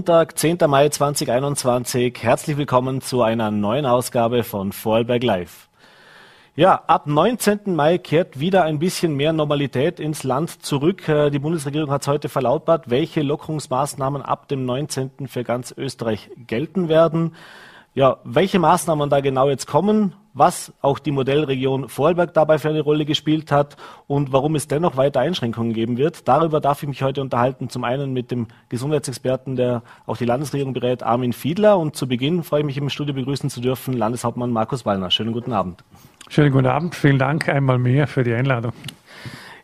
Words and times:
Montag, 0.00 0.38
10. 0.38 0.56
Mai 0.66 0.88
2021. 0.88 2.22
Herzlich 2.22 2.56
willkommen 2.56 3.02
zu 3.02 3.20
einer 3.20 3.50
neuen 3.50 3.84
Ausgabe 3.84 4.44
von 4.44 4.72
Vorarlberg 4.72 5.22
Live. 5.22 5.68
Ja, 6.56 6.84
ab 6.86 7.06
19. 7.06 7.76
Mai 7.76 7.98
kehrt 7.98 8.40
wieder 8.40 8.64
ein 8.64 8.78
bisschen 8.78 9.14
mehr 9.14 9.34
Normalität 9.34 10.00
ins 10.00 10.22
Land 10.22 10.64
zurück. 10.64 11.06
Äh, 11.06 11.28
die 11.28 11.38
Bundesregierung 11.38 11.90
hat 11.90 12.06
heute 12.06 12.30
verlautbart, 12.30 12.88
welche 12.88 13.20
Lockerungsmaßnahmen 13.20 14.22
ab 14.22 14.48
dem 14.48 14.64
19. 14.64 15.28
für 15.28 15.44
ganz 15.44 15.74
Österreich 15.76 16.30
gelten 16.46 16.88
werden. 16.88 17.34
Ja, 17.92 18.18
welche 18.22 18.60
Maßnahmen 18.60 19.10
da 19.10 19.20
genau 19.20 19.48
jetzt 19.48 19.66
kommen, 19.66 20.14
was 20.32 20.72
auch 20.80 21.00
die 21.00 21.10
Modellregion 21.10 21.88
Vorarlberg 21.88 22.32
dabei 22.34 22.58
für 22.58 22.68
eine 22.68 22.82
Rolle 22.82 23.04
gespielt 23.04 23.50
hat 23.50 23.76
und 24.06 24.32
warum 24.32 24.54
es 24.54 24.68
dennoch 24.68 24.96
weiter 24.96 25.18
Einschränkungen 25.18 25.72
geben 25.72 25.96
wird. 25.96 26.28
Darüber 26.28 26.60
darf 26.60 26.84
ich 26.84 26.88
mich 26.88 27.02
heute 27.02 27.20
unterhalten. 27.20 27.68
Zum 27.68 27.82
einen 27.82 28.12
mit 28.12 28.30
dem 28.30 28.46
Gesundheitsexperten, 28.68 29.56
der 29.56 29.82
auch 30.06 30.16
die 30.16 30.24
Landesregierung 30.24 30.72
berät, 30.72 31.02
Armin 31.02 31.32
Fiedler. 31.32 31.78
Und 31.78 31.96
zu 31.96 32.06
Beginn 32.06 32.44
freue 32.44 32.60
ich 32.60 32.66
mich 32.66 32.76
im 32.76 32.90
Studio 32.90 33.12
begrüßen 33.12 33.50
zu 33.50 33.60
dürfen, 33.60 33.94
Landeshauptmann 33.94 34.52
Markus 34.52 34.86
Wallner. 34.86 35.10
Schönen 35.10 35.32
guten 35.32 35.52
Abend. 35.52 35.82
Schönen 36.28 36.52
guten 36.52 36.66
Abend. 36.66 36.94
Vielen 36.94 37.18
Dank 37.18 37.48
einmal 37.48 37.78
mehr 37.78 38.06
für 38.06 38.22
die 38.22 38.32
Einladung. 38.32 38.72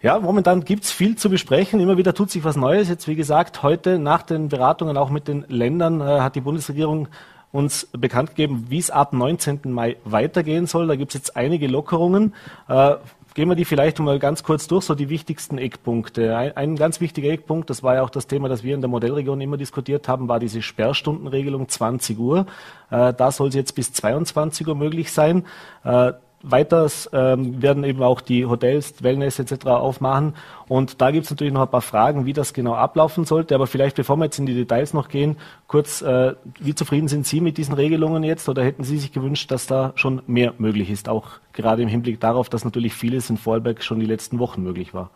Ja, 0.02 0.18
momentan 0.18 0.64
gibt's 0.64 0.90
viel 0.90 1.16
zu 1.16 1.30
besprechen. 1.30 1.78
Immer 1.78 1.96
wieder 1.96 2.12
tut 2.12 2.30
sich 2.30 2.42
was 2.42 2.56
Neues. 2.56 2.88
Jetzt, 2.88 3.06
wie 3.06 3.14
gesagt, 3.14 3.62
heute 3.62 4.00
nach 4.00 4.22
den 4.22 4.48
Beratungen 4.48 4.96
auch 4.96 5.10
mit 5.10 5.28
den 5.28 5.44
Ländern 5.48 6.00
äh, 6.00 6.20
hat 6.20 6.34
die 6.34 6.40
Bundesregierung 6.40 7.08
uns 7.52 7.88
bekannt 7.92 8.30
gegeben, 8.30 8.66
wie 8.68 8.78
es 8.78 8.90
ab 8.90 9.12
19. 9.12 9.60
Mai 9.64 9.96
weitergehen 10.04 10.66
soll. 10.66 10.86
Da 10.86 10.96
gibt 10.96 11.14
es 11.14 11.20
jetzt 11.20 11.36
einige 11.36 11.66
Lockerungen. 11.68 12.34
Äh, 12.68 12.96
gehen 13.36 13.48
wir 13.50 13.54
die 13.54 13.66
vielleicht 13.66 13.98
mal 13.98 14.18
ganz 14.18 14.42
kurz 14.42 14.66
durch, 14.66 14.84
so 14.84 14.94
die 14.94 15.10
wichtigsten 15.10 15.58
Eckpunkte. 15.58 16.36
Ein, 16.36 16.56
ein, 16.56 16.76
ganz 16.76 17.02
wichtiger 17.02 17.28
Eckpunkt, 17.28 17.68
das 17.68 17.82
war 17.82 17.96
ja 17.96 18.02
auch 18.02 18.10
das 18.10 18.26
Thema, 18.26 18.48
das 18.48 18.62
wir 18.62 18.74
in 18.74 18.80
der 18.80 18.88
Modellregion 18.88 19.40
immer 19.42 19.58
diskutiert 19.58 20.08
haben, 20.08 20.26
war 20.26 20.40
diese 20.40 20.62
Sperrstundenregelung 20.62 21.68
20 21.68 22.18
Uhr. 22.18 22.46
Äh, 22.90 23.12
da 23.12 23.30
soll 23.30 23.48
es 23.48 23.54
jetzt 23.54 23.74
bis 23.74 23.92
22 23.92 24.66
Uhr 24.66 24.74
möglich 24.74 25.12
sein. 25.12 25.44
Äh, 25.84 26.14
Weiters 26.48 27.10
ähm, 27.12 27.60
werden 27.60 27.82
eben 27.82 28.02
auch 28.02 28.20
die 28.20 28.46
Hotels, 28.46 29.02
Wellness 29.02 29.38
etc. 29.38 29.66
aufmachen. 29.66 30.34
Und 30.68 31.00
da 31.00 31.10
gibt 31.10 31.24
es 31.24 31.30
natürlich 31.30 31.52
noch 31.52 31.62
ein 31.62 31.70
paar 31.70 31.82
Fragen, 31.82 32.24
wie 32.24 32.32
das 32.32 32.54
genau 32.54 32.74
ablaufen 32.74 33.24
sollte. 33.24 33.54
Aber 33.54 33.66
vielleicht, 33.66 33.96
bevor 33.96 34.16
wir 34.16 34.24
jetzt 34.24 34.38
in 34.38 34.46
die 34.46 34.54
Details 34.54 34.94
noch 34.94 35.08
gehen, 35.08 35.36
kurz, 35.66 36.02
äh, 36.02 36.34
wie 36.60 36.74
zufrieden 36.74 37.08
sind 37.08 37.26
Sie 37.26 37.40
mit 37.40 37.58
diesen 37.58 37.74
Regelungen 37.74 38.22
jetzt? 38.22 38.48
Oder 38.48 38.64
hätten 38.64 38.84
Sie 38.84 38.98
sich 38.98 39.12
gewünscht, 39.12 39.50
dass 39.50 39.66
da 39.66 39.92
schon 39.96 40.22
mehr 40.26 40.54
möglich 40.58 40.88
ist? 40.88 41.08
Auch 41.08 41.26
gerade 41.52 41.82
im 41.82 41.88
Hinblick 41.88 42.20
darauf, 42.20 42.48
dass 42.48 42.64
natürlich 42.64 42.94
vieles 42.94 43.28
in 43.28 43.36
Vorarlberg 43.36 43.82
schon 43.82 43.98
die 43.98 44.06
letzten 44.06 44.38
Wochen 44.38 44.62
möglich 44.62 44.94
war. 44.94 45.10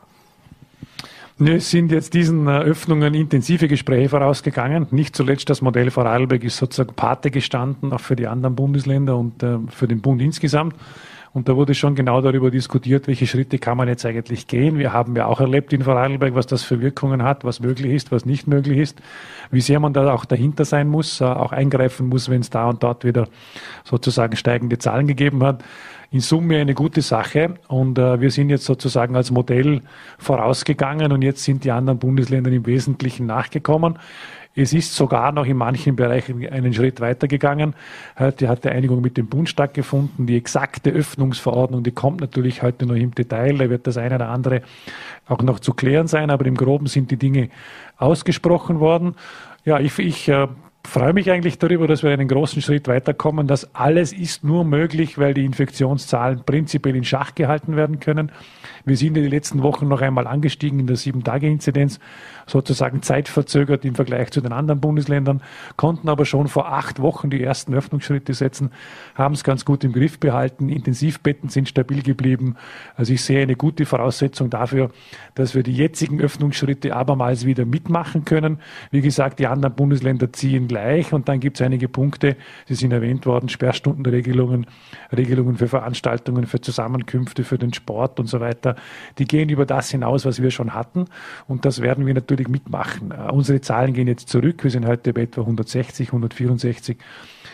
Es 1.39 1.71
sind 1.71 1.91
jetzt 1.91 2.13
diesen 2.13 2.49
äh, 2.49 2.59
Öffnungen 2.59 3.15
intensive 3.15 3.67
Gespräche 3.67 4.11
vorausgegangen. 4.11 4.89
Nicht 4.91 5.17
zuletzt 5.17 5.49
das 5.49 5.63
Modell 5.63 5.91
Vorarlberg 5.91 6.45
ist 6.45 6.59
sozusagen 6.59 6.95
Pate 6.95 7.31
gestanden, 7.31 7.93
auch 7.95 8.01
für 8.01 8.15
die 8.15 8.27
anderen 8.27 8.57
Bundesländer 8.57 9.17
und 9.17 9.43
äh, 9.43 9.59
für 9.69 9.89
den 9.89 10.03
Bund 10.03 10.21
insgesamt. 10.21 10.75
Und 11.33 11.49
da 11.49 11.55
wurde 11.55 11.75
schon 11.75 11.95
genau 11.95 12.21
darüber 12.21 12.51
diskutiert, 12.51 13.07
welche 13.07 13.27
Schritte 13.27 13.59
kann 13.59 13.77
man 13.77 13.87
jetzt 13.87 14.05
eigentlich 14.05 14.49
gehen. 14.49 14.79
Wir 14.79 14.93
haben 14.93 15.15
ja 15.15 15.27
auch 15.27 15.41
erlebt 15.41 15.73
in 15.73 15.83
Vorarlberg, 15.83 16.35
was 16.35 16.49
das 16.49 16.65
für 16.65 16.81
Wirkungen 16.81 17.23
hat, 17.23 17.45
was 17.45 17.61
möglich 17.61 17.93
ist, 17.93 18.11
was 18.11 18.27
nicht 18.27 18.49
möglich 18.49 18.79
ist, 18.79 19.01
wie 19.53 19.61
sehr 19.61 19.79
man 19.79 19.93
da 19.93 20.13
auch 20.13 20.25
dahinter 20.25 20.65
sein 20.65 20.89
muss, 20.89 21.21
äh, 21.21 21.25
auch 21.25 21.53
eingreifen 21.53 22.09
muss, 22.09 22.29
wenn 22.31 22.41
es 22.41 22.51
da 22.51 22.69
und 22.69 22.83
dort 22.83 23.05
wieder 23.05 23.29
sozusagen 23.85 24.35
steigende 24.35 24.79
Zahlen 24.79 25.07
gegeben 25.07 25.45
hat. 25.45 25.63
In 26.11 26.19
Summe 26.19 26.57
eine 26.57 26.75
gute 26.75 27.03
Sache 27.03 27.55
und 27.69 27.97
äh, 27.97 28.21
wir 28.21 28.33
sind 28.33 28.51
jetzt 28.51 28.65
sozusagen 28.65 29.15
als 29.15 29.31
Modell 29.31 29.83
vorausgegangen 30.19 31.13
und 31.13 31.23
jetzt 31.23 31.45
sind 31.45 31.63
die 31.63 31.71
anderen 31.71 32.01
Bundesländer 32.01 32.51
im 32.51 32.67
Wesentlichen 32.67 33.27
nachgekommen. 33.27 34.01
Es 34.55 34.73
ist 34.73 34.97
sogar 34.97 35.31
noch 35.31 35.47
in 35.47 35.57
manchen 35.57 35.95
Bereichen 35.95 36.47
einen 36.49 36.75
Schritt 36.75 37.01
weitergegangen. 37.01 37.75
Heute 38.19 38.49
hat 38.49 38.65
die 38.65 38.69
Einigung 38.69 39.01
mit 39.01 39.17
dem 39.17 39.29
Bund 39.29 39.49
stattgefunden. 39.49 40.27
Die 40.27 40.37
exakte 40.37 40.91
Öffnungsverordnung, 40.91 41.85
die 41.85 41.93
kommt 41.93 42.21
natürlich 42.21 42.63
heute 42.63 42.85
noch 42.85 42.97
im 42.97 43.15
Detail. 43.15 43.59
Da 43.59 43.71
wird 43.71 43.87
das 43.87 43.97
eine 43.97 44.17
oder 44.17 44.29
andere 44.29 44.63
auch 45.29 45.43
noch 45.43 45.61
zu 45.61 45.73
klären 45.73 46.09
sein. 46.09 46.31
Aber 46.31 46.47
im 46.47 46.57
Groben 46.57 46.89
sind 46.89 47.13
die 47.13 47.17
Dinge 47.17 47.49
ausgesprochen 47.97 48.81
worden. 48.81 49.15
Ja, 49.65 49.79
ich, 49.79 49.97
ich 50.01 50.29
äh, 50.29 50.49
freue 50.85 51.13
mich 51.13 51.31
eigentlich 51.31 51.59
darüber, 51.59 51.87
dass 51.87 52.03
wir 52.03 52.11
einen 52.11 52.27
großen 52.27 52.63
Schritt 52.63 52.89
weiterkommen. 52.89 53.47
Das 53.47 53.75
alles 53.75 54.13
ist 54.13 54.43
nur 54.43 54.65
möglich, 54.65 55.19
weil 55.19 55.35
die 55.35 55.45
Infektionszahlen 55.45 56.43
prinzipiell 56.45 56.97
in 56.97 57.05
Schach 57.05 57.35
gehalten 57.35 57.77
werden 57.77 58.01
können. 58.01 58.33
Wir 58.85 58.97
sind 58.97 59.17
in 59.17 59.23
den 59.23 59.31
letzten 59.31 59.63
Wochen 59.63 59.89
noch 59.89 60.01
einmal 60.01 60.27
angestiegen 60.27 60.81
in 60.81 60.87
der 60.87 60.97
Sieben-Tage-Inzidenz, 60.97 62.01
sozusagen 62.51 63.03
zeitverzögert 63.03 63.85
im 63.85 63.95
Vergleich 63.95 64.31
zu 64.31 64.41
den 64.41 64.53
anderen 64.53 64.81
Bundesländern, 64.81 65.43
konnten 65.77 66.09
aber 66.09 66.25
schon 66.25 66.49
vor 66.49 66.73
acht 66.73 67.01
Wochen 67.01 67.31
die 67.31 67.43
ersten 67.43 67.75
Öffnungsschritte 67.75 68.35
setzen, 68.35 68.71
haben 69.15 69.35
es 69.35 69.45
ganz 69.45 69.65
gut 69.65 69.85
im 69.85 69.93
Griff 69.93 70.19
behalten. 70.19 70.69
Intensivbetten 70.69 71.49
sind 71.49 71.69
stabil 71.69 72.03
geblieben. 72.03 72.57
Also 72.97 73.13
ich 73.13 73.23
sehe 73.23 73.43
eine 73.43 73.57
gute 73.57 73.87
Voraussetzung 73.87 74.51
dafür, 74.51 74.91
dass 75.35 75.55
wir 75.55 75.63
die 75.63 75.75
jetzigen 75.75 76.21
Öffnungsschritte 76.21 76.95
abermals 76.95 77.47
wieder 77.47 77.65
mitmachen 77.65 78.25
können. 78.25 78.59
Wie 78.91 79.01
gesagt, 79.01 79.39
die 79.39 79.47
anderen 79.47 79.75
Bundesländer 79.75 80.33
ziehen 80.33 80.69
gleich 80.69 81.13
und 81.13 81.29
dann 81.29 81.41
gibt 81.41 81.61
es 81.61 81.67
einige 81.67 81.89
Punkte, 81.89 82.37
sie 82.67 82.75
sind 82.75 82.93
erwähnt 82.93 83.27
worden, 83.27 83.49
Sperrstundenregelungen, 83.49 84.67
Regelungen 85.17 85.57
für 85.57 85.69
Veranstaltungen, 85.69 86.47
für 86.47 86.61
Zusammenkünfte, 86.61 87.45
für 87.45 87.59
den 87.59 87.73
Sport 87.73 88.19
und 88.21 88.27
so 88.27 88.41
weiter. 88.41 88.77
Die 89.19 89.25
gehen 89.25 89.49
über 89.49 89.67
das 89.67 89.91
hinaus, 89.91 90.25
was 90.25 90.43
wir 90.43 90.51
schon 90.51 90.75
hatten 90.75 91.07
und 91.47 91.65
das 91.65 91.81
werden 91.81 92.07
wir 92.07 92.15
natürlich 92.15 92.40
mitmachen. 92.49 93.13
Uh, 93.13 93.33
unsere 93.33 93.61
Zahlen 93.61 93.93
gehen 93.93 94.09
jetzt 94.09 94.29
zurück. 94.29 94.63
Wir 94.65 94.71
sind 94.71 94.87
heute 94.87 95.13
bei 95.13 95.23
etwa 95.23 95.43
160, 95.43 96.09
164 96.09 96.97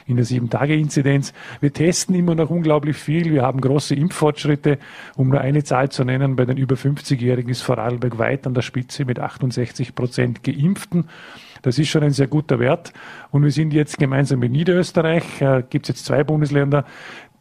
in 0.06 0.16
der 0.16 0.24
Sieben-Tage-Inzidenz. 0.24 1.32
Wir 1.60 1.72
testen 1.72 2.14
immer 2.14 2.34
noch 2.34 2.50
unglaublich 2.50 2.96
viel. 2.96 3.32
Wir 3.32 3.42
haben 3.42 3.60
große 3.60 3.94
Impffortschritte. 3.94 4.78
Um 5.16 5.28
nur 5.28 5.40
eine 5.40 5.64
Zahl 5.64 5.88
zu 5.88 6.04
nennen, 6.04 6.36
bei 6.36 6.44
den 6.44 6.56
über 6.56 6.76
50-Jährigen 6.76 7.50
ist 7.50 7.62
Vorarlberg 7.62 8.18
weit 8.18 8.46
an 8.46 8.54
der 8.54 8.62
Spitze 8.62 9.04
mit 9.04 9.18
68 9.18 9.94
Prozent 9.94 10.44
Geimpften. 10.44 11.06
Das 11.62 11.78
ist 11.78 11.88
schon 11.88 12.04
ein 12.04 12.12
sehr 12.12 12.28
guter 12.28 12.60
Wert. 12.60 12.92
Und 13.32 13.42
wir 13.42 13.50
sind 13.50 13.72
jetzt 13.72 13.98
gemeinsam 13.98 14.38
mit 14.38 14.52
Niederösterreich, 14.52 15.40
äh, 15.40 15.64
gibt 15.68 15.86
es 15.86 15.96
jetzt 15.96 16.06
zwei 16.06 16.22
Bundesländer, 16.22 16.84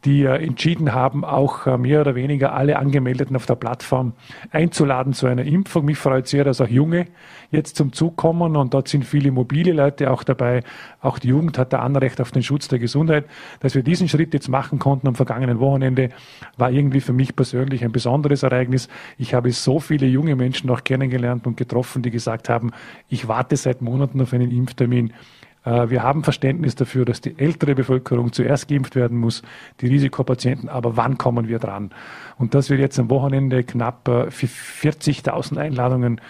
die 0.06 0.22
äh, 0.22 0.42
entschieden 0.42 0.94
haben, 0.94 1.24
auch 1.24 1.66
äh, 1.66 1.76
mehr 1.76 2.00
oder 2.00 2.14
weniger 2.14 2.54
alle 2.54 2.78
Angemeldeten 2.78 3.34
auf 3.34 3.44
der 3.44 3.56
Plattform 3.56 4.12
einzuladen 4.52 5.12
zu 5.12 5.26
einer 5.26 5.44
Impfung. 5.44 5.84
Mich 5.84 5.98
freut 5.98 6.28
sehr, 6.28 6.44
dass 6.44 6.60
auch 6.60 6.68
Junge 6.68 7.06
jetzt 7.50 7.76
zum 7.76 7.92
Zug 7.92 8.16
kommen 8.16 8.56
und 8.56 8.72
dort 8.72 8.88
sind 8.88 9.04
viele 9.04 9.32
mobile 9.32 9.72
Leute 9.72 10.10
auch 10.10 10.22
dabei. 10.22 10.62
Auch 11.00 11.18
die 11.18 11.28
Jugend 11.28 11.58
hat 11.58 11.72
da 11.72 11.80
Anrecht 11.80 12.20
auf 12.20 12.30
den 12.30 12.42
Schutz 12.42 12.68
der 12.68 12.78
Gesundheit. 12.78 13.26
Dass 13.60 13.74
wir 13.74 13.82
diesen 13.82 14.08
Schritt 14.08 14.32
jetzt 14.32 14.48
machen 14.48 14.78
konnten 14.78 15.08
am 15.08 15.16
vergangenen 15.16 15.58
Wochenende, 15.58 16.10
war 16.56 16.70
irgendwie 16.70 17.00
für 17.00 17.12
mich 17.12 17.34
persönlich 17.34 17.84
ein 17.84 17.92
besonderes 17.92 18.44
Ereignis. 18.44 18.88
Ich 19.18 19.34
habe 19.34 19.50
so 19.50 19.80
viele 19.80 20.06
junge 20.06 20.36
Menschen 20.36 20.70
auch 20.70 20.84
kennengelernt 20.84 21.46
und 21.46 21.56
getroffen, 21.56 22.02
die 22.02 22.10
gesagt 22.10 22.48
haben, 22.48 22.70
ich 23.08 23.26
warte 23.26 23.56
seit 23.56 23.82
Monaten 23.82 24.20
auf 24.20 24.32
einen 24.32 24.52
Impftermin. 24.52 25.12
Äh, 25.66 25.90
wir 25.90 26.02
haben 26.02 26.24
Verständnis 26.24 26.74
dafür, 26.76 27.04
dass 27.04 27.20
die 27.20 27.38
ältere 27.38 27.74
Bevölkerung 27.74 28.32
zuerst 28.32 28.68
geimpft 28.68 28.94
werden 28.94 29.18
muss, 29.18 29.42
die 29.80 29.88
Risikopatienten, 29.88 30.70
aber 30.70 30.96
wann 30.96 31.18
kommen 31.18 31.48
wir 31.48 31.58
dran? 31.58 31.90
Und 32.38 32.54
dass 32.54 32.70
wir 32.70 32.78
jetzt 32.78 32.98
am 32.98 33.10
Wochenende 33.10 33.64
knapp 33.64 34.08
40.000 34.08 35.56
äh, 35.56 35.60
Einladungen 35.60 36.20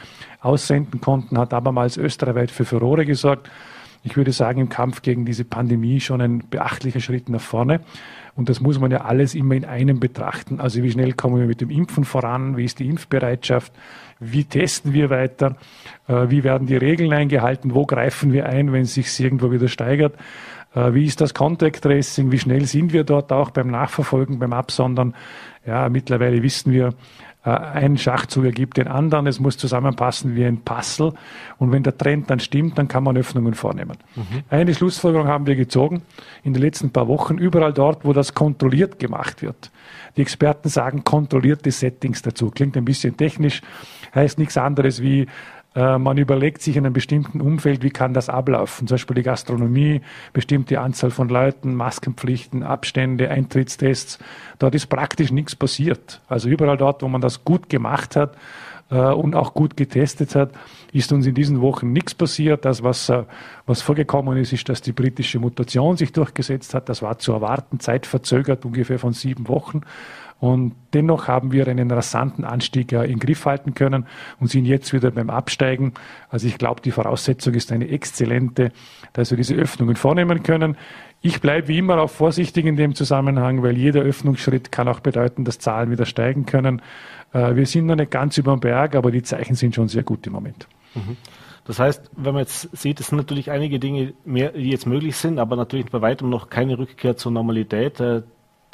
aussenden 0.41 1.01
konnten, 1.01 1.39
hat 1.39 1.53
abermals 1.53 1.97
österreichweit 1.97 2.51
für 2.51 2.65
Furore 2.65 3.05
gesorgt. 3.05 3.51
Ich 4.05 4.17
würde 4.17 4.33
sagen, 4.33 4.61
im 4.61 4.69
Kampf 4.69 5.03
gegen 5.03 5.25
diese 5.25 5.45
Pandemie 5.45 6.01
schon 6.01 6.21
ein 6.21 6.45
beachtlicher 6.49 7.01
Schritt 7.01 7.29
nach 7.29 7.41
vorne. 7.41 7.81
Und 8.37 8.51
das 8.51 8.61
muss 8.61 8.79
man 8.79 8.91
ja 8.91 8.99
alles 8.99 9.35
immer 9.35 9.55
in 9.55 9.65
einem 9.65 9.99
betrachten. 9.99 10.61
Also 10.61 10.83
wie 10.83 10.91
schnell 10.91 11.15
kommen 11.15 11.39
wir 11.39 11.47
mit 11.47 11.63
dem 11.63 11.71
Impfen 11.71 12.05
voran? 12.05 12.57
Wie 12.57 12.65
ist 12.65 12.79
die 12.79 12.89
Impfbereitschaft? 12.89 13.73
Wie 14.21 14.45
testen 14.45 14.93
wir 14.93 15.09
weiter? 15.11 15.57
Äh, 16.07 16.29
wie 16.29 16.45
werden 16.45 16.67
die 16.67 16.77
Regeln 16.77 17.13
eingehalten? 17.13 17.75
Wo 17.75 17.87
greifen 17.87 18.33
wir 18.33 18.47
ein, 18.47 18.73
wenn 18.73 18.83
es 18.83 18.95
sich 18.95 19.19
irgendwo 19.19 19.51
wieder 19.51 19.69
steigert? 19.69 20.15
Äh, 20.75 20.93
wie 20.93 21.07
ist 21.07 21.21
das 21.21 21.33
Contact 21.33 21.83
Tracing? 21.83 22.31
Wie 22.31 22.39
schnell 22.39 22.67
sind 22.67 22.93
wir 22.93 23.05
dort 23.05 23.33
auch 23.33 23.51
beim 23.51 23.69
Nachverfolgen, 23.69 24.39
beim 24.39 24.53
Absondern? 24.53 25.15
Ja, 25.67 25.89
mittlerweile 25.89 26.43
wissen 26.43 26.73
wir, 26.73 26.95
ein 27.47 27.97
Schachzug 27.97 28.45
ergibt 28.45 28.77
den 28.77 28.89
anderen. 28.89 29.27
Es 29.27 29.39
muss 29.39 29.57
zusammenpassen 29.57 30.35
wie 30.35 30.45
ein 30.45 30.63
Puzzle. 30.63 31.13
Und 31.59 31.71
wenn 31.71 31.85
der 31.85 31.97
Trend 31.97 32.29
dann 32.29 32.41
stimmt, 32.41 32.77
dann 32.77 32.89
kann 32.89 33.05
man 33.05 33.17
Öffnungen 33.17 33.55
vornehmen. 33.55 33.97
Mhm. 34.17 34.43
Eine 34.51 34.75
Schlussfolgerung 34.75 35.29
haben 35.29 35.47
wir 35.47 35.55
gezogen 35.55 36.03
in 36.43 36.55
den 36.55 36.63
letzten 36.63 36.91
paar 36.91 37.07
Wochen. 37.07 37.39
Überall 37.39 37.73
dort, 37.73 38.05
wo 38.05 38.13
das 38.13 38.35
kontrolliert 38.35 38.99
gemacht 38.99 39.43
wird. 39.43 39.71
Die 40.17 40.23
Experten 40.23 40.69
sagen 40.69 41.05
kontrollierte 41.05 41.71
Settings 41.71 42.23
dazu. 42.23 42.51
Klingt 42.51 42.77
ein 42.77 42.85
bisschen 42.85 43.17
technisch, 43.17 43.61
heißt 44.15 44.39
nichts 44.39 44.57
anderes 44.57 45.01
wie 45.01 45.23
äh, 45.23 45.27
man 45.77 46.17
überlegt 46.17 46.63
sich 46.63 46.77
in 46.77 46.87
einem 46.87 46.95
bestimmten 46.95 47.41
Umfeld, 47.43 47.83
wie 47.83 47.91
kann 47.91 48.15
das 48.15 48.31
ablaufen. 48.31 48.87
Zum 48.87 48.95
Beispiel 48.95 49.17
die 49.17 49.23
Gastronomie, 49.23 50.01
bestimmte 50.33 50.81
Anzahl 50.81 51.11
von 51.11 51.29
Leuten, 51.29 51.75
Maskenpflichten, 51.75 52.63
Abstände, 52.63 53.31
Eintrittstests. 53.31 54.19
Dort 54.59 54.75
ist 54.75 54.87
praktisch 54.87 55.31
nichts 55.31 55.55
passiert. 55.55 56.23
Also 56.29 56.49
überall 56.49 56.79
dort, 56.79 57.03
wo 57.03 57.09
man 57.09 57.21
das 57.21 57.45
gut 57.45 57.69
gemacht 57.69 58.17
hat, 58.17 58.37
äh, 58.91 58.97
und 58.97 59.35
auch 59.35 59.55
gut 59.55 59.77
getestet 59.77 60.35
hat, 60.35 60.51
ist 60.93 61.13
uns 61.13 61.27
in 61.27 61.35
diesen 61.35 61.61
Wochen 61.61 61.93
nichts 61.93 62.15
passiert. 62.15 62.65
Das, 62.65 62.83
was, 62.83 63.09
äh, 63.09 63.25
was 63.67 63.83
vorgekommen 63.83 64.37
ist, 64.39 64.53
ist, 64.53 64.69
dass 64.69 64.81
die 64.81 64.93
britische 64.93 65.39
Mutation 65.39 65.97
sich 65.97 66.13
durchgesetzt 66.13 66.75
hat. 66.75 66.89
Das 66.89 67.03
war 67.03 67.19
zu 67.19 67.33
erwarten, 67.33 67.81
zeitverzögert 67.81 68.65
ungefähr 68.65 68.99
von 68.99 69.13
sieben 69.13 69.49
Wochen. 69.49 69.81
Und 70.39 70.75
dennoch 70.93 71.29
haben 71.29 71.51
wir 71.53 71.67
einen 71.67 71.91
rasanten 71.91 72.45
Anstieg 72.45 72.93
in 72.93 73.19
Griff 73.19 73.47
halten 73.47 73.75
können 73.75 74.07
und 74.39 74.49
sind 74.49 74.67
jetzt 74.67 74.93
wieder 74.93 75.11
beim 75.11 75.31
Absteigen. 75.31 75.95
Also 76.29 76.47
ich 76.47 76.59
glaube, 76.59 76.83
die 76.83 76.91
Voraussetzung 76.91 77.55
ist 77.55 77.73
eine 77.73 77.89
exzellente, 77.89 78.71
dass 79.15 79.31
wir 79.31 79.39
diese 79.39 79.55
Öffnungen 79.55 79.97
vornehmen 79.97 80.43
können. 80.43 80.77
Ich 81.23 81.41
bleibe 81.41 81.69
wie 81.69 81.79
immer 81.79 81.99
auch 81.99 82.11
vorsichtig 82.11 82.67
in 82.67 82.77
dem 82.77 82.95
Zusammenhang, 82.95 83.63
weil 83.63 83.79
jeder 83.79 84.03
Öffnungsschritt 84.03 84.71
kann 84.71 84.89
auch 84.89 85.01
bedeuten, 85.01 85.45
dass 85.45 85.59
Zahlen 85.59 85.91
wieder 85.91 86.05
steigen 86.05 86.45
können. 86.45 86.83
Äh, 87.33 87.57
wir 87.57 87.67
sind 87.67 87.87
noch 87.87 87.97
nicht 87.97 88.11
ganz 88.11 88.37
über 88.37 88.53
dem 88.53 88.61
Berg, 88.61 88.95
aber 88.95 89.11
die 89.11 89.23
Zeichen 89.23 89.55
sind 89.55 89.75
schon 89.75 89.89
sehr 89.89 90.03
gut 90.03 90.27
im 90.27 90.35
Moment. 90.35 90.69
Mhm. 90.95 91.17
Das 91.65 91.81
heißt, 91.81 92.11
wenn 92.15 92.35
man 92.35 92.43
jetzt 92.43 92.77
sieht, 92.77 93.01
es 93.01 93.09
sind 93.09 93.17
natürlich 93.19 93.51
einige 93.51 93.81
Dinge 93.81 94.13
mehr, 94.25 94.53
die 94.53 94.71
jetzt 94.71 94.87
möglich 94.87 95.17
sind, 95.17 95.39
aber 95.39 95.57
natürlich 95.57 95.87
bei 95.87 96.01
weitem 96.01 96.31
noch 96.31 96.49
keine 96.49 96.79
Rückkehr 96.79 97.17
zur 97.17 97.33
Normalität. 97.33 97.99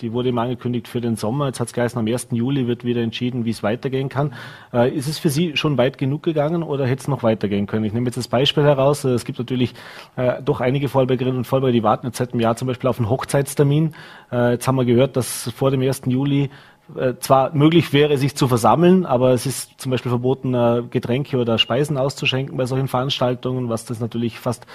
Die 0.03 0.13
wurde 0.13 0.31
immer 0.31 0.43
angekündigt 0.43 0.89
für 0.89 1.01
den 1.01 1.15
Sommer. 1.15 1.47
Jetzt 1.47 1.61
hat 1.61 1.69
es 1.69 1.73
geheißen, 1.73 1.99
am 1.99 2.07
1. 2.07 2.29
Juli 2.33 2.67
wird 2.67 2.85
wieder 2.85 3.03
entschieden, 3.03 3.45
wie 3.45 3.51
es 3.51 3.63
weitergehen 3.63 4.09
kann. 4.09 4.35
Äh, 4.73 4.91
ist 4.91 5.07
es 5.07 5.21
für 5.21 5.31
Sie 5.31 5.57
schon 5.57 5.79
weit 5.79 5.97
genug 5.97 6.25
gegangen 6.25 6.65
oder 6.65 6.87
hätte 6.87 7.03
es 7.03 7.09
noch 7.09 7.23
weitergehen 7.23 7.67
können? 7.67 7.85
Ich 7.85 7.93
nehme 7.93 8.07
jetzt 8.07 8.17
das 8.17 8.27
Beispiel 8.27 8.65
heraus. 8.65 9.05
Äh, 9.05 9.11
es 9.11 9.25
gibt 9.25 9.39
natürlich 9.39 9.75
äh, 10.17 10.43
doch 10.43 10.61
einige 10.61 10.89
Vorarlbergerinnen 10.89 11.39
und 11.39 11.45
Vorarlberger, 11.45 11.73
die 11.73 11.83
warten 11.85 12.07
jetzt 12.07 12.19
seit 12.19 12.33
einem 12.33 12.41
Jahr 12.41 12.57
zum 12.57 12.67
Beispiel 12.67 12.91
auf 12.91 12.99
einen 12.99 13.09
Hochzeitstermin. 13.09 13.95
Äh, 14.33 14.53
jetzt 14.53 14.67
haben 14.67 14.75
wir 14.75 14.85
gehört, 14.85 15.17
dass 15.17 15.51
vor 15.55 15.71
dem 15.71 15.83
1. 15.83 16.03
Juli 16.07 16.51
äh, 16.97 17.15
zwar 17.21 17.55
möglich 17.55 17.93
wäre, 17.93 18.19
sich 18.19 18.35
zu 18.35 18.49
versammeln, 18.49 19.07
aber 19.07 19.31
es 19.31 19.47
ist 19.47 19.81
zum 19.81 19.93
Beispiel 19.93 20.11
verboten, 20.11 20.53
äh, 20.53 20.83
Getränke 20.91 21.37
oder 21.37 21.59
Speisen 21.59 21.97
auszuschenken 21.97 22.57
bei 22.57 22.67
solchen 22.67 22.89
Veranstaltungen, 22.89 23.69
was 23.69 23.85
das 23.85 24.01
natürlich 24.01 24.41
fast 24.41 24.67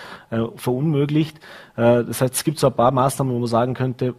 verunmöglicht. 0.55 1.39
Das 1.75 2.21
heißt, 2.21 2.33
es 2.33 2.43
gibt 2.43 2.59
so 2.59 2.67
ein 2.67 2.73
paar 2.73 2.91
Maßnahmen, 2.91 3.33
wo 3.33 3.39
man 3.39 3.47
sagen 3.47 3.73
könnte, 3.73 4.15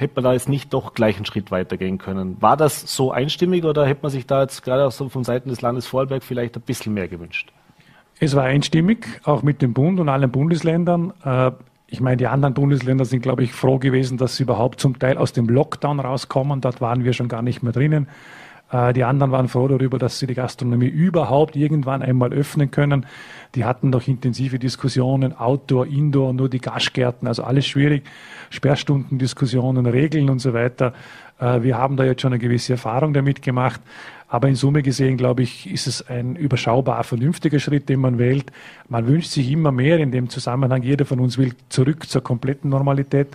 hätte 0.00 0.14
man 0.16 0.24
da 0.24 0.32
jetzt 0.32 0.48
nicht 0.48 0.72
doch 0.72 0.94
gleich 0.94 1.16
einen 1.16 1.26
Schritt 1.26 1.50
weitergehen 1.50 1.98
können. 1.98 2.36
War 2.40 2.56
das 2.56 2.80
so 2.94 3.10
einstimmig 3.12 3.64
oder 3.64 3.86
hätte 3.86 4.02
man 4.02 4.10
sich 4.10 4.26
da 4.26 4.42
jetzt 4.42 4.62
gerade 4.62 4.86
auch 4.86 4.92
so 4.92 5.08
von 5.08 5.24
Seiten 5.24 5.48
des 5.48 5.60
Landes 5.60 5.86
Vorarlberg 5.86 6.22
vielleicht 6.22 6.56
ein 6.56 6.62
bisschen 6.62 6.94
mehr 6.94 7.08
gewünscht? 7.08 7.52
Es 8.20 8.34
war 8.34 8.44
einstimmig, 8.44 9.06
auch 9.24 9.42
mit 9.42 9.62
dem 9.62 9.74
Bund 9.74 10.00
und 10.00 10.08
allen 10.08 10.30
Bundesländern. 10.30 11.12
Äh, 11.24 11.52
ich 11.86 12.00
meine, 12.00 12.16
die 12.16 12.26
anderen 12.26 12.54
Bundesländer 12.54 13.04
sind, 13.04 13.22
glaube 13.22 13.44
ich, 13.44 13.52
froh 13.52 13.78
gewesen, 13.78 14.18
dass 14.18 14.36
sie 14.36 14.42
überhaupt 14.42 14.80
zum 14.80 14.98
Teil 14.98 15.16
aus 15.16 15.32
dem 15.32 15.48
Lockdown 15.48 16.00
rauskommen. 16.00 16.60
Dort 16.60 16.80
waren 16.80 17.04
wir 17.04 17.12
schon 17.12 17.28
gar 17.28 17.42
nicht 17.42 17.62
mehr 17.62 17.72
drinnen. 17.72 18.08
Äh, 18.70 18.92
die 18.92 19.04
anderen 19.04 19.32
waren 19.32 19.48
froh 19.48 19.68
darüber, 19.68 19.98
dass 19.98 20.18
sie 20.18 20.26
die 20.26 20.34
Gastronomie 20.34 20.86
überhaupt 20.86 21.56
irgendwann 21.56 22.02
einmal 22.02 22.32
öffnen 22.32 22.70
können. 22.70 23.06
Die 23.54 23.64
hatten 23.64 23.92
doch 23.92 24.06
intensive 24.06 24.58
Diskussionen, 24.58 25.36
Outdoor, 25.36 25.86
Indoor, 25.86 26.32
nur 26.32 26.48
die 26.48 26.60
Gastgärten, 26.60 27.26
also 27.26 27.44
alles 27.44 27.66
schwierig. 27.66 28.04
Sperrstundendiskussionen, 28.50 29.86
Regeln 29.86 30.30
und 30.30 30.38
so 30.40 30.52
weiter. 30.52 30.92
Äh, 31.38 31.62
wir 31.62 31.78
haben 31.78 31.96
da 31.96 32.04
jetzt 32.04 32.22
schon 32.22 32.32
eine 32.32 32.40
gewisse 32.40 32.74
Erfahrung 32.74 33.12
damit 33.12 33.42
gemacht. 33.42 33.80
Aber 34.30 34.46
in 34.46 34.56
Summe 34.56 34.82
gesehen, 34.82 35.16
glaube 35.16 35.42
ich, 35.42 35.70
ist 35.70 35.86
es 35.86 36.06
ein 36.06 36.36
überschaubar 36.36 37.02
vernünftiger 37.02 37.58
Schritt, 37.58 37.88
den 37.88 38.00
man 38.00 38.18
wählt. 38.18 38.52
Man 38.88 39.06
wünscht 39.06 39.30
sich 39.30 39.50
immer 39.50 39.72
mehr 39.72 39.98
in 39.98 40.12
dem 40.12 40.28
Zusammenhang. 40.28 40.82
Jeder 40.82 41.06
von 41.06 41.18
uns 41.18 41.38
will 41.38 41.54
zurück 41.70 42.06
zur 42.08 42.22
kompletten 42.22 42.68
Normalität. 42.68 43.28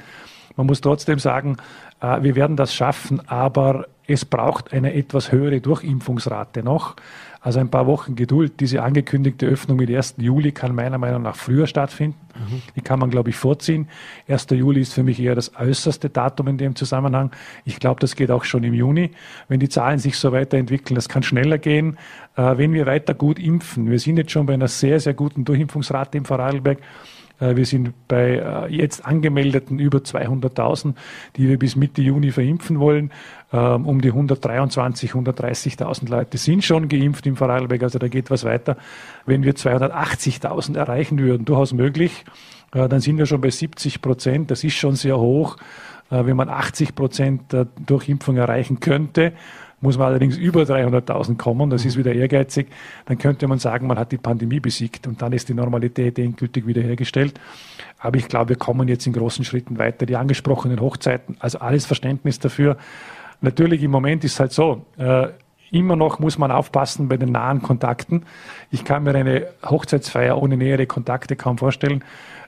Man 0.55 0.67
muss 0.67 0.81
trotzdem 0.81 1.17
sagen, 1.17 1.57
äh, 1.99 2.21
wir 2.21 2.35
werden 2.35 2.55
das 2.55 2.75
schaffen, 2.75 3.27
aber 3.27 3.87
es 4.07 4.25
braucht 4.25 4.73
eine 4.73 4.93
etwas 4.93 5.31
höhere 5.31 5.61
Durchimpfungsrate 5.61 6.63
noch. 6.63 6.95
Also 7.39 7.59
ein 7.59 7.69
paar 7.69 7.87
Wochen 7.87 8.15
Geduld. 8.15 8.61
Diese 8.61 8.83
angekündigte 8.83 9.45
Öffnung 9.45 9.77
mit 9.77 9.89
1. 9.89 10.15
Juli 10.17 10.53
kann 10.53 10.73
meiner 10.73 10.97
Meinung 10.97 11.23
nach 11.23 11.35
früher 11.35 11.67
stattfinden. 11.67 12.17
Mhm. 12.35 12.61
Die 12.77 12.81
kann 12.81 12.99
man, 12.99 13.09
glaube 13.09 13.31
ich, 13.31 13.35
vorziehen. 13.35 13.89
1. 14.29 14.47
Juli 14.51 14.79
ist 14.79 14.93
für 14.93 15.03
mich 15.03 15.19
eher 15.19 15.35
das 15.35 15.53
äußerste 15.55 16.09
Datum 16.09 16.47
in 16.47 16.57
dem 16.57 16.75
Zusammenhang. 16.75 17.31
Ich 17.65 17.79
glaube, 17.79 17.99
das 17.99 18.15
geht 18.15 18.31
auch 18.31 18.45
schon 18.45 18.63
im 18.63 18.73
Juni. 18.73 19.11
Wenn 19.49 19.59
die 19.59 19.67
Zahlen 19.67 19.99
sich 19.99 20.17
so 20.17 20.31
weiterentwickeln, 20.31 20.95
das 20.95 21.09
kann 21.09 21.21
schneller 21.21 21.57
gehen. 21.57 21.97
Äh, 22.37 22.57
wenn 22.57 22.71
wir 22.71 22.85
weiter 22.85 23.13
gut 23.13 23.39
impfen, 23.39 23.91
wir 23.91 23.99
sind 23.99 24.17
jetzt 24.17 24.31
schon 24.31 24.45
bei 24.45 24.53
einer 24.53 24.69
sehr, 24.69 25.01
sehr 25.01 25.13
guten 25.13 25.43
Durchimpfungsrate 25.43 26.17
im 26.17 26.23
Vorarlberg. 26.23 26.79
Äh, 27.43 27.55
wir 27.55 27.65
sind 27.65 27.93
bei 28.07 28.37
äh, 28.37 28.75
jetzt 28.75 29.05
angemeldeten 29.05 29.79
über 29.79 29.99
200.000, 29.99 30.93
die 31.35 31.49
wir 31.49 31.59
bis 31.59 31.75
Mitte 31.75 32.01
Juni 32.01 32.31
verimpfen 32.31 32.79
wollen. 32.79 33.11
Ähm, 33.51 33.85
um 33.85 34.01
die 34.01 34.09
123, 34.09 35.11
130.000 35.11 36.09
Leute 36.09 36.37
sind 36.37 36.63
schon 36.63 36.87
geimpft 36.87 37.25
im 37.27 37.35
Vorarlberg, 37.35 37.83
also 37.83 37.99
da 37.99 38.07
geht 38.07 38.31
was 38.31 38.43
weiter. 38.43 38.77
Wenn 39.25 39.43
wir 39.43 39.53
280.000 39.53 40.77
erreichen 40.77 41.19
würden, 41.19 41.45
durchaus 41.45 41.73
möglich, 41.73 42.25
äh, 42.73 42.87
dann 42.87 43.01
sind 43.01 43.17
wir 43.17 43.25
schon 43.25 43.41
bei 43.41 43.49
70 43.49 44.01
Prozent. 44.01 44.51
Das 44.51 44.63
ist 44.63 44.75
schon 44.75 44.95
sehr 44.95 45.19
hoch. 45.19 45.57
Wenn 46.09 46.35
man 46.35 46.47
80 46.47 46.93
Prozent 46.93 47.41
durch 47.87 48.07
Impfung 48.07 48.37
erreichen 48.37 48.79
könnte, 48.79 49.33
muss 49.83 49.97
man 49.97 50.07
allerdings 50.07 50.37
über 50.37 50.61
300.000 50.61 51.37
kommen, 51.37 51.69
das 51.69 51.83
ist 51.83 51.97
wieder 51.97 52.13
ehrgeizig, 52.13 52.67
dann 53.05 53.17
könnte 53.17 53.47
man 53.47 53.59
sagen, 53.59 53.85
man 53.85 53.99
hat 53.99 54.13
die 54.13 54.17
Pandemie 54.17 54.61
besiegt 54.61 55.07
und 55.07 55.21
dann 55.21 55.33
ist 55.33 55.49
die 55.49 55.53
Normalität 55.53 56.17
endgültig 56.17 56.65
wiederhergestellt. 56.65 57.39
Aber 57.99 58.17
ich 58.17 58.29
glaube, 58.29 58.49
wir 58.49 58.55
kommen 58.55 58.87
jetzt 58.87 59.05
in 59.05 59.13
großen 59.13 59.43
Schritten 59.43 59.77
weiter. 59.77 60.05
Die 60.05 60.15
angesprochenen 60.15 60.79
Hochzeiten, 60.79 61.35
also 61.39 61.59
alles 61.59 61.85
Verständnis 61.85 62.39
dafür. 62.39 62.77
Natürlich 63.41 63.83
im 63.83 63.91
Moment 63.91 64.23
ist 64.23 64.33
es 64.33 64.39
halt 64.39 64.53
so, 64.53 64.85
äh, 64.97 65.27
immer 65.69 65.97
noch 65.97 66.19
muss 66.19 66.37
man 66.37 66.51
aufpassen 66.51 67.09
bei 67.09 67.17
den 67.17 67.33
nahen 67.33 67.61
Kontakten. 67.61 68.23
Ich 68.71 68.85
kann 68.85 69.03
mir 69.03 69.15
eine 69.15 69.47
Hochzeitsfeier 69.65 70.41
ohne 70.41 70.55
nähere 70.55 70.85
Kontakte 70.85 71.35
kaum 71.35 71.57
vorstellen. 71.57 72.03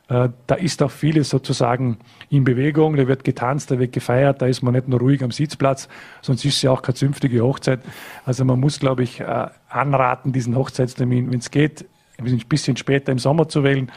Äh, 0.07 0.29
da 0.45 0.55
ist 0.55 0.83
auch 0.83 0.91
vieles 0.91 1.29
sozusagen 1.29 1.97
in 2.29 2.43
Bewegung, 2.43 2.95
da 2.95 3.07
wird 3.07 3.23
getanzt, 3.23 3.71
da 3.71 3.79
wird 3.79 3.91
gefeiert, 3.91 4.41
da 4.41 4.45
ist 4.45 4.61
man 4.61 4.73
nicht 4.73 4.87
nur 4.87 4.99
ruhig 4.99 5.23
am 5.23 5.31
Sitzplatz, 5.31 5.89
sonst 6.21 6.45
ist 6.45 6.57
es 6.57 6.61
ja 6.61 6.71
auch 6.71 6.81
keine 6.83 6.95
zünftige 6.95 7.41
Hochzeit. 7.41 7.79
Also 8.23 8.45
man 8.45 8.59
muss, 8.59 8.79
glaube 8.79 9.03
ich, 9.03 9.19
äh, 9.19 9.47
anraten, 9.69 10.31
diesen 10.31 10.55
Hochzeitstermin, 10.55 11.31
wenn 11.31 11.39
es 11.39 11.49
geht, 11.49 11.85
ein 12.19 12.39
bisschen 12.47 12.77
später 12.77 13.11
im 13.11 13.19
Sommer 13.19 13.47
zu 13.47 13.63
wählen. 13.63 13.91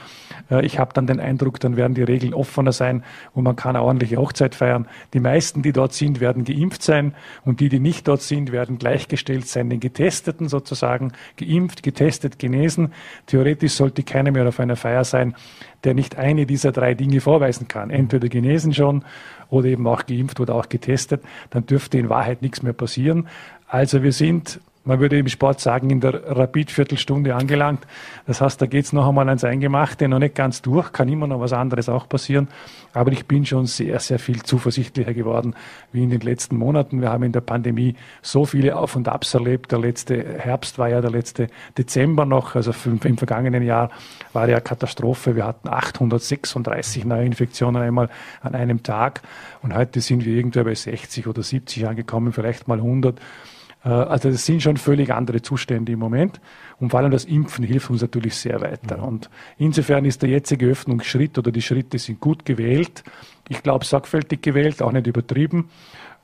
Äh, 0.50 0.64
ich 0.64 0.78
habe 0.78 0.92
dann 0.92 1.06
den 1.06 1.20
Eindruck, 1.20 1.60
dann 1.60 1.76
werden 1.76 1.94
die 1.94 2.02
Regeln 2.02 2.34
offener 2.34 2.72
sein 2.72 3.04
und 3.32 3.44
man 3.44 3.56
kann 3.56 3.76
eine 3.76 3.84
ordentliche 3.84 4.16
Hochzeit 4.16 4.54
feiern. 4.54 4.88
Die 5.14 5.20
meisten, 5.20 5.62
die 5.62 5.72
dort 5.72 5.92
sind, 5.92 6.20
werden 6.20 6.44
geimpft 6.44 6.82
sein 6.82 7.14
und 7.44 7.60
die, 7.60 7.68
die 7.68 7.80
nicht 7.80 8.08
dort 8.08 8.22
sind, 8.22 8.52
werden 8.52 8.78
gleichgestellt 8.78 9.46
sein, 9.46 9.70
den 9.70 9.80
Getesteten 9.80 10.48
sozusagen, 10.48 11.12
geimpft, 11.36 11.82
getestet, 11.82 12.38
genesen. 12.38 12.92
Theoretisch 13.26 13.72
sollte 13.72 14.02
keiner 14.02 14.30
mehr 14.30 14.46
auf 14.48 14.60
einer 14.60 14.76
Feier 14.76 15.04
sein, 15.04 15.34
der 15.84 15.94
nicht 15.94 16.16
eine 16.16 16.46
dieser 16.46 16.72
drei 16.72 16.94
Dinge 16.94 17.20
vorweisen 17.20 17.68
kann. 17.68 17.90
Entweder 17.90 18.28
genesen 18.28 18.74
schon 18.74 19.04
oder 19.48 19.68
eben 19.68 19.86
auch 19.86 20.06
geimpft 20.06 20.40
oder 20.40 20.54
auch 20.54 20.68
getestet. 20.68 21.22
Dann 21.50 21.66
dürfte 21.66 21.98
in 21.98 22.08
Wahrheit 22.08 22.42
nichts 22.42 22.62
mehr 22.62 22.72
passieren. 22.72 23.28
Also 23.66 24.02
wir 24.02 24.12
sind 24.12 24.60
man 24.88 25.00
würde 25.00 25.18
im 25.18 25.28
Sport 25.28 25.60
sagen, 25.60 25.90
in 25.90 26.00
der 26.00 26.36
Rapid-Viertelstunde 26.36 27.34
angelangt. 27.34 27.86
Das 28.26 28.40
heißt, 28.40 28.60
da 28.60 28.64
geht's 28.64 28.94
noch 28.94 29.06
einmal 29.06 29.28
ans 29.28 29.44
Eingemachte, 29.44 30.08
noch 30.08 30.18
nicht 30.18 30.34
ganz 30.34 30.62
durch, 30.62 30.92
kann 30.92 31.10
immer 31.10 31.26
noch 31.26 31.40
was 31.40 31.52
anderes 31.52 31.90
auch 31.90 32.08
passieren. 32.08 32.48
Aber 32.94 33.12
ich 33.12 33.26
bin 33.26 33.44
schon 33.44 33.66
sehr, 33.66 34.00
sehr 34.00 34.18
viel 34.18 34.42
zuversichtlicher 34.42 35.12
geworden 35.12 35.54
wie 35.92 36.02
in 36.02 36.08
den 36.08 36.22
letzten 36.22 36.56
Monaten. 36.56 37.02
Wir 37.02 37.10
haben 37.10 37.22
in 37.24 37.32
der 37.32 37.42
Pandemie 37.42 37.96
so 38.22 38.46
viele 38.46 38.76
Auf 38.76 38.96
und 38.96 39.08
Abs 39.08 39.34
erlebt. 39.34 39.70
Der 39.72 39.78
letzte 39.78 40.24
Herbst 40.38 40.78
war 40.78 40.88
ja 40.88 41.02
der 41.02 41.10
letzte 41.10 41.48
Dezember 41.76 42.24
noch, 42.24 42.54
also 42.54 42.72
im 43.04 43.18
vergangenen 43.18 43.62
Jahr 43.62 43.90
war 44.32 44.48
ja 44.48 44.58
Katastrophe. 44.58 45.36
Wir 45.36 45.44
hatten 45.44 45.68
836 45.68 47.04
neue 47.04 47.26
Infektionen 47.26 47.82
einmal 47.82 48.08
an 48.40 48.54
einem 48.54 48.82
Tag 48.82 49.20
und 49.62 49.74
heute 49.74 50.00
sind 50.00 50.24
wir 50.24 50.34
irgendwo 50.34 50.64
bei 50.64 50.74
60 50.74 51.26
oder 51.26 51.42
70 51.42 51.86
angekommen, 51.86 52.32
vielleicht 52.32 52.68
mal 52.68 52.78
100. 52.78 53.20
Äh, 53.88 53.92
also 53.92 54.30
das 54.30 54.44
sind 54.44 54.62
schon 54.62 54.76
völlig 54.76 55.12
andere 55.12 55.42
Zustände 55.42 55.92
im 55.92 55.98
Moment. 55.98 56.40
Und 56.78 56.90
vor 56.90 57.00
allem 57.00 57.10
das 57.10 57.24
Impfen 57.24 57.64
hilft 57.64 57.90
uns 57.90 58.02
natürlich 58.02 58.36
sehr 58.36 58.60
weiter. 58.60 59.02
Und 59.02 59.30
insofern 59.56 60.04
ist 60.04 60.22
der 60.22 60.28
jetzige 60.28 60.66
Öffnungsschritt 60.66 61.38
oder 61.38 61.50
die 61.50 61.62
Schritte 61.62 61.98
sind 61.98 62.20
gut 62.20 62.44
gewählt. 62.44 63.02
Ich 63.48 63.62
glaube, 63.62 63.84
sorgfältig 63.84 64.42
gewählt, 64.42 64.82
auch 64.82 64.92
nicht 64.92 65.06
übertrieben. 65.06 65.70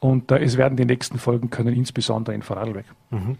Und 0.01 0.31
äh, 0.31 0.39
es 0.39 0.59
werden 0.59 0.77
die 0.77 0.85
nächsten 0.85 1.19
Folgen 1.19 1.49
können, 1.49 1.75
insbesondere 1.75 2.35
in 2.35 2.43
Vorarlberg. 2.43 2.85
Mhm. 3.11 3.39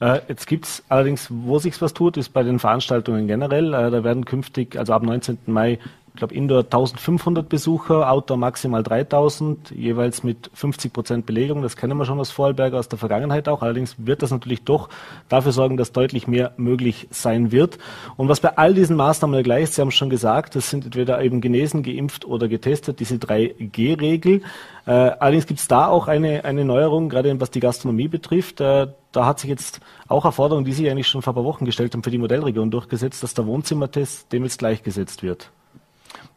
Äh, 0.00 0.20
jetzt 0.28 0.46
gibt 0.46 0.66
es 0.66 0.82
allerdings, 0.88 1.28
wo 1.30 1.58
sich 1.58 1.80
was 1.80 1.94
tut, 1.94 2.16
ist 2.16 2.30
bei 2.30 2.42
den 2.42 2.58
Veranstaltungen 2.58 3.26
generell. 3.26 3.72
Äh, 3.72 3.90
da 3.90 4.04
werden 4.04 4.26
künftig, 4.26 4.76
also 4.76 4.92
ab 4.92 5.02
19. 5.02 5.38
Mai, 5.46 5.78
ich 6.14 6.18
glaube 6.18 6.34
Indoor 6.34 6.60
1500 6.60 7.48
Besucher, 7.48 8.10
Outdoor 8.10 8.36
maximal 8.36 8.82
3000, 8.82 9.70
jeweils 9.70 10.22
mit 10.22 10.50
50 10.52 10.92
Prozent 10.92 11.26
Belegung. 11.26 11.62
Das 11.62 11.74
kennen 11.74 11.96
wir 11.96 12.04
schon 12.04 12.20
aus 12.20 12.30
Vorarlberg 12.30 12.74
aus 12.74 12.88
der 12.88 12.98
Vergangenheit 12.98 13.48
auch. 13.48 13.62
Allerdings 13.62 13.96
wird 13.96 14.22
das 14.22 14.30
natürlich 14.30 14.62
doch 14.62 14.90
dafür 15.30 15.52
sorgen, 15.52 15.78
dass 15.78 15.92
deutlich 15.92 16.26
mehr 16.26 16.52
möglich 16.58 17.08
sein 17.10 17.50
wird. 17.50 17.78
Und 18.18 18.28
was 18.28 18.40
bei 18.40 18.58
all 18.58 18.74
diesen 18.74 18.94
Maßnahmen 18.96 19.42
gleich 19.42 19.64
ist, 19.64 19.74
Sie 19.74 19.80
haben 19.80 19.88
es 19.88 19.94
schon 19.94 20.10
gesagt, 20.10 20.54
das 20.54 20.68
sind 20.68 20.84
entweder 20.84 21.22
eben 21.22 21.40
genesen, 21.40 21.82
geimpft 21.82 22.26
oder 22.26 22.46
getestet, 22.46 23.00
diese 23.00 23.14
3G-Regel. 23.14 24.42
Äh, 24.84 24.90
allerdings 24.90 25.46
gibt 25.46 25.60
es 25.60 25.68
da 25.68 25.86
auch 25.86 26.08
eine, 26.08 26.44
eine 26.44 26.66
Neuerung, 26.66 27.08
gerade 27.08 27.40
was 27.40 27.50
die 27.50 27.60
Gastronomie 27.60 28.08
betrifft. 28.08 28.60
Äh, 28.60 28.88
da 29.12 29.24
hat 29.24 29.40
sich 29.40 29.48
jetzt 29.48 29.80
auch 30.08 30.26
Erforderungen, 30.26 30.66
die 30.66 30.72
Sie 30.72 30.90
eigentlich 30.90 31.08
schon 31.08 31.22
vor 31.22 31.32
ein 31.32 31.36
paar 31.36 31.44
Wochen 31.44 31.64
gestellt 31.64 31.94
haben, 31.94 32.02
für 32.02 32.10
die 32.10 32.18
Modellregion 32.18 32.70
durchgesetzt, 32.70 33.22
dass 33.22 33.32
der 33.32 33.46
Wohnzimmertest 33.46 34.30
dem 34.30 34.42
jetzt 34.42 34.58
gleichgesetzt 34.58 35.22
wird. 35.22 35.50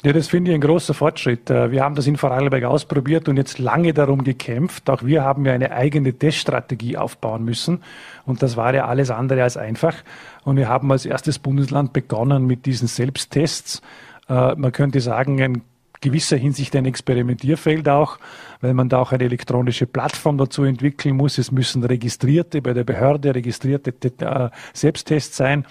Ja, 0.04 0.14
das 0.14 0.28
finde 0.28 0.52
ich 0.52 0.56
ein 0.56 0.62
großer 0.62 0.94
Fortschritt. 0.94 1.50
Äh, 1.50 1.72
wir 1.72 1.84
haben 1.84 1.96
das 1.96 2.06
in 2.06 2.16
Vorarlberg 2.16 2.64
ausprobiert 2.66 3.28
und 3.28 3.38
jetzt 3.38 3.58
lange 3.58 3.94
darum 3.94 4.24
gekämpft. 4.24 4.90
Auch 4.90 5.04
wir 5.04 5.24
haben 5.24 5.46
ja 5.46 5.54
eine 5.54 5.72
eigene 5.72 6.14
Teststrategie 6.14 6.96
aufbauen 6.98 7.44
müssen. 7.44 7.82
Und 8.26 8.44
das 8.44 8.56
war 8.56 8.74
ja 8.76 8.86
alles 8.86 9.10
andere 9.10 9.42
als 9.42 9.58
einfach. 9.58 9.96
Und 10.44 10.58
wir 10.58 10.70
haben 10.70 10.92
als 10.92 11.06
erstes 11.06 11.40
Bundesland 11.40 11.92
begonnen 11.92 12.46
mit 12.46 12.68
diesen 12.68 12.88
Selbsttests. 12.88 13.82
Äh, 14.30 14.56
man 14.56 14.72
könnte 14.72 15.02
sagen, 15.02 15.42
ein 15.42 15.62
gewisser 16.02 16.38
Hinsicht 16.38 16.76
ein 16.76 16.86
Experimentierfeld 16.86 17.90
auch, 17.90 18.20
weil 18.62 18.74
man 18.74 18.90
da 18.90 19.00
auch 19.00 19.12
eine 19.12 19.24
elektronische 19.24 19.86
Plattform 19.86 20.38
dazu 20.38 20.64
entwickeln 20.64 21.16
muss. 21.16 21.38
Es 21.38 21.52
müssen 21.52 21.84
registrierte, 21.84 22.62
bei 22.62 22.74
der 22.74 22.84
Behörde 22.84 23.36
registrierte 23.36 23.94
äh, 24.20 24.50
Selbsttests 24.74 25.38
sein. 25.38 25.66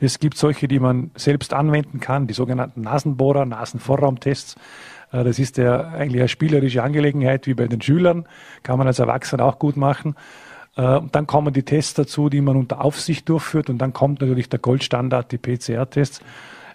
Es 0.00 0.18
gibt 0.18 0.36
solche, 0.36 0.68
die 0.68 0.80
man 0.80 1.10
selbst 1.14 1.52
anwenden 1.52 2.00
kann, 2.00 2.26
die 2.26 2.34
sogenannten 2.34 2.82
Nasenbohrer, 2.82 3.44
Nasenvorraumtests. 3.46 4.56
Äh, 5.12 5.24
das 5.24 5.38
ist 5.38 5.56
ja 5.56 5.88
eigentlich 5.88 6.22
eine 6.22 6.28
spielerische 6.28 6.82
Angelegenheit, 6.82 7.46
wie 7.46 7.54
bei 7.54 7.66
den 7.66 7.80
Schülern, 7.80 8.26
kann 8.62 8.78
man 8.78 8.86
als 8.86 8.98
Erwachsener 8.98 9.44
auch 9.44 9.58
gut 9.58 9.76
machen. 9.76 10.14
Äh, 10.76 11.00
dann 11.12 11.26
kommen 11.26 11.52
die 11.52 11.62
Tests 11.62 11.94
dazu, 11.94 12.28
die 12.28 12.40
man 12.40 12.56
unter 12.56 12.82
Aufsicht 12.82 13.28
durchführt 13.28 13.70
und 13.70 13.78
dann 13.78 13.92
kommt 13.92 14.20
natürlich 14.20 14.48
der 14.48 14.60
Goldstandard, 14.60 15.32
die 15.32 15.38
PCR-Tests. 15.38 16.20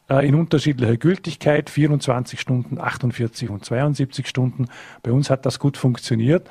Äh, 0.10 0.28
in 0.28 0.36
unterschiedlicher 0.36 0.98
Gültigkeit, 0.98 1.70
24 1.70 2.40
Stunden, 2.40 2.80
48 2.80 3.50
und 3.50 3.66
72 3.66 4.28
Stunden. 4.28 4.68
Bei 5.02 5.12
uns 5.12 5.30
hat 5.32 5.46
das 5.46 5.58
gut 5.58 5.78
funktioniert. 5.78 6.48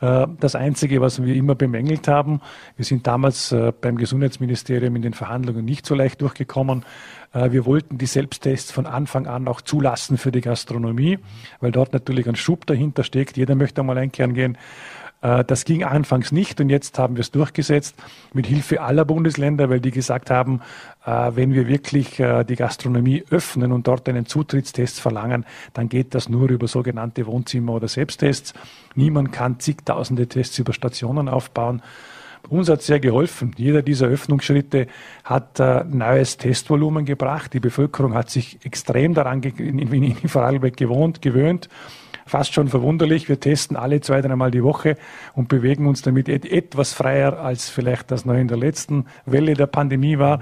Äh, 0.00 0.26
das 0.40 0.54
Einzige, 0.54 1.02
was 1.02 1.22
wir 1.22 1.34
immer 1.34 1.54
bemängelt 1.54 2.08
haben, 2.08 2.40
wir 2.76 2.86
sind 2.86 3.06
damals 3.06 3.52
äh, 3.52 3.72
beim 3.78 3.96
Gesundheitsministerium 3.96 4.96
in 4.96 5.02
den 5.02 5.12
Verhandlungen 5.12 5.64
nicht 5.64 5.84
so 5.84 5.94
leicht 5.94 6.20
durchgekommen. 6.22 6.84
Wir 7.32 7.66
wollten 7.66 7.98
die 7.98 8.06
Selbsttests 8.06 8.72
von 8.72 8.86
Anfang 8.86 9.26
an 9.26 9.46
auch 9.46 9.60
zulassen 9.60 10.16
für 10.16 10.32
die 10.32 10.40
Gastronomie, 10.40 11.18
weil 11.60 11.70
dort 11.70 11.92
natürlich 11.92 12.26
ein 12.26 12.36
Schub 12.36 12.64
dahinter 12.64 13.04
steckt. 13.04 13.36
Jeder 13.36 13.56
möchte 13.56 13.82
einmal 13.82 13.98
einkehren 13.98 14.32
gehen. 14.32 14.56
Äh, 15.22 15.44
das 15.44 15.64
ging 15.64 15.84
anfangs 15.84 16.32
nicht 16.32 16.60
und 16.60 16.70
jetzt 16.70 16.98
haben 16.98 17.16
wir 17.16 17.20
es 17.20 17.30
durchgesetzt 17.30 17.96
mit 18.32 18.46
Hilfe 18.46 18.80
aller 18.80 19.04
Bundesländer, 19.04 19.70
weil 19.70 19.80
die 19.80 19.90
gesagt 19.90 20.30
haben, 20.30 20.60
äh, 21.04 21.32
wenn 21.34 21.52
wir 21.52 21.68
wirklich 21.68 22.20
äh, 22.20 22.44
die 22.44 22.56
Gastronomie 22.56 23.24
öffnen 23.30 23.72
und 23.72 23.86
dort 23.86 24.08
einen 24.08 24.26
Zutrittstest 24.26 25.00
verlangen, 25.00 25.44
dann 25.72 25.88
geht 25.88 26.14
das 26.14 26.28
nur 26.28 26.50
über 26.50 26.68
sogenannte 26.68 27.26
Wohnzimmer- 27.26 27.74
oder 27.74 27.88
Selbsttests. 27.88 28.54
Niemand 28.94 29.32
kann 29.32 29.60
zigtausende 29.60 30.26
Tests 30.26 30.58
über 30.58 30.72
Stationen 30.72 31.28
aufbauen. 31.28 31.82
Uns 32.48 32.68
hat 32.68 32.82
sehr 32.82 33.00
geholfen. 33.00 33.52
Jeder 33.56 33.82
dieser 33.82 34.06
Öffnungsschritte 34.06 34.86
hat 35.24 35.58
äh, 35.58 35.82
neues 35.84 36.36
Testvolumen 36.36 37.04
gebracht. 37.04 37.52
Die 37.52 37.60
Bevölkerung 37.60 38.14
hat 38.14 38.30
sich 38.30 38.64
extrem 38.64 39.14
daran 39.14 39.42
in, 39.42 39.80
in, 39.80 40.02
in 40.02 40.28
Vorarlberg 40.28 40.76
gewohnt, 40.76 41.22
gewöhnt 41.22 41.68
fast 42.26 42.52
schon 42.52 42.68
verwunderlich. 42.68 43.28
Wir 43.28 43.40
testen 43.40 43.76
alle 43.76 44.00
zwei, 44.00 44.20
dreimal 44.20 44.50
die 44.50 44.62
Woche 44.62 44.96
und 45.34 45.48
bewegen 45.48 45.86
uns 45.86 46.02
damit 46.02 46.28
etwas 46.28 46.92
freier, 46.92 47.38
als 47.38 47.70
vielleicht 47.70 48.10
das 48.10 48.24
noch 48.24 48.34
in 48.34 48.48
der 48.48 48.58
letzten 48.58 49.06
Welle 49.24 49.54
der 49.54 49.66
Pandemie 49.66 50.18
war. 50.18 50.40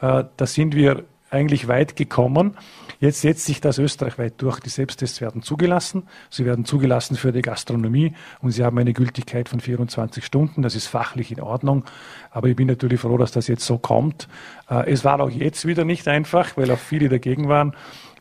Äh, 0.00 0.24
da 0.36 0.46
sind 0.46 0.74
wir 0.74 1.04
eigentlich 1.30 1.68
weit 1.68 1.96
gekommen. 1.96 2.56
Jetzt 3.00 3.20
setzt 3.20 3.44
sich 3.44 3.60
das 3.60 3.78
österreichweit 3.78 4.34
durch. 4.38 4.60
Die 4.60 4.70
Selbsttests 4.70 5.20
werden 5.20 5.42
zugelassen. 5.42 6.04
Sie 6.30 6.46
werden 6.46 6.64
zugelassen 6.64 7.16
für 7.16 7.32
die 7.32 7.42
Gastronomie 7.42 8.14
und 8.40 8.52
sie 8.52 8.64
haben 8.64 8.78
eine 8.78 8.92
Gültigkeit 8.92 9.48
von 9.48 9.60
24 9.60 10.24
Stunden. 10.24 10.62
Das 10.62 10.74
ist 10.76 10.86
fachlich 10.86 11.32
in 11.32 11.40
Ordnung. 11.40 11.84
Aber 12.30 12.48
ich 12.48 12.56
bin 12.56 12.68
natürlich 12.68 13.00
froh, 13.00 13.18
dass 13.18 13.32
das 13.32 13.48
jetzt 13.48 13.66
so 13.66 13.76
kommt. 13.76 14.28
Äh, 14.70 14.90
es 14.90 15.04
war 15.04 15.20
auch 15.20 15.30
jetzt 15.30 15.66
wieder 15.66 15.84
nicht 15.84 16.08
einfach, 16.08 16.56
weil 16.56 16.70
auch 16.70 16.78
viele 16.78 17.08
dagegen 17.08 17.48
waren. 17.48 17.74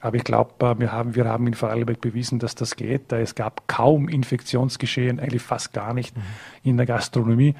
Aber 0.05 0.17
ich 0.17 0.23
glaube, 0.23 0.63
äh, 0.63 0.79
wir 0.79 0.91
haben, 0.91 1.15
wir 1.15 1.25
haben 1.25 1.47
in 1.47 1.55
Vorarlberg 1.55 1.99
bewiesen, 1.99 2.37
dass 2.37 2.53
das 2.53 2.75
geht. 2.75 3.11
Es 3.11 3.33
gab 3.33 3.67
kaum 3.67 4.07
Infektionsgeschehen, 4.07 5.19
eigentlich 5.19 5.41
fast 5.41 5.73
gar 5.73 5.95
nicht 5.95 6.15
mhm. 6.15 6.21
in 6.61 6.77
der 6.77 6.85
Gastronomie 6.85 7.55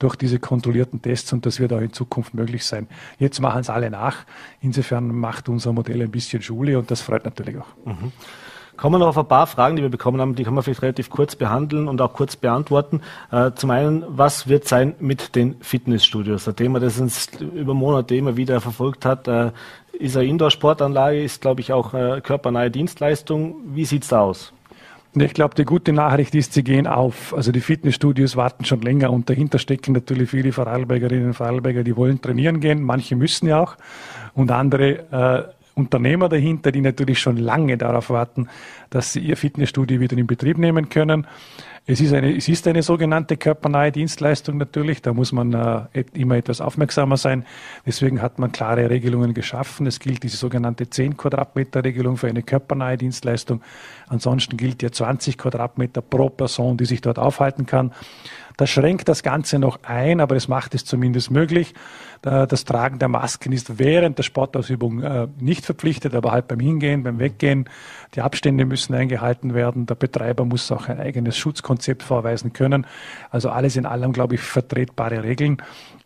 durch 0.00 0.16
diese 0.16 0.40
kontrollierten 0.40 1.02
Tests 1.02 1.32
und 1.32 1.46
das 1.46 1.60
wird 1.60 1.72
auch 1.72 1.80
in 1.80 1.92
Zukunft 1.92 2.34
möglich 2.34 2.64
sein. 2.64 2.88
Jetzt 3.20 3.40
machen 3.40 3.60
es 3.60 3.70
alle 3.70 3.90
nach. 3.90 4.26
Insofern 4.60 5.14
macht 5.14 5.48
unser 5.48 5.72
Modell 5.72 6.02
ein 6.02 6.10
bisschen 6.10 6.42
Schule 6.42 6.80
und 6.80 6.90
das 6.90 7.00
freut 7.00 7.24
natürlich 7.24 7.58
auch. 7.58 7.76
Mhm. 7.84 8.10
Kommen 8.76 8.94
wir 8.94 8.98
noch 8.98 9.08
auf 9.08 9.18
ein 9.18 9.28
paar 9.28 9.46
Fragen, 9.46 9.76
die 9.76 9.82
wir 9.82 9.88
bekommen 9.88 10.20
haben, 10.20 10.34
die 10.34 10.42
können 10.42 10.56
wir 10.56 10.62
vielleicht 10.62 10.82
relativ 10.82 11.10
kurz 11.10 11.36
behandeln 11.36 11.86
und 11.88 12.00
auch 12.00 12.12
kurz 12.12 12.36
beantworten. 12.36 13.00
Äh, 13.30 13.52
zum 13.54 13.70
einen, 13.70 14.04
was 14.08 14.48
wird 14.48 14.66
sein 14.66 14.94
mit 14.98 15.36
den 15.36 15.56
Fitnessstudios? 15.60 16.48
Ein 16.48 16.56
Thema, 16.56 16.80
das 16.80 16.98
uns 16.98 17.28
über 17.40 17.74
Monate 17.74 18.16
immer 18.16 18.36
wieder 18.36 18.60
verfolgt 18.60 19.04
hat. 19.04 19.28
Äh, 19.28 19.52
ist 19.92 20.16
eine 20.16 20.26
Indoor-Sportanlage, 20.26 21.22
ist, 21.22 21.40
glaube 21.40 21.60
ich, 21.60 21.72
auch 21.72 21.94
eine 21.94 22.20
körpernahe 22.20 22.70
Dienstleistung. 22.70 23.56
Wie 23.66 23.84
sieht's 23.84 24.08
da 24.08 24.20
aus? 24.20 24.52
Ich 25.16 25.34
glaube, 25.34 25.54
die 25.54 25.64
gute 25.64 25.92
Nachricht 25.92 26.34
ist, 26.34 26.54
sie 26.54 26.64
gehen 26.64 26.88
auf. 26.88 27.32
Also 27.34 27.52
die 27.52 27.60
Fitnessstudios 27.60 28.34
warten 28.34 28.64
schon 28.64 28.82
länger 28.82 29.12
und 29.12 29.30
dahinter 29.30 29.60
stecken 29.60 29.92
natürlich 29.92 30.30
viele 30.30 30.50
Vorarlbergerinnen 30.50 31.26
und 31.26 31.34
Vorarlberger, 31.34 31.84
die 31.84 31.96
wollen 31.96 32.20
trainieren 32.20 32.58
gehen. 32.58 32.82
Manche 32.82 33.14
müssen 33.14 33.46
ja 33.46 33.60
auch 33.60 33.76
und 34.34 34.50
andere 34.50 35.46
äh, 35.48 35.63
Unternehmer 35.74 36.28
dahinter, 36.28 36.72
die 36.72 36.80
natürlich 36.80 37.18
schon 37.18 37.36
lange 37.36 37.76
darauf 37.76 38.10
warten, 38.10 38.48
dass 38.90 39.12
sie 39.12 39.20
ihr 39.20 39.36
Fitnessstudio 39.36 40.00
wieder 40.00 40.16
in 40.16 40.26
Betrieb 40.26 40.58
nehmen 40.58 40.88
können. 40.88 41.26
Es 41.86 42.00
ist 42.00 42.14
eine, 42.14 42.34
es 42.34 42.48
ist 42.48 42.66
eine 42.66 42.82
sogenannte 42.82 43.36
körpernahe 43.36 43.92
Dienstleistung 43.92 44.56
natürlich. 44.56 45.02
Da 45.02 45.12
muss 45.12 45.32
man 45.32 45.52
äh, 45.52 46.04
immer 46.14 46.36
etwas 46.36 46.62
aufmerksamer 46.62 47.18
sein. 47.18 47.44
Deswegen 47.84 48.22
hat 48.22 48.38
man 48.38 48.52
klare 48.52 48.88
Regelungen 48.88 49.34
geschaffen. 49.34 49.86
Es 49.86 50.00
gilt 50.00 50.22
diese 50.22 50.38
sogenannte 50.38 50.88
10 50.88 51.18
Quadratmeter 51.18 51.84
Regelung 51.84 52.16
für 52.16 52.28
eine 52.28 52.42
körpernahe 52.42 52.96
Dienstleistung. 52.96 53.60
Ansonsten 54.08 54.56
gilt 54.56 54.82
ja 54.82 54.92
20 54.92 55.38
Quadratmeter 55.38 56.02
pro 56.02 56.28
Person, 56.28 56.76
die 56.76 56.84
sich 56.84 57.00
dort 57.00 57.18
aufhalten 57.18 57.66
kann. 57.66 57.92
Das 58.56 58.70
schränkt 58.70 59.08
das 59.08 59.24
Ganze 59.24 59.58
noch 59.58 59.80
ein, 59.82 60.20
aber 60.20 60.36
es 60.36 60.46
macht 60.46 60.74
es 60.76 60.84
zumindest 60.84 61.30
möglich. 61.32 61.74
Das 62.22 62.64
Tragen 62.64 63.00
der 63.00 63.08
Masken 63.08 63.52
ist 63.52 63.78
während 63.78 64.16
der 64.16 64.22
Sportausübung 64.22 65.02
äh, 65.02 65.26
nicht 65.40 65.66
verpflichtet, 65.66 66.14
aber 66.14 66.30
halt 66.30 66.48
beim 66.48 66.60
Hingehen, 66.60 67.02
beim 67.02 67.18
Weggehen. 67.18 67.68
Die 68.14 68.22
Abstände 68.22 68.64
müssen 68.64 68.94
eingehalten 68.94 69.54
werden. 69.54 69.86
Der 69.86 69.96
Betreiber 69.96 70.44
muss 70.44 70.70
auch 70.70 70.88
ein 70.88 71.00
eigenes 71.00 71.36
Schutzkonzept 71.36 72.02
vorweisen 72.02 72.52
können. 72.52 72.86
Also 73.30 73.50
alles 73.50 73.76
in 73.76 73.86
allem, 73.86 74.12
glaube 74.12 74.36
ich, 74.36 74.40
vertretbare 74.40 75.22
Regeln. 75.24 75.60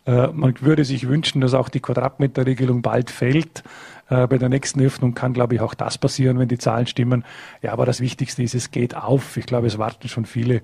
Äh, 0.05 0.27
man 0.33 0.55
würde 0.59 0.85
sich 0.85 1.07
wünschen, 1.07 1.39
dass 1.39 1.53
auch 1.53 1.69
die 1.69 1.79
Quadratmeterregelung 1.79 2.81
bald 2.81 3.11
fällt. 3.11 3.63
Äh, 4.09 4.27
bei 4.27 4.37
der 4.37 4.49
nächsten 4.49 4.81
Öffnung 4.81 5.13
kann, 5.13 5.33
glaube 5.33 5.55
ich, 5.55 5.61
auch 5.61 5.73
das 5.73 5.97
passieren, 5.97 6.39
wenn 6.39 6.47
die 6.47 6.57
Zahlen 6.57 6.87
stimmen. 6.87 7.23
Ja, 7.61 7.73
aber 7.73 7.85
das 7.85 8.01
Wichtigste 8.01 8.43
ist, 8.43 8.55
es 8.55 8.71
geht 8.71 8.95
auf. 8.95 9.37
Ich 9.37 9.45
glaube, 9.45 9.67
es 9.67 9.77
warten 9.77 10.07
schon 10.07 10.25
viele, 10.25 10.61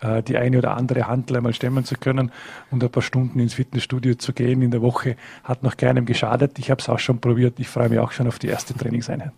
äh, 0.00 0.22
die 0.22 0.36
eine 0.36 0.58
oder 0.58 0.76
andere 0.76 1.08
Handel 1.08 1.36
einmal 1.36 1.54
stemmen 1.54 1.84
zu 1.84 1.96
können 1.96 2.30
und 2.70 2.82
ein 2.82 2.90
paar 2.90 3.02
Stunden 3.02 3.40
ins 3.40 3.54
Fitnessstudio 3.54 4.14
zu 4.14 4.32
gehen 4.32 4.62
in 4.62 4.70
der 4.70 4.82
Woche 4.82 5.16
hat 5.42 5.62
noch 5.62 5.76
keinem 5.76 6.06
geschadet. 6.06 6.58
Ich 6.58 6.70
habe 6.70 6.80
es 6.80 6.88
auch 6.88 6.98
schon 6.98 7.20
probiert. 7.20 7.58
Ich 7.58 7.68
freue 7.68 7.88
mich 7.88 7.98
auch 7.98 8.12
schon 8.12 8.28
auf 8.28 8.38
die 8.38 8.48
erste 8.48 8.74
Trainingseinheit. 8.74 9.32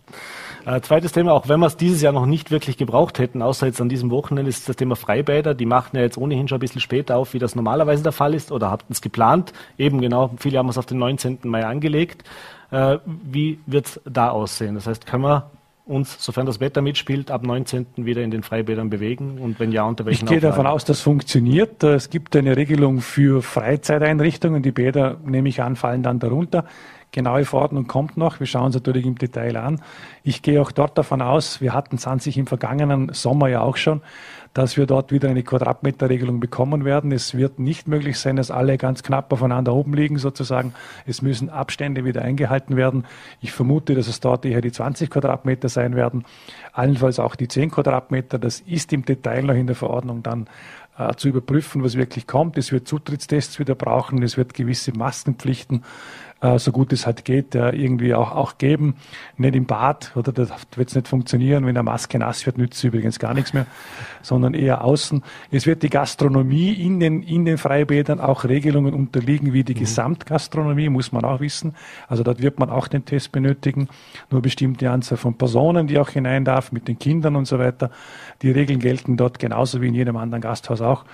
Äh, 0.65 0.81
zweites 0.81 1.11
Thema, 1.13 1.33
auch 1.33 1.47
wenn 1.47 1.59
wir 1.59 1.67
es 1.67 1.77
dieses 1.77 2.01
Jahr 2.01 2.13
noch 2.13 2.25
nicht 2.25 2.51
wirklich 2.51 2.77
gebraucht 2.77 3.19
hätten, 3.19 3.41
außer 3.41 3.67
jetzt 3.67 3.79
an 3.81 3.89
diesem 3.89 4.11
Wochenende, 4.11 4.49
ist 4.49 4.67
das 4.67 4.75
Thema 4.75 4.95
Freibäder. 4.95 5.53
Die 5.53 5.65
machen 5.65 5.95
ja 5.95 6.03
jetzt 6.03 6.17
ohnehin 6.17 6.47
schon 6.47 6.57
ein 6.57 6.59
bisschen 6.59 6.81
später 6.81 7.17
auf, 7.17 7.33
wie 7.33 7.39
das 7.39 7.55
normalerweise 7.55 8.03
der 8.03 8.11
Fall 8.11 8.33
ist, 8.33 8.51
oder 8.51 8.69
habt 8.69 8.85
es 8.89 9.01
geplant. 9.01 9.53
Eben 9.77 10.01
genau, 10.01 10.31
viele 10.37 10.57
haben 10.59 10.69
es 10.69 10.77
auf 10.77 10.85
den 10.85 10.97
19. 10.97 11.39
Mai 11.43 11.65
angelegt. 11.65 12.23
Äh, 12.71 12.97
wie 13.05 13.59
wird 13.65 13.85
es 13.85 14.01
da 14.05 14.29
aussehen? 14.29 14.75
Das 14.75 14.87
heißt, 14.87 15.05
können 15.05 15.23
wir 15.23 15.49
uns, 15.87 16.23
sofern 16.23 16.45
das 16.45 16.59
Wetter 16.59 16.81
mitspielt, 16.81 17.31
ab 17.31 17.43
19. 17.43 17.87
wieder 17.97 18.21
in 18.21 18.31
den 18.31 18.43
Freibädern 18.43 18.89
bewegen 18.89 19.37
und 19.39 19.59
wenn 19.59 19.71
ja, 19.71 19.83
unter 19.83 20.05
welchen 20.05 20.25
Ich 20.25 20.29
gehe 20.29 20.39
davon 20.39 20.67
aus, 20.67 20.85
das 20.85 21.01
funktioniert. 21.01 21.83
Es 21.83 22.09
gibt 22.09 22.35
eine 22.35 22.57
Regelung 22.57 23.01
für 23.01 23.41
Freizeiteinrichtungen. 23.41 24.61
Die 24.61 24.71
Bäder, 24.71 25.17
nehme 25.23 25.49
ich 25.49 25.61
an, 25.61 25.75
fallen 25.75 26.03
dann 26.03 26.19
darunter. 26.19 26.65
Genaue 27.11 27.45
Verordnung 27.45 27.87
kommt 27.87 28.17
noch. 28.17 28.39
Wir 28.39 28.47
schauen 28.47 28.69
es 28.69 28.75
natürlich 28.75 29.05
im 29.05 29.17
Detail 29.17 29.55
an. 29.55 29.81
Ich 30.23 30.41
gehe 30.41 30.61
auch 30.61 30.71
dort 30.71 30.97
davon 30.97 31.21
aus, 31.21 31.61
wir 31.61 31.73
hatten 31.73 31.95
es 31.95 32.05
an 32.05 32.19
sich 32.19 32.37
im 32.37 32.47
vergangenen 32.47 33.13
Sommer 33.13 33.47
ja 33.47 33.61
auch 33.61 33.77
schon, 33.77 34.01
dass 34.57 34.75
wir 34.75 34.87
dort 34.87 35.11
wieder 35.11 35.29
eine 35.29 35.43
Quadratmeterregelung 35.43 36.39
bekommen 36.39 36.83
werden. 36.83 37.11
Es 37.11 37.37
wird 37.37 37.59
nicht 37.59 37.87
möglich 37.87 38.17
sein, 38.17 38.37
dass 38.37 38.49
alle 38.49 38.79
ganz 38.79 39.03
knapp 39.03 39.31
aufeinander 39.31 39.71
oben 39.71 39.93
liegen 39.93 40.17
sozusagen. 40.17 40.73
Es 41.05 41.21
müssen 41.21 41.51
Abstände 41.51 42.05
wieder 42.05 42.23
eingehalten 42.23 42.75
werden. 42.75 43.05
Ich 43.39 43.51
vermute, 43.51 43.93
dass 43.93 44.07
es 44.07 44.19
dort 44.19 44.45
eher 44.45 44.61
die 44.61 44.71
20 44.71 45.11
Quadratmeter 45.11 45.69
sein 45.69 45.95
werden, 45.95 46.25
allenfalls 46.73 47.19
auch 47.19 47.35
die 47.35 47.47
10 47.47 47.69
Quadratmeter. 47.69 48.39
Das 48.39 48.59
ist 48.61 48.91
im 48.93 49.05
Detail 49.05 49.43
noch 49.43 49.53
in 49.53 49.67
der 49.67 49.75
Verordnung 49.75 50.23
dann 50.23 50.47
äh, 50.97 51.13
zu 51.13 51.27
überprüfen, 51.27 51.83
was 51.83 51.95
wirklich 51.95 52.25
kommt. 52.25 52.57
Es 52.57 52.71
wird 52.71 52.87
Zutrittstests 52.87 53.59
wieder 53.59 53.75
brauchen, 53.75 54.23
es 54.23 54.37
wird 54.37 54.55
gewisse 54.55 54.91
Maskenpflichten 54.91 55.83
äh, 56.41 56.59
so 56.59 56.71
gut 56.71 56.93
es 56.93 57.05
halt 57.05 57.25
geht, 57.25 57.55
äh, 57.55 57.71
irgendwie 57.71 58.13
auch, 58.13 58.31
auch 58.31 58.57
geben. 58.57 58.95
Nicht 59.37 59.55
im 59.55 59.65
Bad, 59.65 60.11
oder 60.15 60.31
das 60.31 60.49
wird 60.75 60.89
es 60.89 60.95
nicht 60.95 61.07
funktionieren. 61.07 61.65
Wenn 61.65 61.75
eine 61.75 61.83
Maske 61.83 62.19
nass 62.19 62.45
wird, 62.45 62.57
nützt 62.57 62.83
übrigens 62.83 63.19
gar 63.19 63.33
nichts 63.33 63.53
mehr, 63.53 63.65
sondern 64.21 64.53
eher 64.53 64.83
außen. 64.83 65.23
Es 65.51 65.65
wird 65.65 65.83
die 65.83 65.89
Gastronomie 65.89 66.73
in 66.73 66.99
den, 66.99 67.23
in 67.23 67.45
den 67.45 67.57
Freibädern 67.57 68.19
auch 68.19 68.43
Regelungen 68.43 68.93
unterliegen, 68.93 69.53
wie 69.53 69.63
die 69.63 69.73
mhm. 69.73 69.79
Gesamtgastronomie, 69.79 70.89
muss 70.89 71.11
man 71.11 71.23
auch 71.23 71.39
wissen. 71.39 71.75
Also 72.07 72.23
dort 72.23 72.41
wird 72.41 72.59
man 72.59 72.69
auch 72.69 72.87
den 72.87 73.05
Test 73.05 73.31
benötigen. 73.31 73.87
Nur 74.29 74.41
bestimmte 74.41 74.91
Anzahl 74.91 75.17
von 75.17 75.37
Personen, 75.37 75.87
die 75.87 75.99
auch 75.99 76.09
hinein 76.09 76.45
darf, 76.45 76.71
mit 76.71 76.87
den 76.87 76.99
Kindern 76.99 77.35
und 77.35 77.45
so 77.45 77.59
weiter. 77.59 77.91
Die 78.41 78.51
Regeln 78.51 78.79
gelten 78.79 79.17
dort 79.17 79.39
genauso 79.39 79.81
wie 79.81 79.87
in 79.87 79.93
jedem 79.93 80.17
anderen 80.17 80.41
Gasthaus 80.41 80.81
auch. 80.81 81.05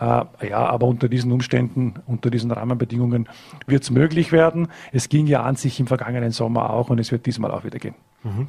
Äh, 0.00 0.48
ja, 0.48 0.58
aber 0.58 0.86
unter 0.86 1.08
diesen 1.08 1.30
Umständen, 1.30 1.94
unter 2.06 2.30
diesen 2.30 2.50
Rahmenbedingungen 2.50 3.28
wird 3.66 3.84
es 3.84 3.90
möglich 3.90 4.32
werden. 4.32 4.68
Es 4.92 5.08
ging 5.08 5.26
ja 5.26 5.42
an 5.42 5.56
sich 5.56 5.78
im 5.78 5.86
vergangenen 5.86 6.32
Sommer 6.32 6.70
auch 6.70 6.90
und 6.90 6.98
es 6.98 7.12
wird 7.12 7.26
diesmal 7.26 7.52
auch 7.52 7.64
wieder 7.64 7.78
gehen. 7.78 7.94
Mhm. 8.24 8.48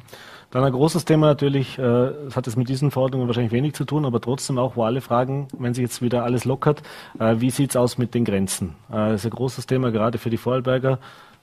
Dann 0.50 0.64
ein 0.64 0.72
großes 0.72 1.04
Thema 1.04 1.26
natürlich, 1.26 1.78
äh, 1.78 2.10
hat 2.34 2.46
es 2.46 2.56
mit 2.56 2.68
diesen 2.68 2.90
Verordnungen 2.90 3.28
wahrscheinlich 3.28 3.52
wenig 3.52 3.74
zu 3.74 3.84
tun, 3.84 4.04
aber 4.04 4.20
trotzdem 4.20 4.58
auch, 4.58 4.76
wo 4.76 4.84
alle 4.84 5.00
fragen, 5.00 5.46
wenn 5.56 5.72
sich 5.74 5.82
jetzt 5.82 6.02
wieder 6.02 6.24
alles 6.24 6.44
lockert, 6.44 6.82
äh, 7.20 7.36
wie 7.38 7.50
sieht 7.50 7.70
es 7.70 7.76
aus 7.76 7.96
mit 7.96 8.14
den 8.14 8.24
Grenzen? 8.24 8.74
Das 8.88 9.20
ist 9.20 9.26
ein 9.26 9.30
großes 9.30 9.66
Thema 9.66 9.92
gerade 9.92 10.18
für 10.18 10.30
die 10.30 10.36
Vorarlberger. 10.36 10.98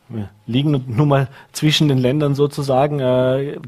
Wir 0.09 0.29
liegen 0.47 0.83
nun 0.87 1.07
mal 1.07 1.29
zwischen 1.53 1.87
den 1.87 1.97
Ländern 1.97 2.35
sozusagen. 2.35 2.97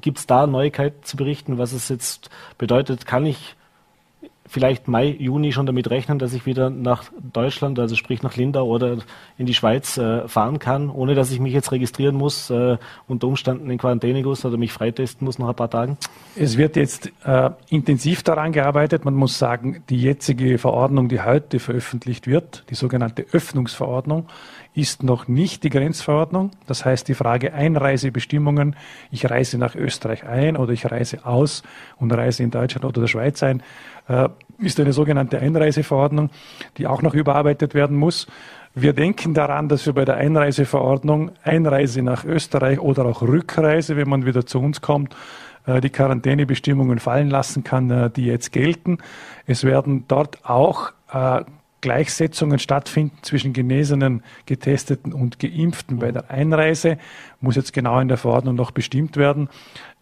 Gibt 0.02 0.20
es 0.20 0.28
da 0.28 0.46
Neuigkeiten 0.48 1.02
zu 1.04 1.16
berichten, 1.16 1.58
was 1.58 1.72
es 1.72 1.88
jetzt 1.88 2.30
bedeutet? 2.58 3.06
Kann 3.06 3.26
ich 3.26 3.56
vielleicht 4.56 4.88
Mai, 4.88 5.08
Juni 5.20 5.52
schon 5.52 5.66
damit 5.66 5.90
rechnen, 5.90 6.18
dass 6.18 6.32
ich 6.32 6.46
wieder 6.46 6.70
nach 6.70 7.04
Deutschland, 7.34 7.78
also 7.78 7.98
sprich 7.98 8.24
nach 8.24 8.38
Lindau 8.38 8.66
oder 8.66 9.00
in 9.38 9.46
die 9.46 9.54
Schweiz 9.54 9.98
äh, 9.98 10.30
fahren 10.30 10.60
kann, 10.60 10.90
ohne 10.90 11.14
dass 11.14 11.30
ich 11.30 11.42
mich 11.42 11.52
jetzt 11.52 11.74
registrieren 11.74 12.16
muss, 12.16 12.50
äh, 12.50 12.78
unter 13.06 13.28
Umständen 13.28 13.70
in 13.70 13.78
Quarantäne 13.78 14.24
muss 14.24 14.46
oder 14.46 14.56
mich 14.56 14.72
freitesten 14.72 15.26
muss 15.26 15.40
nach 15.40 15.50
ein 15.50 15.56
paar 15.56 15.70
Tagen? 15.70 15.98
Es 16.38 16.58
wird 16.58 16.78
jetzt 16.78 17.12
äh, 17.26 17.50
intensiv 17.68 18.24
daran 18.24 18.54
gearbeitet. 18.54 19.04
Man 19.04 19.16
muss 19.16 19.38
sagen, 19.38 19.84
die 19.90 20.02
jetzige 20.02 20.58
Verordnung, 20.58 21.10
die 21.10 21.22
heute 21.22 21.60
veröffentlicht 21.60 22.26
wird, 22.26 22.64
die 22.70 22.76
sogenannte 22.76 23.26
Öffnungsverordnung, 23.34 24.26
ist 24.74 25.04
noch 25.04 25.28
nicht 25.28 25.64
die 25.64 25.70
Grenzverordnung. 25.70 26.52
Das 26.66 26.86
heißt, 26.86 27.10
die 27.10 27.14
Frage 27.14 27.54
Einreisebestimmungen, 27.54 28.78
ich 29.12 29.30
reise 29.30 29.58
nach 29.58 29.76
Österreich 29.76 30.26
ein 30.26 30.56
oder 30.56 30.72
ich 30.72 30.90
reise 30.90 31.26
aus 31.26 31.64
und 31.98 32.14
reise 32.14 32.44
in 32.44 32.52
Deutschland 32.52 32.86
oder 32.86 33.02
der 33.02 33.08
Schweiz 33.08 33.44
ein, 33.44 33.64
äh, 34.08 34.30
ist 34.60 34.80
eine 34.80 34.94
sogenannte 34.94 35.40
Einreiseverordnung, 35.40 36.30
die 36.78 36.88
auch 36.88 37.02
noch 37.02 37.14
überarbeitet 37.14 37.74
werden 37.74 37.98
muss. 37.98 38.28
Wir 38.74 38.94
denken 38.94 39.34
daran, 39.34 39.70
dass 39.70 39.86
wir 39.86 39.94
bei 39.94 40.06
der 40.06 40.18
Einreiseverordnung 40.18 41.32
Einreise 41.44 42.02
nach 42.02 42.26
Österreich 42.26 42.80
oder 42.80 43.06
auch 43.06 43.22
Rückreise, 43.22 43.96
wenn 43.96 44.10
man 44.10 44.26
wieder 44.26 44.46
zu 44.46 44.60
uns 44.60 44.82
kommt, 44.82 45.16
äh, 45.66 45.80
die 45.80 45.90
Quarantänebestimmungen 45.90 47.00
fallen 47.00 47.30
lassen 47.30 47.64
kann, 47.64 47.90
äh, 47.90 48.10
die 48.10 48.26
jetzt 48.26 48.52
gelten. 48.52 48.98
Es 49.46 49.64
werden 49.64 50.06
dort 50.08 50.44
auch 50.44 50.92
Gleichsetzungen 51.86 52.58
stattfinden 52.58 53.20
zwischen 53.22 53.54
Genesenen, 53.54 54.24
Getesteten 54.48 55.14
und 55.14 55.38
Geimpften 55.38 56.00
bei 56.00 56.12
der 56.12 56.32
Einreise. 56.32 56.98
Muss 57.42 57.56
jetzt 57.56 57.74
genau 57.74 58.00
in 58.00 58.08
der 58.08 58.18
Verordnung 58.18 58.56
noch 58.56 58.72
bestimmt 58.72 59.18
werden. 59.18 59.50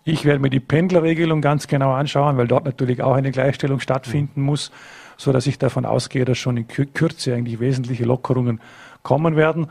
Ich 0.06 0.26
werde 0.26 0.40
mir 0.40 0.50
die 0.50 0.60
Pendlerregelung 0.60 1.40
ganz 1.42 1.68
genau 1.68 1.94
anschauen, 1.94 2.36
weil 2.38 2.48
dort 2.48 2.66
natürlich 2.66 3.02
auch 3.02 3.14
eine 3.14 3.32
Gleichstellung 3.32 3.80
stattfinden 3.80 4.42
muss, 4.42 4.72
so 5.16 5.32
dass 5.32 5.48
ich 5.48 5.58
davon 5.58 5.86
ausgehe, 5.86 6.26
dass 6.26 6.38
schon 6.38 6.58
in 6.58 6.68
Kürze 6.68 7.34
eigentlich 7.34 7.62
wesentliche 7.62 8.04
Lockerungen 8.04 8.60
kommen 9.02 9.38
werden. 9.38 9.68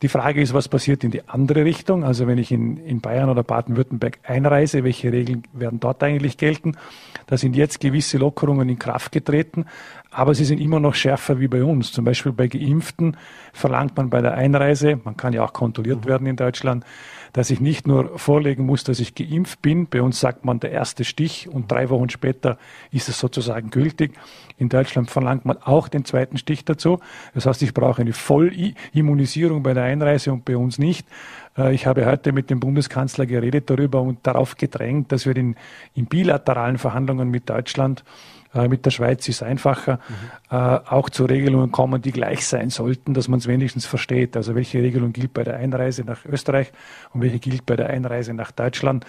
Die 0.00 0.08
Frage 0.08 0.40
ist, 0.40 0.54
was 0.54 0.68
passiert 0.68 1.04
in 1.04 1.10
die 1.10 1.28
andere 1.28 1.64
Richtung? 1.64 2.02
Also 2.02 2.26
wenn 2.26 2.38
ich 2.38 2.50
in, 2.50 2.78
in 2.78 3.00
Bayern 3.00 3.28
oder 3.28 3.42
Baden-Württemberg 3.42 4.18
einreise, 4.22 4.84
welche 4.84 5.12
Regeln 5.12 5.44
werden 5.52 5.80
dort 5.80 6.02
eigentlich 6.02 6.38
gelten? 6.38 6.76
Da 7.26 7.36
sind 7.36 7.56
jetzt 7.56 7.80
gewisse 7.80 8.18
Lockerungen 8.18 8.68
in 8.68 8.78
Kraft 8.78 9.12
getreten, 9.12 9.66
aber 10.10 10.34
sie 10.34 10.44
sind 10.44 10.60
immer 10.60 10.80
noch 10.80 10.94
schärfer 10.94 11.40
wie 11.40 11.48
bei 11.48 11.64
uns. 11.64 11.92
Zum 11.92 12.04
Beispiel 12.04 12.32
bei 12.32 12.48
Geimpften 12.48 13.16
verlangt 13.52 13.96
man 13.96 14.10
bei 14.10 14.20
der 14.20 14.34
Einreise, 14.34 15.00
man 15.04 15.16
kann 15.16 15.32
ja 15.32 15.44
auch 15.44 15.52
kontrolliert 15.52 16.04
mhm. 16.04 16.08
werden 16.08 16.26
in 16.26 16.36
Deutschland, 16.36 16.84
dass 17.32 17.50
ich 17.50 17.60
nicht 17.60 17.88
nur 17.88 18.16
vorlegen 18.16 18.64
muss, 18.64 18.84
dass 18.84 19.00
ich 19.00 19.16
geimpft 19.16 19.60
bin. 19.60 19.88
Bei 19.88 20.02
uns 20.02 20.20
sagt 20.20 20.44
man 20.44 20.60
der 20.60 20.70
erste 20.70 21.02
Stich 21.02 21.48
und 21.48 21.70
drei 21.70 21.90
Wochen 21.90 22.08
später 22.08 22.58
ist 22.92 23.08
es 23.08 23.18
sozusagen 23.18 23.70
gültig. 23.70 24.12
In 24.56 24.68
Deutschland 24.68 25.10
verlangt 25.10 25.44
man 25.44 25.58
auch 25.58 25.88
den 25.88 26.04
zweiten 26.04 26.38
Stich 26.38 26.64
dazu. 26.64 27.00
Das 27.34 27.46
heißt, 27.46 27.60
ich 27.62 27.74
brauche 27.74 28.02
eine 28.02 28.12
Vollimmunisierung 28.12 29.64
bei 29.64 29.74
der 29.74 29.82
Einreise 29.82 30.32
und 30.32 30.44
bei 30.44 30.56
uns 30.56 30.78
nicht. 30.78 31.08
Äh, 31.56 31.74
ich 31.74 31.86
habe 31.86 32.06
heute 32.06 32.32
mit 32.32 32.50
dem 32.50 32.60
Bundeskanzler 32.60 33.26
geredet 33.26 33.70
darüber 33.70 34.02
und 34.02 34.26
darauf 34.26 34.56
gedrängt, 34.56 35.12
dass 35.12 35.26
wir 35.26 35.36
in, 35.36 35.56
in 35.94 36.06
bilateralen 36.06 36.78
Verhandlungen 36.78 37.30
mit 37.30 37.48
Deutschland 37.48 38.04
äh, 38.54 38.68
mit 38.68 38.86
der 38.86 38.90
Schweiz 38.90 39.28
ist 39.28 39.36
es 39.36 39.42
einfacher, 39.42 39.98
mhm. 40.08 40.56
auch 40.56 41.10
zu 41.10 41.24
Regelungen 41.24 41.72
kommen, 41.72 42.00
die 42.00 42.12
gleich 42.12 42.46
sein 42.46 42.70
sollten, 42.70 43.14
dass 43.14 43.26
man 43.26 43.40
es 43.40 43.48
wenigstens 43.48 43.84
versteht. 43.86 44.36
Also 44.36 44.54
welche 44.54 44.80
Regelung 44.80 45.12
gilt 45.12 45.34
bei 45.34 45.42
der 45.42 45.56
Einreise 45.56 46.04
nach 46.04 46.24
Österreich 46.24 46.70
und 47.12 47.22
welche 47.22 47.40
gilt 47.40 47.66
bei 47.66 47.74
der 47.74 47.90
Einreise 47.90 48.32
nach 48.34 48.52
Deutschland. 48.52 49.04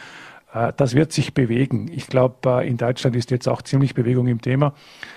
Äh, 0.54 0.74
das 0.78 0.96
wird 0.96 1.12
sich 1.12 1.34
bewegen. 1.34 1.90
Ich 1.92 2.08
glaube, 2.08 2.66
in 2.66 2.78
Deutschland 2.78 3.16
ist 3.16 3.32
jetzt 3.32 3.48
auch 3.48 3.62
ziemlich 3.62 3.94
Bewegung 3.94 4.28
im 4.28 4.42
Thema, 4.42 4.74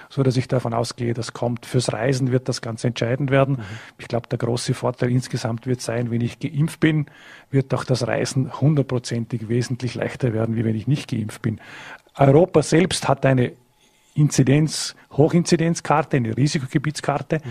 so 0.09 0.23
dass 0.23 0.37
ich 0.37 0.49
davon 0.49 0.75
ausgehe, 0.75 1.15
das 1.15 1.33
kommt. 1.33 1.67
Fürs 1.67 1.93
Reisen 1.93 2.33
wird 2.33 2.49
das 2.49 2.61
ganz 2.61 2.85
entscheidend 2.85 3.31
werden. 3.31 3.57
Mhm. 3.57 3.65
Ich 3.99 4.09
glaube, 4.09 4.29
der 4.29 4.39
große 4.39 4.75
Vorteil 4.75 5.11
insgesamt 5.11 5.67
wird 5.67 5.81
sein, 5.81 6.11
wenn 6.11 6.21
ich 6.21 6.39
geimpft 6.39 6.81
bin, 6.81 7.07
wird 7.51 7.73
auch 7.75 7.85
das 7.85 8.07
Reisen 8.07 8.61
hundertprozentig 8.61 9.49
wesentlich 9.49 9.95
leichter 9.95 10.33
werden, 10.33 10.57
wie 10.57 10.65
wenn 10.65 10.75
ich 10.75 10.87
nicht 10.87 11.11
geimpft 11.11 11.43
bin. 11.43 11.61
Europa 12.17 12.63
selbst 12.63 13.09
hat 13.09 13.25
eine 13.25 13.53
Inzidenz, 14.15 14.97
Hochinzidenzkarte, 15.13 16.17
eine 16.17 16.37
Risikogebietskarte. 16.37 17.41
Mhm. 17.45 17.51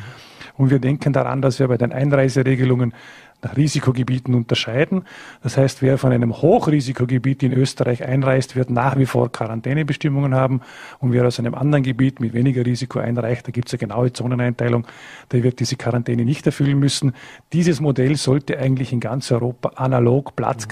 Und 0.58 0.72
wir 0.72 0.80
denken 0.80 1.14
daran, 1.14 1.42
dass 1.42 1.60
wir 1.60 1.68
bei 1.68 1.78
den 1.78 1.92
Einreiseregelungen 1.92 2.94
nach 3.42 3.56
Risikogebieten 3.56 4.34
unterscheiden. 4.34 5.04
Das 5.44 5.58
heißt, 5.58 5.84
wer 5.84 5.98
von 5.98 6.12
einem 6.12 6.42
Hochrisikogebiet 6.42 7.44
in 7.44 7.54
Österreich 7.54 8.04
einreist, 8.04 8.56
wird 8.56 8.72
nach 8.72 8.98
wie 8.98 9.06
vor 9.06 9.32
Quarantänebestimmungen 9.32 10.34
haben. 10.34 10.62
Und 11.00 11.14
wer 11.14 11.26
aus 11.26 11.38
einem 11.40 11.54
anderen 11.54 11.84
Gebiet 11.84 12.20
mit 12.20 12.34
weniger 12.34 12.66
Risiko 12.66 13.00
einreicht, 13.00 13.48
da 13.48 13.52
gibt 13.52 13.68
es 13.68 13.74
eine 13.74 13.80
genaue 13.80 14.12
Zoneneinteilung, 14.12 14.88
der 15.32 15.44
wird 15.44 15.60
diese 15.60 15.76
Quarantäne 15.76 16.26
nicht 16.26 16.46
erfüllen 16.48 16.80
müssen. 16.80 17.14
Dieses 17.54 17.80
Modell 17.80 18.16
sollte 18.16 18.58
eigentlich 18.58 18.92
in 18.92 19.00
ganz 19.00 19.32
Europa 19.32 19.70
analog 19.76 20.36
Platz 20.36 20.66
mhm. 20.66 20.70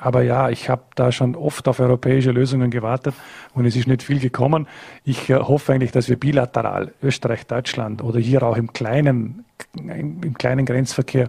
Aber 0.00 0.22
ja, 0.22 0.48
ich 0.48 0.68
habe 0.68 0.82
da 0.94 1.10
schon 1.10 1.34
oft 1.34 1.66
auf 1.66 1.80
europäische 1.80 2.30
Lösungen 2.30 2.70
gewartet 2.70 3.14
und 3.52 3.66
es 3.66 3.74
ist 3.74 3.88
nicht 3.88 4.04
viel 4.04 4.20
gekommen. 4.20 4.68
Ich 5.04 5.28
äh, 5.28 5.34
hoffe 5.34 5.72
eigentlich, 5.72 5.90
dass 5.90 6.08
wir 6.08 6.16
bilateral 6.16 6.92
Österreich, 7.02 7.46
Deutschland 7.46 8.02
oder 8.04 8.20
hier 8.20 8.44
auch 8.44 8.56
im 8.56 8.72
kleinen, 8.72 9.44
im 9.74 10.34
kleinen 10.38 10.66
Grenzverkehr 10.66 11.28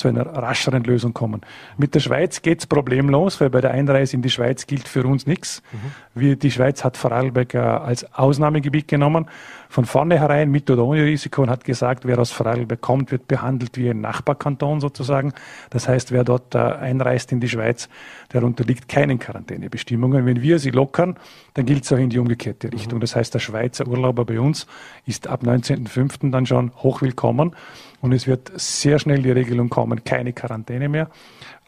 zu 0.00 0.08
einer 0.08 0.26
rascheren 0.26 0.82
Lösung 0.82 1.12
kommen. 1.12 1.42
Mit 1.76 1.94
der 1.94 2.00
Schweiz 2.00 2.42
geht's 2.42 2.66
problemlos, 2.66 3.40
weil 3.40 3.50
bei 3.50 3.60
der 3.60 3.70
Einreise 3.72 4.16
in 4.16 4.22
die 4.22 4.30
Schweiz 4.30 4.66
gilt 4.66 4.88
für 4.88 5.04
uns 5.04 5.26
nichts. 5.26 5.62
Mhm. 6.16 6.38
die 6.38 6.50
Schweiz 6.50 6.82
hat 6.82 6.96
Vorarlberg 6.96 7.54
als 7.54 8.12
Ausnahmegebiet 8.14 8.88
genommen, 8.88 9.26
von 9.68 9.84
vornherein 9.84 10.50
mit 10.50 10.68
oder 10.68 10.84
ohne 10.84 11.04
Risiko 11.04 11.42
und 11.42 11.50
hat 11.50 11.64
gesagt, 11.64 12.04
wer 12.04 12.18
aus 12.18 12.32
Vorarlberg 12.32 12.80
kommt, 12.80 13.12
wird 13.12 13.28
behandelt 13.28 13.76
wie 13.76 13.88
ein 13.90 14.00
Nachbarkanton 14.00 14.80
sozusagen. 14.80 15.32
Das 15.70 15.86
heißt, 15.86 16.10
wer 16.10 16.24
dort 16.24 16.56
äh, 16.56 16.58
einreist 16.58 17.30
in 17.30 17.38
die 17.38 17.48
Schweiz, 17.48 17.88
der 18.32 18.42
unterliegt 18.42 18.88
keinen 18.88 19.20
Quarantänebestimmungen. 19.20 20.26
Wenn 20.26 20.42
wir 20.42 20.58
sie 20.58 20.70
lockern, 20.70 21.16
dann 21.54 21.66
gilt 21.66 21.84
es 21.84 21.92
auch 21.92 21.98
in 21.98 22.10
die 22.10 22.18
umgekehrte 22.18 22.66
mhm. 22.66 22.72
Richtung. 22.72 23.00
Das 23.00 23.14
heißt, 23.14 23.32
der 23.32 23.38
Schweizer 23.38 23.86
Urlauber 23.86 24.24
bei 24.24 24.40
uns 24.40 24.66
ist 25.06 25.28
ab 25.28 25.42
19.05. 25.44 26.30
dann 26.32 26.46
schon 26.46 26.72
hochwillkommen. 26.76 27.54
Und 28.00 28.12
es 28.12 28.26
wird 28.26 28.50
sehr 28.54 28.98
schnell 28.98 29.22
die 29.22 29.30
Regelung 29.30 29.68
kommen, 29.68 30.04
keine 30.04 30.32
Quarantäne 30.32 30.88
mehr, 30.88 31.10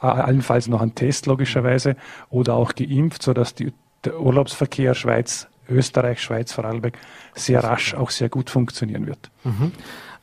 äh, 0.00 0.06
allenfalls 0.06 0.68
noch 0.68 0.80
ein 0.80 0.94
Test 0.94 1.26
logischerweise 1.26 1.96
oder 2.30 2.54
auch 2.54 2.74
geimpft, 2.74 3.22
sodass 3.22 3.54
die, 3.54 3.72
der 4.04 4.18
Urlaubsverkehr 4.18 4.94
Schweiz, 4.94 5.48
Österreich, 5.68 6.20
Schweiz, 6.22 6.52
Vorarlberg 6.52 6.98
sehr 7.34 7.62
rasch 7.62 7.94
auch 7.94 8.10
sehr 8.10 8.28
gut 8.28 8.50
funktionieren 8.50 9.06
wird. 9.06 9.30
Mhm. 9.44 9.72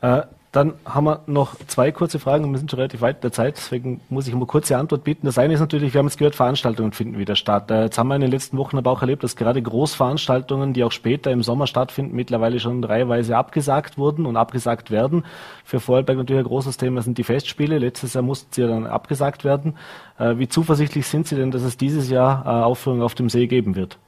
Äh, 0.02 0.22
Dann 0.52 0.74
haben 0.84 1.04
wir 1.04 1.20
noch 1.26 1.54
zwei 1.68 1.92
kurze 1.92 2.18
Fragen 2.18 2.44
und 2.44 2.50
wir 2.50 2.58
sind 2.58 2.72
schon 2.72 2.80
relativ 2.80 3.02
weit 3.02 3.16
in 3.16 3.20
der 3.22 3.32
Zeit, 3.32 3.56
deswegen 3.56 4.00
muss 4.08 4.26
ich 4.26 4.34
eine 4.34 4.44
kurze 4.46 4.76
Antwort 4.76 5.04
bieten. 5.04 5.26
Das 5.26 5.38
eine 5.38 5.54
ist 5.54 5.60
natürlich, 5.60 5.94
wir 5.94 6.00
haben 6.00 6.06
jetzt 6.06 6.18
gehört, 6.18 6.34
Veranstaltungen 6.34 6.90
finden 6.90 7.18
wieder 7.18 7.36
statt. 7.36 7.70
Äh, 7.70 7.84
jetzt 7.84 7.98
haben 7.98 8.08
wir 8.08 8.16
in 8.16 8.20
den 8.20 8.32
letzten 8.32 8.58
Wochen 8.58 8.76
aber 8.76 8.90
auch 8.90 9.00
erlebt, 9.00 9.22
dass 9.22 9.36
gerade 9.36 9.62
Großveranstaltungen, 9.62 10.72
die 10.72 10.82
auch 10.82 10.90
später 10.90 11.30
im 11.30 11.44
Sommer 11.44 11.68
stattfinden, 11.68 12.16
mittlerweile 12.16 12.58
schon 12.58 12.82
reiheweise 12.82 13.36
abgesagt 13.36 13.96
wurden 13.96 14.26
und 14.26 14.36
abgesagt 14.36 14.90
werden. 14.90 15.24
Für 15.64 15.78
Vorarlberg 15.78 16.18
natürlich 16.18 16.40
ein 16.40 16.48
großes 16.48 16.78
Thema 16.78 17.00
sind 17.02 17.16
die 17.18 17.24
Festspiele. 17.24 17.78
Letztes 17.78 18.14
Jahr 18.14 18.22
mussten 18.22 18.52
sie 18.52 18.62
ja 18.62 18.66
dann 18.66 18.88
abgesagt 18.88 19.44
werden. 19.44 19.76
Äh, 20.18 20.38
wie 20.38 20.48
zuversichtlich 20.48 21.06
sind 21.06 21.28
Sie 21.28 21.36
denn, 21.36 21.52
dass 21.52 21.62
es 21.62 21.76
dieses 21.76 22.10
Jahr 22.10 22.44
äh, 22.44 22.48
Aufführungen 22.48 23.02
auf 23.02 23.14
dem 23.14 23.28
See 23.28 23.46
geben 23.46 23.76
wird? 23.76 23.98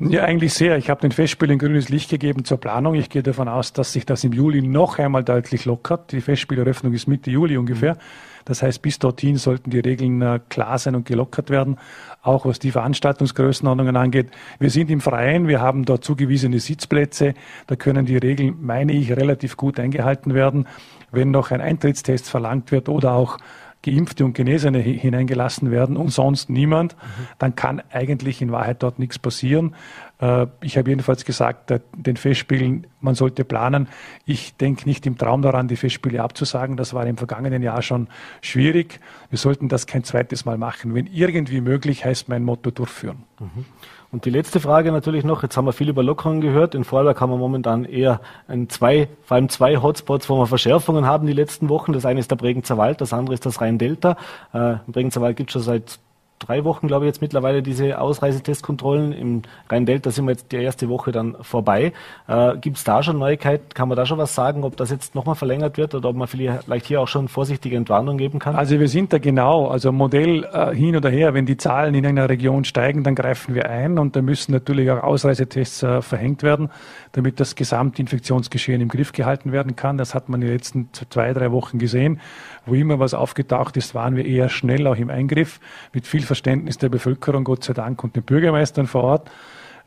Ja, 0.00 0.24
eigentlich 0.24 0.54
sehr. 0.54 0.76
Ich 0.76 0.90
habe 0.90 1.00
den 1.02 1.12
Festspielen 1.12 1.56
grünes 1.56 1.88
Licht 1.88 2.10
gegeben 2.10 2.44
zur 2.44 2.58
Planung. 2.58 2.94
Ich 2.96 3.10
gehe 3.10 3.22
davon 3.22 3.46
aus, 3.46 3.72
dass 3.72 3.92
sich 3.92 4.04
das 4.04 4.24
im 4.24 4.32
Juli 4.32 4.60
noch 4.60 4.98
einmal 4.98 5.22
deutlich 5.22 5.66
lockert. 5.66 6.10
Die 6.10 6.20
Festspieleröffnung 6.20 6.92
ist 6.94 7.06
Mitte 7.06 7.30
Juli 7.30 7.56
ungefähr. 7.56 7.96
Das 8.44 8.60
heißt, 8.62 8.82
bis 8.82 8.98
dorthin 8.98 9.36
sollten 9.36 9.70
die 9.70 9.78
Regeln 9.78 10.20
äh, 10.20 10.40
klar 10.48 10.78
sein 10.78 10.96
und 10.96 11.06
gelockert 11.06 11.48
werden, 11.48 11.78
auch 12.22 12.44
was 12.44 12.58
die 12.58 12.72
Veranstaltungsgrößenordnungen 12.72 13.96
angeht. 13.96 14.30
Wir 14.58 14.68
sind 14.68 14.90
im 14.90 15.00
Freien, 15.00 15.46
wir 15.46 15.60
haben 15.60 15.84
dort 15.84 16.02
zugewiesene 16.02 16.58
Sitzplätze. 16.58 17.34
Da 17.68 17.76
können 17.76 18.04
die 18.04 18.16
Regeln, 18.16 18.56
meine 18.60 18.92
ich, 18.92 19.12
relativ 19.12 19.56
gut 19.56 19.78
eingehalten 19.78 20.34
werden. 20.34 20.66
Wenn 21.12 21.30
noch 21.30 21.52
ein 21.52 21.60
Eintrittstest 21.60 22.28
verlangt 22.28 22.72
wird 22.72 22.88
oder 22.88 23.12
auch 23.12 23.38
Geimpfte 23.84 24.24
und 24.24 24.32
Genesene 24.32 24.78
hineingelassen 24.78 25.70
werden 25.70 25.96
und 25.96 26.08
sonst 26.08 26.48
niemand, 26.48 26.96
mhm. 26.96 27.26
dann 27.38 27.54
kann 27.54 27.82
eigentlich 27.90 28.40
in 28.40 28.50
Wahrheit 28.50 28.82
dort 28.82 28.98
nichts 28.98 29.18
passieren. 29.18 29.74
Äh, 30.20 30.46
ich 30.62 30.78
habe 30.78 30.90
jedenfalls 30.90 31.24
gesagt, 31.24 31.72
den 31.94 32.16
Festspielen, 32.16 32.86
man 33.00 33.14
sollte 33.14 33.44
planen. 33.44 33.88
Ich 34.24 34.56
denke 34.56 34.88
nicht 34.88 35.06
im 35.06 35.18
Traum 35.18 35.42
daran, 35.42 35.68
die 35.68 35.76
Festspiele 35.76 36.22
abzusagen. 36.22 36.76
Das 36.76 36.94
war 36.94 37.06
im 37.06 37.18
vergangenen 37.18 37.62
Jahr 37.62 37.82
schon 37.82 38.08
schwierig. 38.40 39.00
Wir 39.28 39.38
sollten 39.38 39.68
das 39.68 39.86
kein 39.86 40.02
zweites 40.02 40.46
Mal 40.46 40.56
machen. 40.56 40.94
Wenn 40.94 41.06
irgendwie 41.06 41.60
möglich, 41.60 42.04
heißt 42.04 42.28
mein 42.28 42.42
Motto 42.42 42.70
durchführen. 42.70 43.24
Mhm. 43.38 43.66
Und 44.14 44.26
die 44.26 44.30
letzte 44.30 44.60
Frage 44.60 44.92
natürlich 44.92 45.24
noch, 45.24 45.42
jetzt 45.42 45.56
haben 45.56 45.64
wir 45.64 45.72
viel 45.72 45.88
über 45.88 46.04
Lockerungen 46.04 46.40
gehört. 46.40 46.76
In 46.76 46.84
Vorarlberg 46.84 47.20
haben 47.20 47.30
wir 47.30 47.36
momentan 47.36 47.84
eher 47.84 48.20
ein 48.46 48.68
zwei, 48.68 49.08
vor 49.24 49.34
allem 49.34 49.48
zwei 49.48 49.82
Hotspots, 49.82 50.30
wo 50.30 50.38
wir 50.38 50.46
Verschärfungen 50.46 51.04
haben 51.04 51.26
die 51.26 51.32
letzten 51.32 51.68
Wochen. 51.68 51.92
Das 51.92 52.06
eine 52.06 52.20
ist 52.20 52.30
der 52.30 52.36
Bregenzer 52.36 52.78
Wald, 52.78 53.00
das 53.00 53.12
andere 53.12 53.34
ist 53.34 53.44
das 53.44 53.60
Rhein-Delta. 53.60 54.16
Äh, 54.52 54.74
Im 54.86 54.92
Bregenzer 54.92 55.20
Wald 55.20 55.36
gibt 55.36 55.50
es 55.50 55.54
schon 55.54 55.62
seit 55.62 55.98
drei 56.38 56.64
Wochen, 56.64 56.88
glaube 56.88 57.04
ich, 57.04 57.08
jetzt 57.08 57.22
mittlerweile 57.22 57.62
diese 57.62 58.00
Ausreisetestkontrollen. 58.00 59.12
Im 59.12 59.42
Rhein-Delta 59.70 60.10
sind 60.10 60.26
wir 60.26 60.32
jetzt 60.32 60.52
die 60.52 60.56
erste 60.56 60.88
Woche 60.88 61.12
dann 61.12 61.36
vorbei. 61.40 61.92
Äh, 62.28 62.56
Gibt 62.58 62.76
es 62.76 62.84
da 62.84 63.02
schon 63.02 63.18
Neuigkeiten? 63.18 63.68
Kann 63.74 63.88
man 63.88 63.96
da 63.96 64.04
schon 64.04 64.18
was 64.18 64.34
sagen, 64.34 64.64
ob 64.64 64.76
das 64.76 64.90
jetzt 64.90 65.14
nochmal 65.14 65.34
verlängert 65.34 65.78
wird 65.78 65.94
oder 65.94 66.10
ob 66.10 66.16
man 66.16 66.28
vielleicht 66.28 66.86
hier 66.86 67.00
auch 67.00 67.08
schon 67.08 67.28
vorsichtige 67.28 67.76
Entwarnung 67.76 68.18
geben 68.18 68.38
kann? 68.38 68.56
Also 68.56 68.78
wir 68.78 68.88
sind 68.88 69.12
da 69.12 69.18
genau, 69.18 69.68
also 69.68 69.92
Modell 69.92 70.44
äh, 70.44 70.74
hin 70.74 70.96
oder 70.96 71.08
her, 71.08 71.34
wenn 71.34 71.46
die 71.46 71.56
Zahlen 71.56 71.94
in 71.94 72.06
einer 72.06 72.28
Region 72.28 72.64
steigen, 72.64 73.04
dann 73.04 73.14
greifen 73.14 73.54
wir 73.54 73.70
ein 73.70 73.98
und 73.98 74.16
da 74.16 74.22
müssen 74.22 74.52
natürlich 74.52 74.90
auch 74.90 75.02
Ausreisetests 75.02 75.82
äh, 75.82 76.02
verhängt 76.02 76.42
werden, 76.42 76.70
damit 77.12 77.40
das 77.40 77.54
Gesamtinfektionsgeschehen 77.54 78.80
im 78.80 78.88
Griff 78.88 79.12
gehalten 79.12 79.52
werden 79.52 79.76
kann. 79.76 79.96
Das 79.98 80.14
hat 80.14 80.28
man 80.28 80.42
in 80.42 80.48
den 80.48 80.56
letzten 80.56 80.88
zwei, 80.92 81.32
drei 81.32 81.52
Wochen 81.52 81.78
gesehen. 81.78 82.20
Wo 82.66 82.74
immer 82.74 82.98
was 82.98 83.14
aufgetaucht 83.14 83.76
ist, 83.76 83.94
waren 83.94 84.16
wir 84.16 84.24
eher 84.24 84.48
schnell 84.48 84.86
auch 84.86 84.96
im 84.96 85.10
Eingriff 85.10 85.60
mit 85.92 86.06
viel 86.06 86.23
Verständnis 86.24 86.78
der 86.78 86.88
Bevölkerung, 86.88 87.44
Gott 87.44 87.64
sei 87.64 87.72
Dank, 87.72 88.02
und 88.04 88.16
den 88.16 88.22
Bürgermeistern 88.22 88.86
vor 88.86 89.04
Ort. 89.04 89.30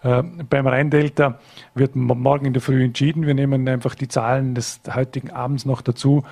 Äh, 0.04 0.24
beim 0.50 0.68
Rhein-Delta 0.68 1.40
wird 1.76 1.96
morgen 1.96 2.46
in 2.46 2.54
der 2.54 2.62
Früh 2.62 2.84
entschieden. 2.84 3.26
Wir 3.26 3.34
nehmen 3.34 3.68
einfach 3.68 3.96
die 3.96 4.08
Zahlen 4.08 4.56
des 4.56 4.82
heutigen 4.94 5.32
Abends 5.32 5.66
noch 5.66 5.82
dazu. 5.82 6.24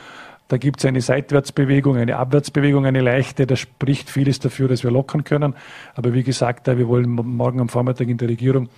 Da 0.48 0.58
gibt 0.58 0.80
es 0.80 0.86
eine 0.86 1.02
Seitwärtsbewegung, 1.02 1.98
eine 1.98 2.18
Abwärtsbewegung, 2.18 2.86
eine 2.86 3.02
leichte. 3.02 3.48
Da 3.48 3.56
spricht 3.56 4.10
vieles 4.12 4.40
dafür, 4.40 4.68
dass 4.68 4.84
wir 4.84 4.92
lockern 4.92 5.24
können. 5.24 5.56
Aber 5.96 6.14
wie 6.14 6.22
gesagt, 6.22 6.68
wir 6.68 6.88
wollen 6.88 7.10
morgen 7.10 7.60
am 7.60 7.70
Vormittag 7.70 8.08
in 8.08 8.18
der 8.18 8.30
Regierung 8.30 8.70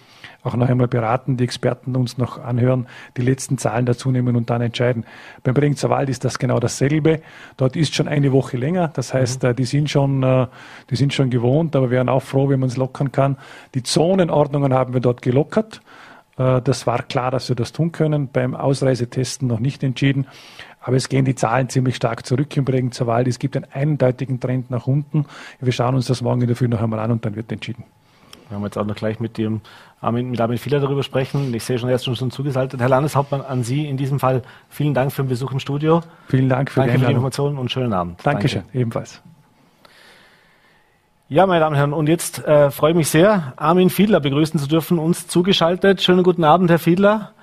auch 0.47 0.55
noch 0.55 0.69
einmal 0.69 0.87
beraten, 0.87 1.37
die 1.37 1.43
Experten 1.43 1.95
uns 1.95 2.17
noch 2.17 2.43
anhören, 2.43 2.87
die 3.17 3.21
letzten 3.21 3.57
Zahlen 3.57 3.85
dazu 3.85 4.11
nehmen 4.11 4.35
und 4.35 4.49
dann 4.49 4.61
entscheiden. 4.61 5.05
Beim 5.43 5.53
Bringzer 5.53 5.89
Wald 5.89 6.09
ist 6.09 6.25
das 6.25 6.39
genau 6.39 6.59
dasselbe. 6.59 7.21
Dort 7.57 7.75
ist 7.75 7.93
schon 7.93 8.07
eine 8.07 8.31
Woche 8.31 8.57
länger. 8.57 8.89
Das 8.89 9.13
heißt, 9.13 9.43
mhm. 9.43 9.55
die 9.55 9.65
sind 9.65 9.89
schon, 9.89 10.23
äh, 10.23 10.47
die 10.89 10.95
sind 10.95 11.13
schon 11.13 11.29
gewohnt, 11.29 11.75
aber 11.75 11.91
wären 11.91 12.09
auch 12.09 12.23
froh, 12.23 12.49
wenn 12.49 12.59
man 12.59 12.69
es 12.69 12.77
lockern 12.77 13.11
kann. 13.11 13.37
Die 13.75 13.83
Zonenordnungen 13.83 14.73
haben 14.73 14.93
wir 14.93 15.01
dort 15.01 15.21
gelockert. 15.21 15.81
Äh, 16.37 16.61
das 16.61 16.87
war 16.87 17.03
klar, 17.03 17.31
dass 17.31 17.49
wir 17.49 17.55
das 17.55 17.73
tun 17.73 17.91
können. 17.91 18.29
Beim 18.29 18.55
Ausreisetesten 18.55 19.47
noch 19.47 19.59
nicht 19.59 19.83
entschieden. 19.83 20.27
Aber 20.79 20.95
es 20.95 21.09
gehen 21.09 21.25
die 21.25 21.35
Zahlen 21.35 21.67
ziemlich 21.67 21.97
stark 21.97 22.25
zurück 22.25 22.55
im 22.55 22.63
Bregenzer 22.63 23.07
Wald. 23.07 23.27
Es 23.27 23.39
gibt 23.39 23.57
einen 23.57 23.67
eindeutigen 23.73 24.39
Trend 24.39 24.71
nach 24.71 24.87
unten. 24.87 25.25
Wir 25.59 25.73
schauen 25.73 25.95
uns 25.95 26.05
das 26.05 26.21
morgen 26.21 26.41
in 26.41 26.47
der 26.47 26.55
Früh 26.55 26.69
noch 26.69 26.81
einmal 26.81 26.99
an 26.99 27.11
und 27.11 27.25
dann 27.25 27.35
wird 27.35 27.51
entschieden. 27.51 27.83
Wir 28.49 28.55
haben 28.55 28.63
jetzt 28.63 28.77
auch 28.77 28.85
noch 28.85 28.95
gleich 28.95 29.19
mit 29.19 29.37
dem 29.37 29.61
Armin, 29.99 30.29
mit 30.29 30.39
Armin 30.39 30.57
Fieler 30.57 30.79
darüber 30.79 31.03
sprechen. 31.03 31.53
Ich 31.53 31.63
sehe 31.63 31.77
schon, 31.79 31.89
er 31.89 31.95
ist 31.95 32.05
schon 32.05 32.31
zugeschaltet. 32.31 32.79
Herr 32.79 32.89
Landeshauptmann, 32.89 33.41
an 33.41 33.63
Sie 33.63 33.87
in 33.87 33.97
diesem 33.97 34.19
Fall 34.19 34.41
vielen 34.69 34.93
Dank 34.93 35.11
für 35.11 35.23
den 35.23 35.29
Besuch 35.29 35.51
im 35.51 35.59
Studio. 35.59 36.01
Vielen 36.29 36.47
Dank 36.47 36.71
für, 36.71 36.79
Danke 36.79 36.93
die, 36.93 36.99
für 36.99 37.05
die 37.05 37.11
Informationen 37.11 37.57
und 37.57 37.71
schönen 37.71 37.93
Abend. 37.93 38.19
Dankeschön, 38.23 38.63
Danke. 38.63 38.79
ebenfalls. 38.79 39.21
Ja, 41.29 41.45
meine 41.45 41.59
Damen 41.59 41.73
und 41.73 41.77
Herren, 41.77 41.93
und 41.93 42.07
jetzt 42.07 42.39
äh, 42.45 42.71
freue 42.71 42.91
ich 42.91 42.97
mich 42.97 43.09
sehr, 43.09 43.51
Armin 43.57 43.89
Fiedler 43.89 44.21
begrüßen 44.21 44.59
zu 44.61 44.67
dürfen, 44.67 44.97
uns 44.97 45.27
zugeschaltet. 45.27 46.01
Schönen 46.01 46.23
guten 46.23 46.45
Abend, 46.45 46.69
Herr 46.69 46.79
Fiedler. 46.79 47.33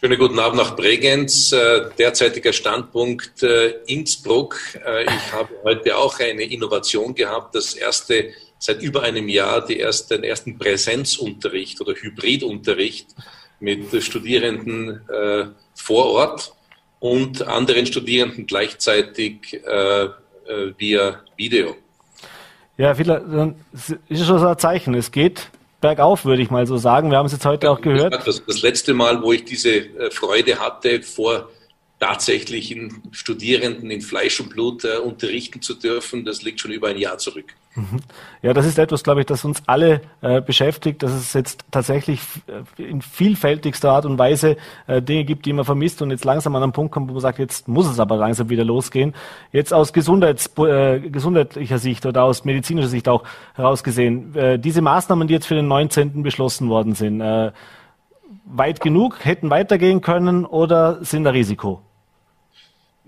Schönen 0.00 0.18
guten 0.18 0.38
Abend 0.38 0.56
nach 0.56 0.74
Bregenz. 0.74 1.52
Äh, 1.52 1.90
derzeitiger 1.96 2.52
Standpunkt 2.52 3.42
äh, 3.44 3.74
Innsbruck. 3.86 4.58
Äh, 4.84 5.04
ich 5.04 5.32
habe 5.32 5.50
heute 5.62 5.96
auch 5.96 6.18
eine 6.18 6.42
Innovation 6.42 7.14
gehabt. 7.14 7.54
Das 7.54 7.74
erste 7.74 8.30
seit 8.60 8.82
über 8.82 9.02
einem 9.02 9.28
Jahr 9.28 9.64
die 9.64 9.78
erste, 9.78 10.14
den 10.16 10.24
ersten 10.24 10.56
Präsenzunterricht 10.58 11.80
oder 11.80 11.94
Hybridunterricht 11.94 13.08
mit 13.58 14.02
Studierenden 14.02 15.00
äh, 15.08 15.46
vor 15.74 16.06
Ort 16.06 16.54
und 17.00 17.42
anderen 17.42 17.86
Studierenden 17.86 18.46
gleichzeitig 18.46 19.60
äh, 19.66 20.04
äh, 20.04 20.10
via 20.76 21.22
Video. 21.36 21.76
Ja, 22.76 22.94
Fiedler, 22.94 23.20
dann 23.20 23.56
ist 24.08 24.26
schon 24.26 24.38
so 24.38 24.46
ein 24.46 24.58
Zeichen. 24.58 24.94
Es 24.94 25.10
geht 25.10 25.50
bergauf, 25.80 26.24
würde 26.24 26.42
ich 26.42 26.50
mal 26.50 26.66
so 26.66 26.76
sagen. 26.76 27.10
Wir 27.10 27.18
haben 27.18 27.26
es 27.26 27.32
jetzt 27.32 27.46
heute 27.46 27.66
ja, 27.66 27.72
auch 27.72 27.80
gehört. 27.80 28.26
Das, 28.26 28.42
das 28.46 28.62
letzte 28.62 28.92
Mal, 28.94 29.22
wo 29.22 29.32
ich 29.32 29.44
diese 29.44 29.70
äh, 29.70 30.10
Freude 30.10 30.58
hatte, 30.60 31.02
vor 31.02 31.50
tatsächlichen 31.98 33.02
Studierenden 33.12 33.90
in 33.90 34.00
Fleisch 34.00 34.40
und 34.40 34.50
Blut 34.50 34.84
äh, 34.84 34.96
unterrichten 34.96 35.62
zu 35.62 35.74
dürfen, 35.74 36.24
das 36.24 36.42
liegt 36.42 36.60
schon 36.60 36.72
über 36.72 36.88
ein 36.88 36.98
Jahr 36.98 37.18
zurück. 37.18 37.54
Mhm. 37.76 38.00
Ja, 38.42 38.52
das 38.52 38.66
ist 38.66 38.78
etwas, 38.80 39.04
glaube 39.04 39.20
ich, 39.20 39.26
das 39.26 39.44
uns 39.44 39.62
alle 39.66 40.00
äh, 40.22 40.40
beschäftigt, 40.40 41.04
dass 41.04 41.12
es 41.12 41.32
jetzt 41.34 41.64
tatsächlich 41.70 42.20
äh, 42.76 42.82
in 42.82 43.00
vielfältigster 43.00 43.92
Art 43.92 44.06
und 44.06 44.18
Weise 44.18 44.56
äh, 44.88 45.00
Dinge 45.00 45.24
gibt, 45.24 45.46
die 45.46 45.52
man 45.52 45.64
vermisst 45.64 46.02
und 46.02 46.10
jetzt 46.10 46.24
langsam 46.24 46.56
an 46.56 46.64
einen 46.64 46.72
Punkt 46.72 46.92
kommt, 46.92 47.08
wo 47.08 47.12
man 47.12 47.22
sagt, 47.22 47.38
jetzt 47.38 47.68
muss 47.68 47.88
es 47.88 48.00
aber 48.00 48.16
langsam 48.16 48.50
wieder 48.50 48.64
losgehen. 48.64 49.14
Jetzt 49.52 49.72
aus 49.72 49.92
Gesundheits, 49.92 50.50
äh, 50.58 50.98
gesundheitlicher 50.98 51.78
Sicht 51.78 52.06
oder 52.06 52.24
aus 52.24 52.44
medizinischer 52.44 52.88
Sicht 52.88 53.08
auch 53.08 53.22
herausgesehen, 53.54 54.34
äh, 54.34 54.58
diese 54.58 54.82
Maßnahmen, 54.82 55.28
die 55.28 55.34
jetzt 55.34 55.46
für 55.46 55.54
den 55.54 55.68
19. 55.68 56.24
beschlossen 56.24 56.68
worden 56.68 56.94
sind, 56.94 57.20
äh, 57.20 57.52
weit 58.46 58.80
genug, 58.80 59.24
hätten 59.24 59.48
weitergehen 59.50 60.00
können 60.00 60.44
oder 60.44 61.04
sind 61.04 61.22
da 61.22 61.30
Risiko? 61.30 61.82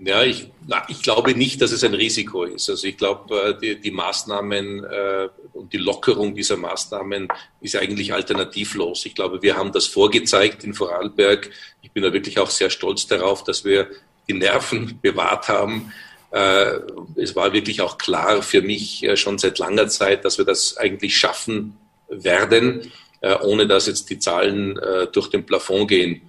Ja, 0.05 0.23
ich, 0.23 0.49
na, 0.67 0.83
ich 0.89 1.01
glaube 1.01 1.33
nicht, 1.33 1.61
dass 1.61 1.71
es 1.71 1.83
ein 1.83 1.93
Risiko 1.93 2.43
ist. 2.43 2.69
Also 2.69 2.87
ich 2.87 2.97
glaube, 2.97 3.41
äh, 3.41 3.59
die, 3.59 3.79
die 3.79 3.91
Maßnahmen 3.91 4.83
äh, 4.83 5.29
und 5.53 5.71
die 5.71 5.77
Lockerung 5.77 6.35
dieser 6.35 6.57
Maßnahmen 6.57 7.29
ist 7.61 7.75
eigentlich 7.77 8.13
alternativlos. 8.13 9.05
Ich 9.05 9.15
glaube, 9.15 9.41
wir 9.41 9.55
haben 9.55 9.71
das 9.71 9.85
vorgezeigt 9.87 10.65
in 10.65 10.73
Vorarlberg. 10.73 11.49
Ich 11.81 11.91
bin 11.91 12.03
da 12.03 12.11
wirklich 12.11 12.37
auch 12.39 12.49
sehr 12.49 12.69
stolz 12.69 13.07
darauf, 13.07 13.45
dass 13.45 13.63
wir 13.63 13.87
die 14.27 14.33
Nerven 14.33 14.99
bewahrt 15.01 15.47
haben. 15.47 15.93
Äh, 16.31 16.79
es 17.15 17.35
war 17.35 17.53
wirklich 17.53 17.79
auch 17.79 17.97
klar 17.97 18.41
für 18.41 18.61
mich 18.61 19.03
äh, 19.03 19.15
schon 19.15 19.37
seit 19.37 19.57
langer 19.59 19.87
Zeit, 19.87 20.25
dass 20.25 20.37
wir 20.37 20.45
das 20.45 20.75
eigentlich 20.75 21.15
schaffen 21.15 21.77
werden, 22.09 22.91
äh, 23.21 23.35
ohne 23.35 23.67
dass 23.67 23.87
jetzt 23.87 24.09
die 24.09 24.19
Zahlen 24.19 24.77
äh, 24.79 25.07
durch 25.07 25.29
den 25.29 25.45
Plafond 25.45 25.87
gehen. 25.87 26.21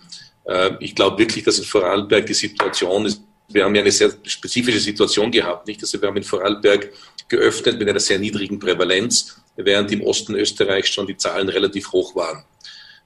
Ich 0.79 0.95
glaube 0.95 1.17
wirklich, 1.17 1.43
dass 1.43 1.59
in 1.59 1.65
Vorarlberg 1.65 2.27
die 2.27 2.35
Situation 2.35 3.07
ist, 3.07 3.23
wir 3.49 3.65
haben 3.65 3.75
ja 3.75 3.83
eine 3.83 3.93
sehr 3.93 4.13
spezifische 4.25 4.81
Situation 4.81 5.31
gehabt. 5.31 5.67
Nicht? 5.67 5.81
Also 5.83 6.01
wir 6.01 6.09
haben 6.09 6.17
in 6.17 6.23
Vorarlberg 6.23 6.93
geöffnet 7.29 7.79
mit 7.79 7.89
einer 7.89 8.01
sehr 8.01 8.19
niedrigen 8.19 8.59
Prävalenz, 8.59 9.41
während 9.57 9.93
im 9.93 10.03
Osten 10.03 10.35
Österreichs 10.35 10.91
schon 10.91 11.07
die 11.07 11.17
Zahlen 11.17 11.49
relativ 11.49 11.93
hoch 11.93 12.15
waren. 12.15 12.45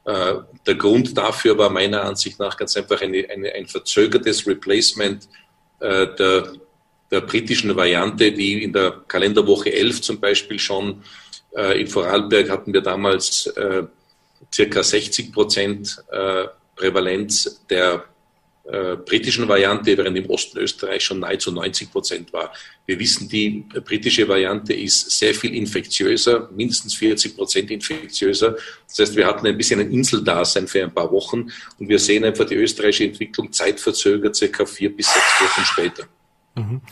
Äh, 0.05 0.43
der 0.67 0.75
Grund 0.77 1.17
dafür 1.17 1.59
war 1.59 1.71
meiner 1.71 2.03
Ansicht 2.03 2.39
nach 2.39 2.57
ganz 2.57 2.77
einfach 2.77 3.01
eine, 3.03 3.29
eine, 3.29 3.53
ein 3.53 3.67
verzögertes 3.67 4.47
Replacement 4.47 5.29
äh, 5.81 6.07
der, 6.17 6.53
der 7.11 7.21
britischen 7.21 7.75
Variante, 7.77 8.33
die 8.33 8.63
in 8.63 8.73
der 8.73 9.03
Kalenderwoche 9.07 9.73
11 9.73 10.01
zum 10.01 10.21
Beispiel 10.21 10.59
schon 10.59 11.03
äh, 11.55 11.81
in 11.81 11.89
Vorarlberg 11.89 12.49
hatten 12.49 12.73
wir 12.73 12.81
damals 12.81 13.53
circa 14.53 14.83
60 14.83 15.33
Prozent 15.33 16.03
Prävalenz 16.75 17.61
der 17.69 18.05
äh, 18.71 18.97
britischen 18.97 19.49
Variante, 19.49 19.97
während 19.97 20.17
im 20.19 20.29
Osten 20.29 20.59
Österreich 20.59 21.03
schon 21.03 21.21
nahezu 21.21 21.51
90 21.51 21.91
Prozent 21.91 22.33
war. 22.35 22.53
Wir 22.85 22.99
wissen, 22.99 23.27
die 23.27 23.65
britische 23.85 24.29
Variante 24.29 24.75
ist 24.75 25.11
sehr 25.11 25.35
viel 25.35 25.55
infektiöser, 25.55 26.51
mindestens 26.55 26.95
40 26.95 27.35
Prozent 27.35 27.71
infektiöser. 27.71 28.57
Das 28.87 28.99
heißt, 28.99 29.17
wir 29.17 29.27
hatten 29.27 29.47
ein 29.47 29.57
bisschen 29.57 29.81
ein 29.81 29.91
Inseldasein 29.91 30.69
für 30.69 30.83
ein 30.83 30.93
paar 30.93 31.11
Wochen 31.11 31.51
und 31.79 31.89
wir 31.89 31.99
sehen 31.99 32.25
einfach 32.25 32.45
die 32.45 32.57
österreichische 32.57 33.05
Entwicklung 33.05 33.51
zeitverzögert 33.53 34.37
circa 34.37 34.67
vier 34.67 34.95
bis 34.95 35.07
sechs 35.15 35.41
Wochen 35.41 35.65
später. 35.65 36.05
Mhm. 36.55 36.83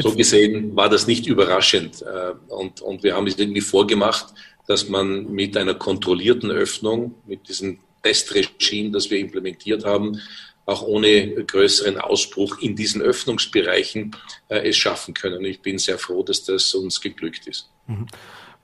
So 0.00 0.14
gesehen 0.16 0.74
war 0.74 0.88
das 0.88 1.06
nicht 1.06 1.26
überraschend. 1.26 2.02
Äh, 2.02 2.32
und, 2.52 2.80
und 2.80 3.04
wir 3.04 3.14
haben 3.14 3.28
es 3.28 3.38
irgendwie 3.38 3.60
vorgemacht, 3.60 4.34
dass 4.66 4.88
man 4.88 5.30
mit 5.30 5.56
einer 5.56 5.74
kontrollierten 5.74 6.50
Öffnung, 6.50 7.14
mit 7.26 7.48
diesem 7.48 7.78
Testregime, 8.02 8.90
das 8.90 9.10
wir 9.10 9.18
implementiert 9.18 9.84
haben, 9.84 10.20
auch 10.66 10.82
ohne 10.82 11.44
größeren 11.44 11.98
Ausbruch 11.98 12.58
in 12.60 12.74
diesen 12.74 13.02
Öffnungsbereichen 13.02 14.16
äh, 14.48 14.68
es 14.68 14.76
schaffen 14.76 15.14
können. 15.14 15.44
Ich 15.44 15.60
bin 15.60 15.78
sehr 15.78 15.98
froh, 15.98 16.22
dass 16.22 16.44
das 16.44 16.74
uns 16.74 17.00
geglückt 17.00 17.46
ist. 17.46 17.70
Mhm. 17.86 18.06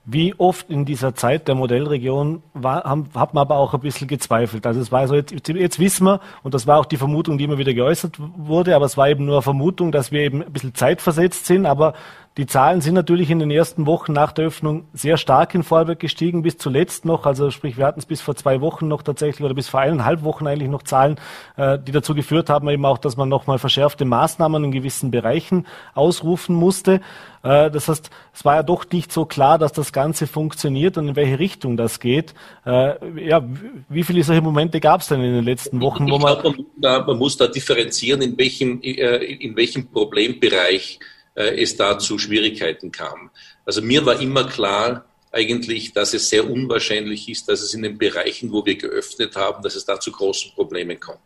Wie 0.07 0.35
oft 0.39 0.71
in 0.71 0.87
dieser 0.87 1.15
Zeit 1.15 1.47
der 1.47 1.55
Modellregion 1.55 2.43
war, 2.55 2.85
haben, 2.85 3.11
hat 3.15 3.35
man 3.35 3.43
aber 3.43 3.57
auch 3.57 3.75
ein 3.75 3.81
bisschen 3.81 4.09
gezweifelt. 4.09 4.67
Also 4.67 4.81
es 4.81 4.91
war 4.91 5.07
so, 5.07 5.15
jetzt, 5.15 5.31
jetzt 5.49 5.79
wissen 5.79 6.05
wir, 6.05 6.21
und 6.43 6.55
das 6.55 6.67
war 6.67 6.81
auch 6.81 6.87
die 6.87 6.97
Vermutung, 6.97 7.37
die 7.37 7.45
immer 7.45 7.59
wieder 7.59 7.75
geäußert 7.75 8.17
wurde, 8.19 8.75
aber 8.75 8.87
es 8.87 8.97
war 8.97 9.11
eben 9.11 9.27
nur 9.27 9.37
eine 9.37 9.43
Vermutung, 9.43 9.93
dass 9.93 10.11
wir 10.11 10.23
eben 10.23 10.43
ein 10.43 10.53
bisschen 10.53 10.75
zeitversetzt 10.75 11.45
sind, 11.45 11.67
aber 11.67 11.93
die 12.41 12.47
Zahlen 12.47 12.81
sind 12.81 12.95
natürlich 12.95 13.29
in 13.29 13.39
den 13.39 13.51
ersten 13.51 13.85
Wochen 13.85 14.15
nach 14.15 14.33
der 14.33 14.47
Öffnung 14.47 14.87
sehr 14.95 15.19
stark 15.19 15.55
in 15.55 15.63
Vorarlberg 15.63 16.01
gestiegen, 16.01 16.41
bis 16.41 16.57
zuletzt 16.57 17.05
noch. 17.05 17.27
Also 17.27 17.51
sprich, 17.51 17.77
wir 17.77 17.85
hatten 17.85 18.01
es 18.01 18.07
bis 18.07 18.23
vor 18.23 18.35
zwei 18.35 18.63
Wochen 18.63 18.89
noch 18.89 19.03
tatsächlich 19.03 19.45
oder 19.45 19.53
bis 19.53 19.69
vor 19.69 19.81
eineinhalb 19.81 20.23
Wochen 20.23 20.47
eigentlich 20.47 20.71
noch 20.71 20.83
Zahlen, 20.83 21.17
äh, 21.59 21.79
die 21.79 21.93
dazu 21.93 22.15
geführt 22.15 22.49
haben, 22.49 22.67
eben 22.71 22.87
auch, 22.87 22.97
dass 22.97 23.19
man 23.19 23.29
nochmal 23.29 23.59
verschärfte 23.59 24.07
Maßnahmen 24.07 24.65
in 24.65 24.73
gewissen 24.73 25.11
Bereichen 25.11 25.67
ausrufen 25.93 26.57
musste. 26.57 27.03
Äh, 27.43 27.71
das 27.71 27.89
heißt, 27.89 28.09
es 28.33 28.43
war 28.47 28.55
ja 28.55 28.63
doch 28.63 28.87
nicht 28.91 29.13
so 29.13 29.27
klar, 29.27 29.59
dass 29.59 29.75
das 29.75 29.93
Ganze 29.93 30.27
funktioniert 30.27 30.97
und 30.97 31.09
in 31.09 31.17
welche 31.17 31.39
Richtung 31.39 31.77
das 31.77 32.01
geht. 32.01 32.33
Äh, 32.65 33.29
ja, 33.29 33.45
wie 33.91 34.03
viele 34.03 34.25
solche 34.25 34.41
Momente 34.41 34.81
gab 34.81 35.03
es 35.03 35.09
denn 35.09 35.21
in 35.21 35.35
den 35.35 35.45
letzten 35.45 35.83
Wochen? 35.83 36.09
Ich 36.09 36.11
man, 36.19 36.41
glaub, 36.41 36.57
man, 36.81 37.07
man, 37.07 37.19
muss 37.19 37.37
da 37.37 37.49
differenzieren, 37.49 38.23
in 38.23 38.39
welchem, 38.39 38.81
in 38.81 39.55
welchem 39.57 39.89
Problembereich 39.89 41.01
es 41.35 41.77
da 41.77 41.99
zu 41.99 42.19
Schwierigkeiten 42.19 42.91
kam. 42.91 43.31
Also 43.65 43.83
mir 43.83 44.05
war 44.05 44.21
immer 44.21 44.45
klar 44.45 45.07
eigentlich, 45.33 45.93
dass 45.93 46.15
es 46.15 46.29
sehr 46.29 46.49
unwahrscheinlich 46.49 47.29
ist, 47.29 47.49
dass 47.49 47.63
es 47.63 47.75
in 47.75 47.83
den 47.83 47.99
Bereichen, 47.99 48.53
wo 48.53 48.65
wir 48.65 48.77
geöffnet 48.77 49.37
haben, 49.37 49.63
dass 49.63 49.77
es 49.77 49.85
da 49.85 50.01
zu 50.01 50.11
großen 50.13 50.53
Problemen 50.53 50.99
kommt. 50.99 51.21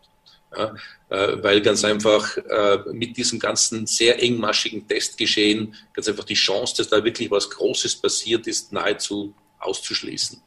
Ja, 0.56 0.74
äh, 1.08 1.42
weil 1.42 1.60
ganz 1.62 1.84
einfach 1.84 2.36
äh, 2.36 2.78
mit 2.92 3.16
diesem 3.16 3.40
ganzen 3.40 3.86
sehr 3.86 4.22
engmaschigen 4.22 4.86
Testgeschehen 4.86 5.74
ganz 5.92 6.08
einfach 6.08 6.22
die 6.22 6.34
Chance, 6.34 6.76
dass 6.76 6.88
da 6.88 7.02
wirklich 7.02 7.28
was 7.30 7.50
Großes 7.50 7.96
passiert 7.96 8.46
ist, 8.46 8.72
nahezu 8.72 9.34
auszuschließen. 9.58 10.40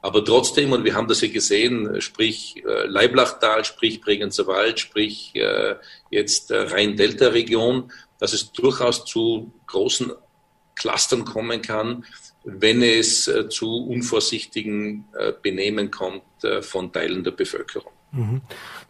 Aber 0.00 0.24
trotzdem, 0.24 0.72
und 0.72 0.84
wir 0.84 0.94
haben 0.94 1.06
das 1.06 1.20
ja 1.20 1.28
gesehen, 1.28 2.00
sprich 2.00 2.56
äh, 2.66 2.86
Leiblachtal, 2.86 3.64
sprich 3.64 4.00
Bregenzer 4.00 4.48
Wald, 4.48 4.80
sprich 4.80 5.30
äh, 5.36 5.76
jetzt 6.10 6.50
äh, 6.50 6.56
Rhein-Delta-Region, 6.56 7.92
dass 8.22 8.32
es 8.34 8.52
durchaus 8.52 9.04
zu 9.04 9.52
großen 9.66 10.12
Clustern 10.76 11.24
kommen 11.24 11.60
kann, 11.60 12.04
wenn 12.44 12.80
es 12.80 13.26
äh, 13.26 13.48
zu 13.48 13.84
unvorsichtigen 13.84 15.06
äh, 15.18 15.32
Benehmen 15.42 15.90
kommt 15.90 16.22
äh, 16.44 16.62
von 16.62 16.92
Teilen 16.92 17.24
der 17.24 17.32
Bevölkerung. 17.32 17.90
Mhm. 18.12 18.42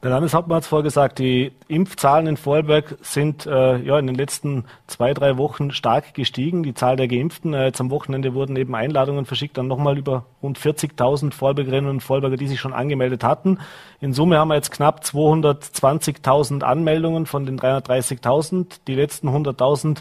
Der 0.03 0.11
Landeshauptmann 0.11 0.57
hat 0.57 0.63
es 0.65 0.69
vorher 0.69 0.83
gesagt, 0.83 1.21
die 1.21 1.53
Impfzahlen 1.69 2.27
in 2.27 2.37
Vorarlberg 2.37 2.99
sind 3.03 3.47
äh, 3.47 3.79
ja 3.79 3.97
in 3.99 4.09
den 4.09 4.17
letzten 4.17 4.65
zwei, 4.89 5.15
drei 5.15 5.37
Wochen 5.37 5.71
stark 5.71 6.15
gestiegen. 6.15 6.65
Die 6.65 6.75
Zahl 6.75 6.97
der 6.97 7.07
Geimpften, 7.07 7.55
äh, 7.55 7.67
jetzt 7.67 7.81
am 7.81 7.91
Wochenende 7.91 8.35
wurden 8.35 8.57
eben 8.57 8.75
Einladungen 8.75 9.25
verschickt, 9.25 9.57
dann 9.57 9.69
nochmal 9.69 9.97
über 9.97 10.25
rund 10.43 10.59
40.000 10.59 11.33
Vorarlbergerinnen 11.33 11.89
und 11.89 12.03
Vorarlberger, 12.03 12.37
die 12.37 12.49
sich 12.49 12.59
schon 12.59 12.73
angemeldet 12.73 13.23
hatten. 13.23 13.61
In 14.01 14.13
Summe 14.13 14.39
haben 14.39 14.49
wir 14.49 14.57
jetzt 14.57 14.73
knapp 14.73 15.03
220.000 15.05 16.63
Anmeldungen 16.63 17.27
von 17.27 17.47
den 17.47 17.61
330.000. 17.61 18.81
Die 18.89 18.97
letzten 18.97 19.29
100.000 19.29 19.99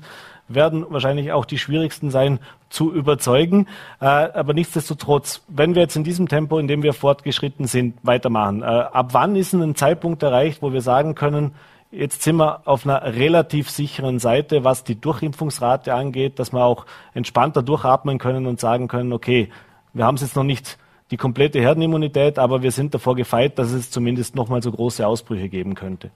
werden 0.56 0.86
wahrscheinlich 0.90 1.32
auch 1.32 1.46
die 1.46 1.58
schwierigsten 1.58 2.12
sein 2.12 2.40
zu 2.70 2.94
überzeugen. 2.94 3.68
Äh, 4.00 4.06
aber 4.06 4.54
nichtsdestotrotz, 4.54 5.42
wenn 5.48 5.76
wir 5.76 5.82
jetzt 5.82 5.96
in 5.96 6.04
diesem 6.04 6.28
Tempo, 6.28 6.60
in 6.60 6.68
dem 6.68 6.84
wir 6.84 6.94
fortgeschritten 6.94 7.68
sind, 7.68 7.96
weitermachen, 8.04 8.62
äh, 8.62 8.66
ab 8.66 9.10
wann 9.12 9.36
ist 9.36 9.54
ein 9.54 9.76
Zeitpunkt 9.76 10.24
erreicht, 10.24 10.62
wo 10.62 10.74
wir 10.74 10.82
sagen 10.82 11.16
können, 11.16 11.52
jetzt 11.92 12.22
sind 12.24 12.38
wir 12.38 12.62
auf 12.66 12.86
einer 12.86 13.04
relativ 13.16 13.70
sicheren 13.70 14.20
Seite, 14.20 14.64
was 14.64 14.84
die 14.84 15.00
Durchimpfungsrate 15.00 15.94
angeht, 15.94 16.40
dass 16.40 16.54
wir 16.54 16.64
auch 16.64 16.86
entspannter 17.14 17.62
durchatmen 17.62 18.18
können 18.18 18.46
und 18.46 18.60
sagen 18.60 18.88
können, 18.88 19.14
okay, 19.14 19.50
wir 19.94 20.06
haben 20.06 20.16
es 20.16 20.22
jetzt 20.22 20.36
noch 20.36 20.44
nicht 20.44 20.78
die 21.12 21.18
komplette 21.18 21.60
Herdenimmunität, 21.60 22.40
aber 22.40 22.64
wir 22.64 22.72
sind 22.72 22.94
davor 22.94 23.16
gefeit, 23.16 23.60
dass 23.60 23.72
es 23.72 23.92
zumindest 23.92 24.36
nochmal 24.36 24.64
so 24.64 24.72
große 24.72 25.06
Ausbrüche 25.06 25.50
geben 25.50 25.76
könnte. 25.76 26.10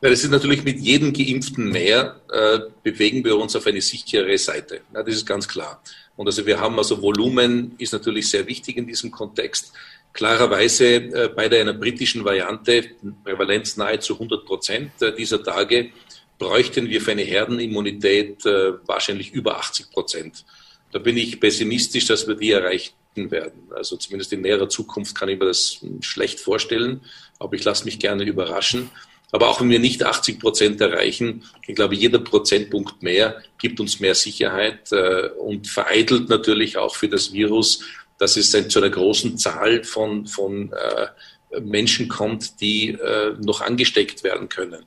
Ja, 0.00 0.10
das 0.10 0.22
ist 0.22 0.30
natürlich 0.30 0.64
mit 0.64 0.80
jedem 0.80 1.12
Geimpften 1.12 1.70
mehr, 1.70 2.20
äh, 2.30 2.60
bewegen 2.82 3.24
wir 3.24 3.38
uns 3.38 3.56
auf 3.56 3.66
eine 3.66 3.80
sichere 3.80 4.36
Seite. 4.36 4.82
Ja, 4.92 5.02
das 5.02 5.14
ist 5.14 5.26
ganz 5.26 5.48
klar. 5.48 5.82
Und 6.16 6.26
also 6.26 6.44
wir 6.46 6.60
haben 6.60 6.78
also 6.78 7.00
Volumen 7.00 7.74
ist 7.78 7.92
natürlich 7.92 8.28
sehr 8.28 8.46
wichtig 8.46 8.76
in 8.76 8.86
diesem 8.86 9.10
Kontext. 9.10 9.72
Klarerweise 10.12 10.94
äh, 10.94 11.30
bei 11.34 11.48
der 11.48 11.62
einer 11.62 11.72
britischen 11.72 12.24
Variante, 12.24 12.84
Prävalenz 13.24 13.76
nahezu 13.76 14.14
100 14.14 14.44
Prozent 14.44 14.90
äh, 15.00 15.14
dieser 15.14 15.42
Tage, 15.42 15.90
bräuchten 16.38 16.88
wir 16.88 17.00
für 17.00 17.12
eine 17.12 17.22
Herdenimmunität 17.22 18.44
äh, 18.46 18.74
wahrscheinlich 18.86 19.32
über 19.32 19.56
80 19.56 19.90
Prozent. 19.90 20.44
Da 20.92 20.98
bin 20.98 21.16
ich 21.16 21.40
pessimistisch, 21.40 22.06
dass 22.06 22.28
wir 22.28 22.36
die 22.36 22.52
erreichen 22.52 22.92
werden. 23.16 23.68
Also 23.74 23.96
zumindest 23.96 24.32
in 24.32 24.42
näherer 24.42 24.68
Zukunft 24.68 25.16
kann 25.16 25.28
ich 25.28 25.38
mir 25.38 25.46
das 25.46 25.80
schlecht 26.00 26.38
vorstellen, 26.38 27.00
aber 27.38 27.54
ich 27.54 27.64
lasse 27.64 27.84
mich 27.84 27.98
gerne 27.98 28.24
überraschen. 28.24 28.90
Aber 29.32 29.48
auch 29.48 29.60
wenn 29.60 29.70
wir 29.70 29.80
nicht 29.80 30.04
80 30.04 30.38
Prozent 30.38 30.80
erreichen, 30.80 31.42
ich 31.66 31.74
glaube, 31.74 31.96
jeder 31.96 32.20
Prozentpunkt 32.20 33.02
mehr 33.02 33.42
gibt 33.58 33.80
uns 33.80 33.98
mehr 33.98 34.14
Sicherheit 34.14 34.92
äh, 34.92 35.28
und 35.38 35.66
vereitelt 35.66 36.28
natürlich 36.28 36.76
auch 36.76 36.94
für 36.94 37.08
das 37.08 37.32
Virus, 37.32 37.80
dass 38.18 38.36
es 38.36 38.50
zu 38.50 38.78
einer 38.78 38.90
großen 38.90 39.36
Zahl 39.38 39.82
von, 39.82 40.26
von 40.26 40.72
äh, 40.72 41.60
Menschen 41.60 42.08
kommt, 42.08 42.60
die 42.60 42.90
äh, 42.90 43.34
noch 43.40 43.60
angesteckt 43.60 44.22
werden 44.24 44.48
können. 44.48 44.84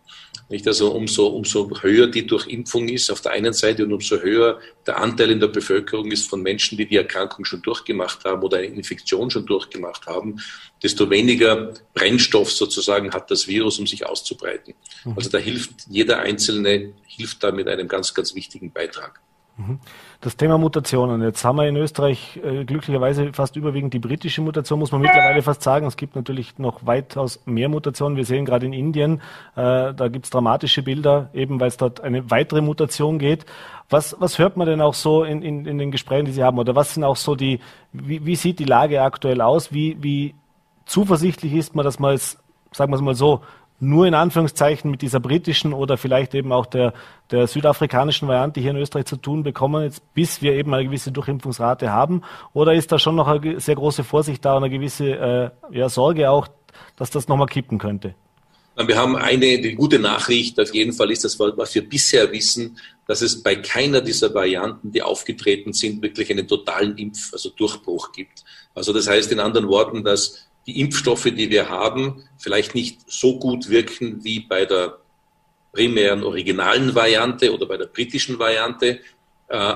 Nicht? 0.49 0.65
Also 0.65 0.91
umso, 0.91 1.27
umso 1.27 1.69
höher 1.81 2.07
die 2.07 2.25
Durchimpfung 2.25 2.88
ist 2.88 3.12
auf 3.12 3.19
der 3.19 3.33
einen 3.33 3.51
Seite 3.51 3.83
und 3.83 3.91
umso 3.91 4.17
höher 4.17 4.60
der 4.86 4.97
Anteil 4.97 5.31
in 5.31 5.41
der 5.41 5.47
Bevölkerung 5.47 6.10
ist 6.12 6.29
von 6.29 6.41
Menschen, 6.41 6.77
die 6.77 6.86
die 6.86 6.95
Erkrankung 6.95 7.43
schon 7.43 7.62
durchgemacht 7.62 8.23
haben 8.23 8.41
oder 8.41 8.57
eine 8.57 8.67
Infektion 8.67 9.29
schon 9.29 9.45
durchgemacht 9.45 10.07
haben, 10.07 10.39
desto 10.81 11.10
weniger 11.10 11.73
Brennstoff 11.93 12.51
sozusagen 12.51 13.13
hat 13.13 13.29
das 13.29 13.47
Virus, 13.47 13.77
um 13.79 13.88
sich 13.88 14.05
auszubreiten. 14.05 14.73
Mhm. 15.03 15.13
Also 15.17 15.29
da 15.29 15.38
hilft 15.38 15.88
jeder 15.89 16.19
Einzelne, 16.19 16.93
hilft 17.05 17.43
da 17.43 17.51
mit 17.51 17.67
einem 17.67 17.89
ganz, 17.89 18.13
ganz 18.13 18.33
wichtigen 18.33 18.71
Beitrag. 18.71 19.19
Mhm. 19.57 19.79
Das 20.19 20.36
Thema 20.36 20.58
Mutationen. 20.58 21.21
Jetzt 21.21 21.45
haben 21.45 21.58
wir 21.58 21.67
in 21.67 21.75
Österreich 21.75 22.39
äh, 22.43 22.65
glücklicherweise 22.65 23.34
fast 23.34 23.56
überwiegend 23.56 23.93
die 23.93 23.99
britische 23.99 24.41
Mutation, 24.41 24.80
muss 24.80 24.91
man 24.91 25.01
mittlerweile 25.01 25.43
fast 25.43 25.62
sagen. 25.62 25.86
Es 25.86 25.95
gibt 25.95 26.15
natürlich 26.15 26.58
noch 26.58 26.88
weitaus 26.88 27.39
mehr 27.45 27.69
Mutationen. 27.69 28.17
Wir 28.17 28.25
sehen 28.25 28.43
gerade 28.43 28.65
in 28.65 28.73
Indien, 28.73 29.21
äh, 29.56 29.93
da 29.93 30.08
gibt 30.08 30.25
es 30.25 30.32
dramatische 30.32 30.82
Bilder, 30.82 31.30
eben 31.34 31.60
weil 31.60 31.67
es 31.67 31.77
dort 31.77 32.01
eine 32.01 32.32
weitere 32.32 32.62
Mutation 32.62 33.19
geht. 33.19 33.45
Was, 33.91 34.15
was 34.19 34.39
hört 34.39 34.58
man 34.58 34.65
denn 34.65 34.82
auch 34.82 34.95
so 34.95 35.23
in, 35.23 35.43
in, 35.43 35.67
in 35.67 35.77
den 35.77 35.91
Gesprächen, 35.91 36.25
die 36.25 36.32
Sie 36.32 36.43
haben? 36.43 36.58
Oder 36.58 36.73
was 36.73 36.95
sind 36.95 37.03
auch 37.03 37.15
so 37.15 37.36
die, 37.36 37.60
wie, 37.91 38.25
wie 38.25 38.36
sieht 38.36 38.58
die 38.58 38.65
Lage 38.65 39.03
aktuell 39.03 39.39
aus? 39.39 39.71
Wie, 39.71 39.97
wie 40.01 40.34
zuversichtlich 40.88 41.53
ist 41.53 41.75
man, 41.75 41.86
dass 41.86 41.99
man 41.99 42.15
es, 42.15 42.39
sagen 42.71 42.91
wir 42.91 42.95
es 42.95 43.01
mal 43.03 43.13
so, 43.13 43.41
nur 43.80 44.08
in 44.08 44.13
Anführungszeichen 44.13 44.90
mit 44.90 45.02
dieser 45.02 45.20
britischen 45.20 45.74
oder 45.74 45.98
vielleicht 45.98 46.34
eben 46.34 46.52
auch 46.52 46.66
der, 46.66 46.94
der 47.32 47.48
südafrikanischen 47.48 48.28
Variante 48.28 48.60
hier 48.60 48.72
in 48.72 48.78
Österreich 48.78 49.06
zu 49.06 49.18
tun 49.18 49.44
bekommen, 49.44 49.84
jetzt, 49.84 50.02
bis 50.13 50.42
wir 50.42 50.54
eben 50.54 50.74
eine 50.74 50.86
gewisse 50.86 51.12
Durchimpfungsrate 51.12 51.92
haben? 51.92 52.24
Oder 52.54 52.74
ist 52.74 52.92
da 52.92 52.98
schon 52.98 53.16
noch 53.16 53.28
eine 53.28 53.60
sehr 53.60 53.76
große 53.76 54.04
Vorsicht 54.04 54.44
da 54.44 54.58
und 54.58 54.63
eine 54.63 54.74
gewisse 54.74 55.10
äh, 55.10 55.50
ja, 55.72 55.90
Sorge 55.90 56.30
auch, 56.30 56.48
dass 56.96 57.12
das 57.12 57.28
nochmal 57.28 57.48
kippen 57.48 57.78
könnte? 57.78 58.16
Wir 58.86 58.96
haben 58.96 59.16
eine 59.16 59.60
die 59.60 59.74
gute 59.74 59.98
Nachricht, 59.98 60.60
auf 60.60 60.72
jeden 60.74 60.94
Fall 60.94 61.10
ist 61.10 61.24
das, 61.24 61.40
was 61.40 61.74
wir 61.74 61.90
bisher 61.90 62.32
wissen, 62.32 62.78
dass 63.08 63.22
es 63.22 63.42
bei 63.42 63.56
keiner 63.56 64.02
dieser 64.02 64.32
Varianten, 64.36 64.92
die 64.92 65.02
aufgetreten 65.02 65.74
sind, 65.74 66.04
wirklich 66.04 66.30
einen 66.30 66.48
totalen 66.48 66.96
Impf-, 66.96 67.34
also 67.34 67.50
Durchbruch 67.50 68.12
gibt. 68.12 68.44
Also 68.76 68.94
das 68.94 69.08
heißt 69.08 69.32
in 69.32 69.40
anderen 69.40 69.68
Worten, 69.68 70.04
dass 70.04 70.48
die 70.67 70.82
Impfstoffe, 70.82 71.23
die 71.23 71.49
wir 71.49 71.69
haben, 71.69 72.23
vielleicht 72.38 72.75
nicht 72.75 72.99
so 73.10 73.39
gut 73.39 73.69
wirken 73.69 74.23
wie 74.23 74.41
bei 74.41 74.65
der 74.65 74.99
primären 75.71 76.23
originalen 76.23 76.93
Variante 76.93 77.53
oder 77.53 77.65
bei 77.65 77.77
der 77.77 77.86
britischen 77.86 78.38
Variante. 78.38 78.99
Äh, 79.47 79.73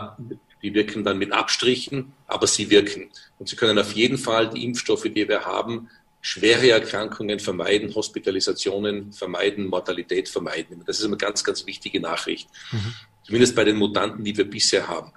die 0.61 0.73
wirken 0.73 1.03
dann 1.03 1.17
mit 1.17 1.31
Abstrichen, 1.31 2.13
aber 2.27 2.45
sie 2.45 2.69
wirken. 2.69 3.09
Und 3.39 3.49
sie 3.49 3.55
können 3.55 3.79
auf 3.79 3.93
jeden 3.93 4.17
Fall 4.17 4.49
die 4.49 4.63
Impfstoffe, 4.63 5.03
die 5.03 5.27
wir 5.27 5.45
haben, 5.45 5.89
schwere 6.21 6.69
Erkrankungen 6.69 7.39
vermeiden, 7.39 7.95
Hospitalisationen 7.95 9.11
vermeiden, 9.11 9.67
Mortalität 9.67 10.29
vermeiden. 10.29 10.83
Das 10.85 10.99
ist 10.99 11.05
eine 11.05 11.17
ganz, 11.17 11.43
ganz 11.43 11.65
wichtige 11.65 11.99
Nachricht. 11.99 12.47
Mhm. 12.71 12.93
Zumindest 13.23 13.55
bei 13.55 13.63
den 13.63 13.77
Mutanten, 13.77 14.23
die 14.23 14.37
wir 14.37 14.47
bisher 14.47 14.87
haben. 14.87 15.11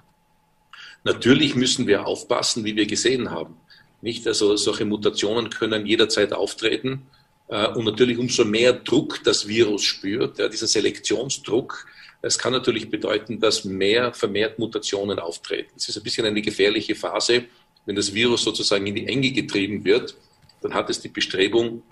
Natürlich 1.03 1.55
müssen 1.55 1.87
wir 1.87 2.07
aufpassen, 2.07 2.65
wie 2.65 2.75
wir 2.75 2.87
gesehen 2.87 3.31
haben. 3.31 3.59
Nicht? 4.05 4.27
Also 4.27 4.55
solche 4.57 4.85
Mutationen 4.85 5.49
können 5.49 5.87
jederzeit 5.87 6.35
auftreten. 6.35 7.07
Äh, 7.49 7.69
und 7.69 7.87
natürlich 7.87 8.19
umso 8.19 8.45
mehr 8.45 8.75
Druck 8.75 9.25
das 9.25 9.49
Virus 9.49 9.83
spürt, 9.83 10.39
ja, 10.39 10.49
dieser 10.49 10.67
Selektionsdruck, 10.67 11.87
es 12.21 12.39
kann 12.39 12.53
natürlich 12.53 12.91
bedeuten, 12.91 13.41
dass 13.41 13.65
mehr 13.65 14.13
vermehrt 14.13 14.59
Mutationen 14.59 15.19
auftreten. 15.19 15.73
Es 15.77 15.89
ist 15.89 15.97
ein 15.97 16.03
bisschen 16.03 16.27
eine 16.27 16.43
gefährliche 16.43 16.95
Phase, 16.95 17.45
wenn 17.87 17.97
das 17.97 18.13
Virus 18.13 18.43
sozusagen 18.43 18.87
in 18.87 18.95
die 18.95 19.07
Enge 19.07 19.31
getrieben 19.31 19.85
wird, 19.85 20.15
dann 20.61 20.75
hat 20.75 20.91
es 20.91 21.01
die 21.01 21.09
Bestrebung, 21.09 21.83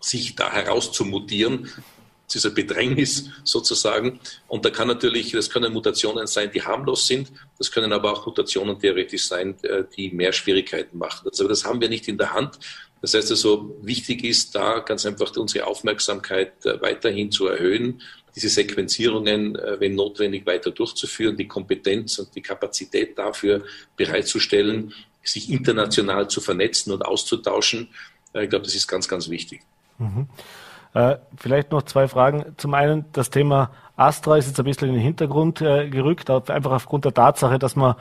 sich 0.00 0.36
da 0.36 0.52
heraus 0.52 0.92
ein 2.38 2.54
Bedrängnis 2.54 3.30
sozusagen. 3.44 4.20
Und 4.48 4.64
da 4.64 4.70
kann 4.70 4.88
natürlich, 4.88 5.32
das 5.32 5.50
können 5.50 5.72
Mutationen 5.72 6.26
sein, 6.26 6.50
die 6.52 6.62
harmlos 6.62 7.06
sind. 7.06 7.32
Das 7.58 7.70
können 7.70 7.92
aber 7.92 8.12
auch 8.12 8.26
Mutationen 8.26 8.78
theoretisch 8.78 9.24
sein, 9.24 9.56
äh, 9.62 9.84
die 9.96 10.10
mehr 10.10 10.32
Schwierigkeiten 10.32 10.98
machen. 10.98 11.28
Also 11.28 11.48
das 11.48 11.64
haben 11.64 11.80
wir 11.80 11.88
nicht 11.88 12.08
in 12.08 12.18
der 12.18 12.32
Hand. 12.32 12.58
Das 13.02 13.14
heißt 13.14 13.30
also, 13.30 13.76
wichtig 13.82 14.24
ist 14.24 14.54
da 14.54 14.80
ganz 14.80 15.06
einfach 15.06 15.34
unsere 15.36 15.66
Aufmerksamkeit 15.66 16.64
äh, 16.66 16.80
weiterhin 16.80 17.30
zu 17.30 17.46
erhöhen, 17.46 18.02
diese 18.34 18.48
Sequenzierungen, 18.48 19.56
äh, 19.56 19.80
wenn 19.80 19.94
notwendig, 19.94 20.46
weiter 20.46 20.70
durchzuführen, 20.70 21.36
die 21.36 21.48
Kompetenz 21.48 22.18
und 22.18 22.34
die 22.34 22.42
Kapazität 22.42 23.18
dafür 23.18 23.64
bereitzustellen, 23.96 24.92
sich 25.22 25.50
international 25.50 26.28
zu 26.28 26.40
vernetzen 26.40 26.92
und 26.92 27.02
auszutauschen. 27.02 27.88
Ich 28.34 28.48
glaube, 28.48 28.64
das 28.64 28.74
ist 28.74 28.86
ganz, 28.86 29.08
ganz 29.08 29.28
wichtig. 29.28 29.62
Mhm. 29.98 30.28
Äh, 30.92 31.16
vielleicht 31.36 31.70
noch 31.70 31.82
zwei 31.82 32.08
Fragen. 32.08 32.54
Zum 32.56 32.74
einen, 32.74 33.04
das 33.12 33.30
Thema 33.30 33.70
Astra 33.96 34.36
ist 34.36 34.48
jetzt 34.48 34.58
ein 34.58 34.64
bisschen 34.64 34.88
in 34.88 34.94
den 34.94 35.02
Hintergrund 35.02 35.60
äh, 35.60 35.88
gerückt, 35.88 36.30
einfach 36.30 36.72
aufgrund 36.72 37.04
der 37.04 37.14
Tatsache, 37.14 37.58
dass 37.58 37.76
man 37.76 37.94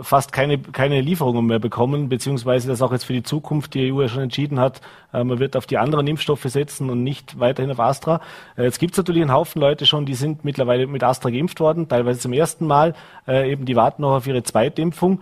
fast 0.00 0.32
keine, 0.32 0.58
keine 0.58 1.00
Lieferungen 1.00 1.46
mehr 1.46 1.58
bekommen, 1.58 2.08
beziehungsweise 2.08 2.68
dass 2.68 2.82
auch 2.82 2.92
jetzt 2.92 3.04
für 3.04 3.12
die 3.12 3.22
Zukunft 3.22 3.74
die 3.74 3.92
EU 3.92 4.02
ja 4.02 4.08
schon 4.08 4.22
entschieden 4.22 4.60
hat, 4.60 4.80
äh, 5.12 5.24
man 5.24 5.38
wird 5.38 5.56
auf 5.56 5.66
die 5.66 5.78
anderen 5.78 6.06
Impfstoffe 6.06 6.44
setzen 6.44 6.90
und 6.90 7.02
nicht 7.02 7.38
weiterhin 7.38 7.70
auf 7.70 7.80
Astra. 7.80 8.20
Äh, 8.56 8.64
jetzt 8.64 8.78
gibt 8.78 8.92
es 8.92 8.98
natürlich 8.98 9.22
einen 9.22 9.32
Haufen 9.32 9.60
Leute 9.60 9.86
schon, 9.86 10.06
die 10.06 10.14
sind 10.14 10.44
mittlerweile 10.44 10.86
mit 10.86 11.02
Astra 11.02 11.30
geimpft 11.30 11.60
worden, 11.60 11.88
teilweise 11.88 12.20
zum 12.20 12.32
ersten 12.32 12.66
Mal, 12.66 12.94
äh, 13.26 13.50
eben 13.50 13.64
die 13.64 13.76
warten 13.76 14.02
noch 14.02 14.12
auf 14.16 14.26
ihre 14.26 14.42
zweite 14.42 14.82
Impfung. 14.82 15.20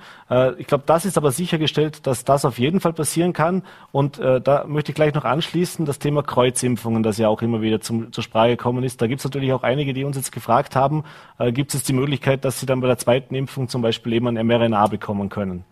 ich 0.59 0.67
glaube, 0.67 0.85
das 0.87 1.05
ist 1.05 1.19
aber 1.19 1.33
sichergestellt, 1.33 2.07
dass 2.07 2.25
das 2.25 2.45
auf 2.45 2.59
jeden 2.59 2.81
Fall 2.81 2.93
passieren 2.93 3.33
kann. 3.33 3.63
Und 3.91 4.19
da 4.19 4.65
möchte 4.67 4.93
ich 4.93 4.95
gleich 4.95 5.13
noch 5.15 5.25
anschließen, 5.25 5.85
das 5.87 5.99
Thema 5.99 6.23
Kreuzimpfungen, 6.23 7.03
das 7.03 7.19
ja 7.19 7.29
auch 7.29 7.43
immer 7.43 7.63
wieder 7.63 7.81
zum, 7.81 8.13
zur 8.13 8.23
Sprache 8.23 8.51
gekommen 8.51 8.85
ist. 8.85 9.03
Da 9.03 9.07
gibt 9.07 9.21
es 9.21 9.25
natürlich 9.25 9.53
auch 9.53 9.65
einige, 9.65 9.93
die 9.93 10.05
uns 10.05 10.17
jetzt 10.17 10.31
gefragt 10.31 10.77
haben, 10.77 11.05
gibt 11.49 11.75
es 11.75 11.83
die 11.83 11.93
Möglichkeit, 11.93 12.45
dass 12.45 12.61
sie 12.61 12.67
dann 12.67 12.81
bei 12.81 12.87
der 12.87 12.99
zweiten 12.99 13.35
Impfung 13.35 13.69
zum 13.69 13.83
Beispiel 13.83 14.13
eben 14.13 14.29
ein 14.29 14.37
mRNA 14.59 14.87
bekommen 14.89 15.29
können? 15.29 15.65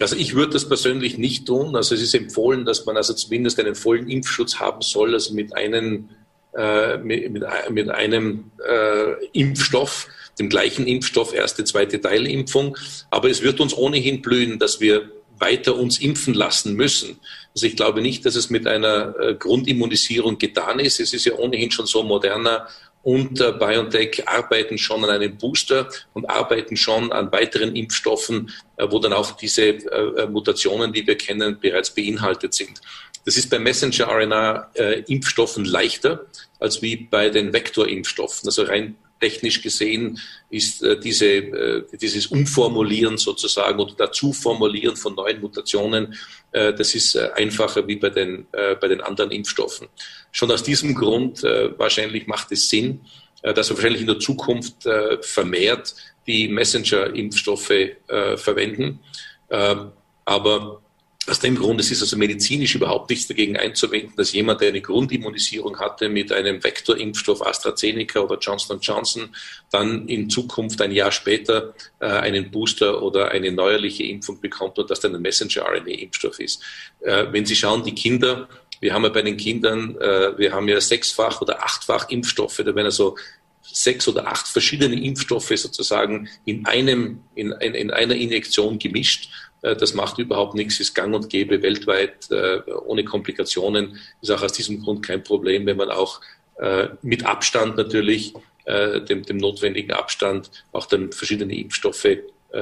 Also 0.00 0.16
ich 0.16 0.34
würde 0.34 0.54
das 0.54 0.66
persönlich 0.66 1.18
nicht 1.18 1.46
tun. 1.46 1.76
Also 1.76 1.94
es 1.94 2.00
ist 2.00 2.14
empfohlen, 2.14 2.64
dass 2.64 2.86
man 2.86 2.96
also 2.96 3.12
zumindest 3.12 3.60
einen 3.60 3.74
vollen 3.74 4.08
Impfschutz 4.08 4.58
haben 4.58 4.80
soll, 4.80 5.12
also 5.12 5.34
mit 5.34 5.54
einem, 5.54 6.08
äh, 6.56 6.96
mit, 6.96 7.30
mit, 7.70 7.90
einem 7.90 8.50
äh, 8.66 9.26
Impfstoff, 9.32 10.08
dem 10.38 10.48
gleichen 10.48 10.86
Impfstoff, 10.86 11.34
erste, 11.34 11.64
zweite 11.64 12.00
Teilimpfung. 12.00 12.78
Aber 13.10 13.28
es 13.28 13.42
wird 13.42 13.60
uns 13.60 13.76
ohnehin 13.76 14.22
blühen, 14.22 14.58
dass 14.58 14.80
wir 14.80 15.10
weiter 15.38 15.76
uns 15.76 15.98
impfen 15.98 16.34
lassen 16.34 16.74
müssen. 16.74 17.18
Also 17.54 17.66
ich 17.66 17.76
glaube 17.76 18.00
nicht, 18.00 18.24
dass 18.24 18.36
es 18.36 18.48
mit 18.48 18.66
einer 18.66 19.14
äh, 19.18 19.34
Grundimmunisierung 19.34 20.38
getan 20.38 20.78
ist. 20.78 21.00
Es 21.00 21.12
ist 21.12 21.26
ja 21.26 21.34
ohnehin 21.34 21.70
schon 21.70 21.86
so 21.86 22.02
moderner 22.02 22.68
und 23.02 23.40
äh, 23.40 23.52
BioNTech 23.52 24.28
arbeiten 24.28 24.76
schon 24.78 25.02
an 25.04 25.10
einem 25.10 25.38
Booster 25.38 25.88
und 26.12 26.28
arbeiten 26.28 26.76
schon 26.76 27.12
an 27.12 27.32
weiteren 27.32 27.74
Impfstoffen, 27.74 28.52
äh, 28.76 28.86
wo 28.90 28.98
dann 28.98 29.14
auch 29.14 29.30
diese 29.32 29.68
äh, 29.68 30.26
Mutationen, 30.26 30.92
die 30.92 31.06
wir 31.06 31.16
kennen, 31.16 31.58
bereits 31.60 31.94
beinhaltet 31.94 32.52
sind. 32.54 32.80
Das 33.24 33.36
ist 33.36 33.50
bei 33.50 33.58
Messenger-RNA-Impfstoffen 33.58 35.64
leichter 35.64 36.26
als 36.58 36.82
wie 36.82 36.96
bei 36.96 37.30
den 37.30 37.52
Vektorimpfstoffen. 37.52 38.48
Also 38.48 38.64
rein 38.64 38.96
technisch 39.20 39.62
gesehen 39.62 40.18
ist 40.48 40.82
äh, 40.82 40.98
diese, 40.98 41.26
äh, 41.26 41.84
dieses 42.00 42.26
Umformulieren 42.26 43.18
sozusagen 43.18 43.78
oder 43.78 43.94
dazu 43.96 44.32
formulieren 44.32 44.96
von 44.96 45.14
neuen 45.14 45.40
Mutationen, 45.40 46.14
äh, 46.52 46.72
das 46.72 46.94
ist 46.94 47.14
äh, 47.14 47.30
einfacher 47.34 47.86
wie 47.86 47.96
bei 47.96 48.10
den, 48.10 48.46
äh, 48.52 48.74
bei 48.76 48.88
den 48.88 49.00
anderen 49.00 49.30
Impfstoffen. 49.30 49.88
Schon 50.32 50.50
aus 50.50 50.62
diesem 50.62 50.94
Grund 50.94 51.44
äh, 51.44 51.78
wahrscheinlich 51.78 52.26
macht 52.26 52.50
es 52.52 52.68
Sinn, 52.68 53.02
dass 53.42 53.70
wir 53.70 53.76
wahrscheinlich 53.76 54.02
in 54.02 54.06
der 54.06 54.18
Zukunft 54.18 54.86
vermehrt 55.22 55.94
die 56.26 56.46
Messenger-Impfstoffe 56.48 57.72
verwenden. 58.36 59.00
Ähm, 59.48 59.92
aber 60.26 60.82
aus 61.30 61.38
dem 61.40 61.56
Grund, 61.56 61.80
es 61.80 61.90
ist 61.90 62.02
also 62.02 62.16
medizinisch 62.16 62.74
überhaupt 62.74 63.08
nichts 63.08 63.28
dagegen 63.28 63.56
einzuwenden, 63.56 64.12
dass 64.16 64.32
jemand, 64.32 64.60
der 64.60 64.68
eine 64.68 64.80
Grundimmunisierung 64.80 65.78
hatte 65.78 66.08
mit 66.08 66.32
einem 66.32 66.62
Vektorimpfstoff 66.62 67.46
AstraZeneca 67.46 68.20
oder 68.20 68.38
Johnson 68.38 68.80
Johnson, 68.80 69.34
dann 69.70 70.08
in 70.08 70.28
Zukunft 70.28 70.82
ein 70.82 70.92
Jahr 70.92 71.12
später 71.12 71.74
äh, 72.00 72.06
einen 72.06 72.50
Booster 72.50 73.02
oder 73.02 73.30
eine 73.30 73.52
neuerliche 73.52 74.04
Impfung 74.04 74.40
bekommt 74.40 74.78
und 74.78 74.90
das 74.90 75.00
dann 75.00 75.14
ein 75.14 75.22
Messenger-RNA-Impfstoff 75.22 76.40
ist. 76.40 76.62
Äh, 77.00 77.26
wenn 77.30 77.46
Sie 77.46 77.56
schauen, 77.56 77.84
die 77.84 77.94
Kinder, 77.94 78.48
wir 78.80 78.92
haben 78.92 79.04
ja 79.04 79.10
bei 79.10 79.22
den 79.22 79.36
Kindern, 79.36 79.96
äh, 80.00 80.36
wir 80.36 80.52
haben 80.52 80.68
ja 80.68 80.80
sechsfach 80.80 81.40
oder 81.40 81.62
achtfach 81.62 82.08
Impfstoffe, 82.08 82.56
da 82.56 82.66
werden 82.66 82.86
also 82.86 83.16
sechs 83.62 84.08
oder 84.08 84.26
acht 84.26 84.48
verschiedene 84.48 85.00
Impfstoffe 85.00 85.52
sozusagen 85.54 86.28
in 86.44 86.66
einem, 86.66 87.20
in, 87.34 87.52
in, 87.52 87.74
in 87.74 87.90
einer 87.90 88.14
Injektion 88.14 88.78
gemischt 88.78 89.30
das 89.62 89.94
macht 89.94 90.18
überhaupt 90.18 90.54
nichts, 90.54 90.80
ist 90.80 90.94
gang 90.94 91.14
und 91.14 91.28
gäbe 91.28 91.62
weltweit 91.62 92.30
äh, 92.30 92.60
ohne 92.86 93.04
Komplikationen. 93.04 93.98
Ist 94.22 94.30
auch 94.30 94.42
aus 94.42 94.52
diesem 94.52 94.82
Grund 94.82 95.04
kein 95.04 95.22
Problem, 95.22 95.66
wenn 95.66 95.76
man 95.76 95.90
auch 95.90 96.20
äh, 96.58 96.88
mit 97.02 97.24
Abstand 97.26 97.76
natürlich, 97.76 98.34
dem, 98.66 99.24
dem 99.24 99.38
notwendigen 99.38 99.92
Abstand, 99.92 100.50
auch 100.70 100.86
dann 100.86 101.10
verschiedene 101.10 101.58
Impfstoffe 101.58 102.06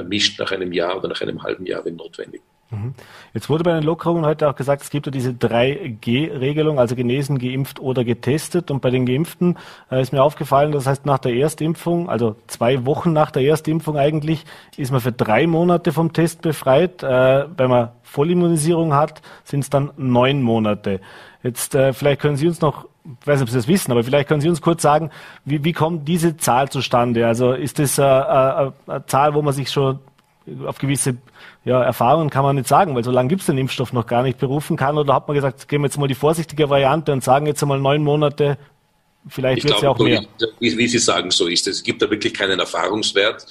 mischt 0.05 0.39
nach 0.39 0.51
einem 0.51 0.71
Jahr 0.71 0.97
oder 0.97 1.09
nach 1.09 1.21
einem 1.21 1.43
halben 1.43 1.67
Jahr, 1.67 1.85
wenn 1.85 1.97
notwendig. 1.97 2.41
Mhm. 2.71 2.93
Jetzt 3.33 3.49
wurde 3.49 3.63
bei 3.63 3.73
den 3.73 3.83
Lockerungen 3.83 4.25
heute 4.25 4.47
auch 4.47 4.55
gesagt, 4.55 4.83
es 4.83 4.91
gibt 4.91 5.07
ja 5.07 5.11
diese 5.11 5.31
3G-Regelung, 5.31 6.79
also 6.79 6.95
genesen, 6.95 7.39
geimpft 7.39 7.79
oder 7.79 8.03
getestet. 8.03 8.69
Und 8.69 8.81
bei 8.81 8.91
den 8.91 9.07
Geimpften 9.07 9.57
äh, 9.91 10.01
ist 10.01 10.13
mir 10.13 10.21
aufgefallen, 10.21 10.71
das 10.71 10.85
heißt 10.85 11.05
nach 11.05 11.17
der 11.17 11.33
Erstimpfung, 11.33 12.09
also 12.09 12.35
zwei 12.47 12.85
Wochen 12.85 13.11
nach 13.11 13.31
der 13.31 13.43
Erstimpfung 13.43 13.97
eigentlich, 13.97 14.45
ist 14.77 14.91
man 14.91 15.01
für 15.01 15.11
drei 15.11 15.47
Monate 15.47 15.91
vom 15.91 16.13
Test 16.13 16.41
befreit. 16.41 17.01
Äh, 17.01 17.45
wenn 17.57 17.69
man 17.69 17.89
Vollimmunisierung 18.03 18.93
hat, 18.93 19.21
sind 19.43 19.61
es 19.61 19.69
dann 19.69 19.91
neun 19.97 20.43
Monate. 20.43 21.01
Jetzt 21.41 21.73
äh, 21.73 21.93
vielleicht 21.93 22.21
können 22.21 22.35
Sie 22.35 22.47
uns 22.47 22.61
noch, 22.61 22.85
ich 23.03 23.27
weiß 23.27 23.39
nicht, 23.39 23.43
ob 23.43 23.49
Sie 23.49 23.57
das 23.57 23.67
wissen, 23.67 23.91
aber 23.91 24.03
vielleicht 24.03 24.27
können 24.27 24.41
Sie 24.41 24.49
uns 24.49 24.61
kurz 24.61 24.83
sagen, 24.83 25.09
wie, 25.43 25.63
wie 25.63 25.73
kommt 25.73 26.07
diese 26.07 26.37
Zahl 26.37 26.69
zustande? 26.69 27.25
Also 27.25 27.53
ist 27.53 27.79
das 27.79 27.97
äh, 27.97 28.03
äh, 28.03 28.71
eine 28.85 29.05
Zahl, 29.07 29.33
wo 29.33 29.41
man 29.41 29.53
sich 29.53 29.71
schon 29.71 29.99
auf 30.65 30.77
gewisse 30.77 31.17
ja, 31.65 31.83
Erfahrungen 31.83 32.29
kann 32.29 32.43
man 32.43 32.55
nicht 32.55 32.67
sagen, 32.67 32.95
weil 32.95 33.03
so 33.03 33.11
lange 33.11 33.29
gibt 33.29 33.41
es 33.41 33.47
den 33.47 33.57
Impfstoff 33.57 33.93
noch 33.93 34.07
gar 34.07 34.23
nicht 34.23 34.39
berufen 34.39 34.77
kann. 34.77 34.97
Oder 34.97 35.13
hat 35.13 35.27
man 35.27 35.35
gesagt, 35.35 35.67
gehen 35.67 35.81
wir 35.81 35.87
jetzt 35.87 35.97
mal 35.97 36.07
die 36.07 36.15
vorsichtige 36.15 36.69
Variante 36.69 37.11
und 37.11 37.23
sagen 37.23 37.45
jetzt 37.45 37.61
einmal 37.61 37.79
neun 37.79 38.03
Monate, 38.03 38.57
vielleicht 39.27 39.63
wird 39.63 39.75
es 39.75 39.81
ja 39.81 39.89
auch 39.89 39.99
mehr. 39.99 40.23
Wie, 40.59 40.77
wie, 40.77 40.87
Sie 40.87 40.99
sagen, 40.99 41.31
so 41.31 41.47
ist 41.47 41.67
es. 41.67 41.77
Es 41.77 41.83
gibt 41.83 42.01
da 42.01 42.09
wirklich 42.09 42.33
keinen 42.33 42.59
Erfahrungswert. 42.59 43.45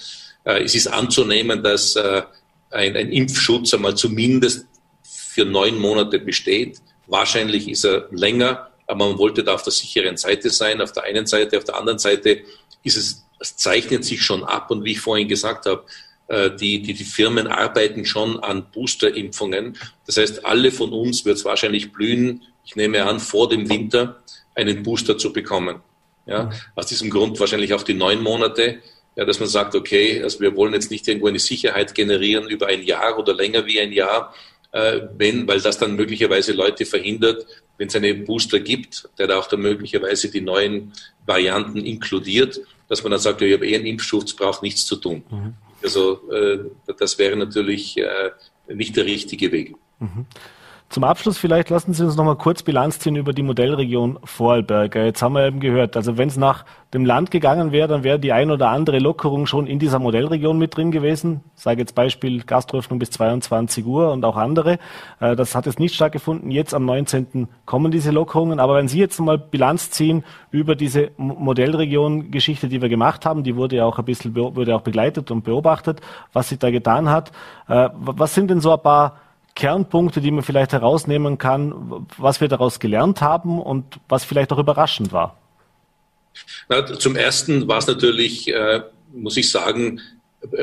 Äh, 0.44 0.64
es 0.64 0.74
ist 0.74 0.86
anzunehmen, 0.86 1.62
dass 1.62 1.96
äh, 1.96 2.22
ein, 2.70 2.96
ein 2.96 3.12
Impfschutz 3.12 3.74
einmal 3.74 3.94
zumindest 3.94 4.66
für 5.02 5.44
neun 5.44 5.78
Monate 5.78 6.18
besteht. 6.18 6.80
Wahrscheinlich 7.06 7.68
ist 7.68 7.84
er 7.84 8.08
länger, 8.10 8.68
aber 8.86 9.08
man 9.08 9.18
wollte 9.18 9.44
da 9.44 9.54
auf 9.54 9.62
der 9.62 9.72
sicheren 9.72 10.16
Seite 10.16 10.50
sein. 10.50 10.80
Auf 10.80 10.92
der 10.92 11.04
einen 11.04 11.26
Seite, 11.26 11.58
auf 11.58 11.64
der 11.64 11.76
anderen 11.76 11.98
Seite 11.98 12.40
ist 12.82 12.96
es, 12.96 13.24
es 13.38 13.56
zeichnet 13.56 14.04
sich 14.04 14.22
schon 14.22 14.44
ab. 14.44 14.70
Und 14.70 14.84
wie 14.84 14.92
ich 14.92 15.00
vorhin 15.00 15.28
gesagt 15.28 15.66
habe, 15.66 15.84
die, 16.30 16.82
die, 16.82 16.92
die 16.92 17.04
Firmen 17.04 17.46
arbeiten 17.46 18.04
schon 18.04 18.38
an 18.40 18.66
Boosterimpfungen. 18.70 19.78
Das 20.04 20.18
heißt, 20.18 20.44
alle 20.44 20.70
von 20.70 20.92
uns 20.92 21.24
wird 21.24 21.38
es 21.38 21.44
wahrscheinlich 21.44 21.92
blühen, 21.92 22.42
ich 22.66 22.76
nehme 22.76 23.04
an, 23.04 23.18
vor 23.18 23.48
dem 23.48 23.70
Winter 23.70 24.22
einen 24.54 24.82
Booster 24.82 25.16
zu 25.16 25.32
bekommen. 25.32 25.76
Ja, 26.26 26.50
aus 26.74 26.86
diesem 26.86 27.08
Grund 27.08 27.40
wahrscheinlich 27.40 27.72
auch 27.72 27.82
die 27.82 27.94
neun 27.94 28.22
Monate, 28.22 28.80
ja, 29.16 29.24
dass 29.24 29.40
man 29.40 29.48
sagt, 29.48 29.74
okay, 29.74 30.22
also 30.22 30.40
wir 30.40 30.54
wollen 30.54 30.74
jetzt 30.74 30.90
nicht 30.90 31.08
irgendwo 31.08 31.28
eine 31.28 31.38
Sicherheit 31.38 31.94
generieren 31.94 32.46
über 32.48 32.66
ein 32.66 32.82
Jahr 32.82 33.18
oder 33.18 33.32
länger 33.32 33.64
wie 33.64 33.80
ein 33.80 33.92
Jahr, 33.92 34.34
äh, 34.72 35.00
wenn, 35.16 35.48
weil 35.48 35.60
das 35.60 35.78
dann 35.78 35.96
möglicherweise 35.96 36.52
Leute 36.52 36.84
verhindert, 36.84 37.46
wenn 37.78 37.88
es 37.88 37.96
einen 37.96 38.26
Booster 38.26 38.60
gibt, 38.60 39.08
der 39.18 39.26
da 39.26 39.38
auch 39.38 39.46
dann 39.46 39.60
möglicherweise 39.60 40.30
die 40.30 40.42
neuen 40.42 40.92
Varianten 41.24 41.78
inkludiert, 41.78 42.60
dass 42.88 43.02
man 43.02 43.12
dann 43.12 43.20
sagt, 43.20 43.40
ja, 43.40 43.46
ich 43.46 43.54
habe 43.54 43.66
eh 43.66 43.76
einen 43.76 43.86
Impfschutz, 43.86 44.34
braucht 44.34 44.62
nichts 44.62 44.84
zu 44.84 44.96
tun. 44.96 45.22
Mhm. 45.30 45.54
Also 45.82 46.30
äh, 46.30 46.70
das 46.98 47.18
wäre 47.18 47.36
natürlich 47.36 47.96
äh, 47.98 48.30
nicht 48.68 48.96
der 48.96 49.04
richtige 49.04 49.52
Weg. 49.52 49.76
Mhm. 49.98 50.26
Zum 50.90 51.04
Abschluss 51.04 51.36
vielleicht 51.36 51.68
lassen 51.68 51.92
Sie 51.92 52.02
uns 52.02 52.16
noch 52.16 52.24
mal 52.24 52.36
kurz 52.36 52.62
Bilanz 52.62 52.98
ziehen 52.98 53.14
über 53.14 53.34
die 53.34 53.42
Modellregion 53.42 54.18
Vorarlberg. 54.24 54.94
Jetzt 54.94 55.20
haben 55.20 55.34
wir 55.34 55.46
eben 55.46 55.60
gehört, 55.60 55.98
also 55.98 56.16
wenn 56.16 56.28
es 56.28 56.38
nach 56.38 56.64
dem 56.94 57.04
Land 57.04 57.30
gegangen 57.30 57.72
wäre, 57.72 57.88
dann 57.88 58.04
wäre 58.04 58.18
die 58.18 58.32
ein 58.32 58.50
oder 58.50 58.70
andere 58.70 58.98
Lockerung 58.98 59.44
schon 59.44 59.66
in 59.66 59.78
dieser 59.78 59.98
Modellregion 59.98 60.58
mit 60.58 60.74
drin 60.74 60.90
gewesen. 60.90 61.42
Ich 61.54 61.62
sage 61.62 61.80
jetzt 61.80 61.94
Beispiel 61.94 62.42
Gastroöffnung 62.42 62.98
bis 62.98 63.10
22 63.10 63.84
Uhr 63.84 64.10
und 64.10 64.24
auch 64.24 64.38
andere. 64.38 64.78
Äh, 65.20 65.36
das 65.36 65.54
hat 65.54 65.66
jetzt 65.66 65.78
nicht 65.78 65.94
stattgefunden. 65.94 66.50
Jetzt 66.50 66.72
am 66.72 66.86
19. 66.86 67.48
kommen 67.66 67.92
diese 67.92 68.10
Lockerungen. 68.10 68.58
Aber 68.58 68.76
wenn 68.76 68.88
Sie 68.88 68.98
jetzt 68.98 69.20
mal 69.20 69.36
Bilanz 69.36 69.90
ziehen 69.90 70.24
über 70.50 70.74
diese 70.74 71.10
Modellregion-Geschichte, 71.18 72.68
die 72.68 72.80
wir 72.80 72.88
gemacht 72.88 73.26
haben, 73.26 73.42
die 73.42 73.56
wurde 73.56 73.76
ja 73.76 73.84
auch 73.84 73.98
ein 73.98 74.06
bisschen 74.06 74.34
wurde 74.34 74.74
auch 74.74 74.80
begleitet 74.80 75.30
und 75.30 75.44
beobachtet, 75.44 76.00
was 76.32 76.48
sich 76.48 76.58
da 76.58 76.70
getan 76.70 77.10
hat. 77.10 77.30
Äh, 77.68 77.90
was 77.92 78.34
sind 78.34 78.50
denn 78.50 78.62
so 78.62 78.72
ein 78.72 78.80
paar 78.80 79.18
Kernpunkte, 79.58 80.20
die 80.20 80.30
man 80.30 80.44
vielleicht 80.44 80.72
herausnehmen 80.72 81.36
kann, 81.36 82.06
was 82.16 82.40
wir 82.40 82.46
daraus 82.46 82.78
gelernt 82.78 83.20
haben 83.20 83.60
und 83.60 83.98
was 84.08 84.24
vielleicht 84.24 84.52
auch 84.52 84.58
überraschend 84.58 85.10
war? 85.12 85.36
Na, 86.68 86.86
zum 86.86 87.16
Ersten 87.16 87.66
war 87.66 87.78
es 87.78 87.88
natürlich, 87.88 88.54
äh, 88.54 88.82
muss 89.12 89.36
ich 89.36 89.50
sagen, 89.50 90.00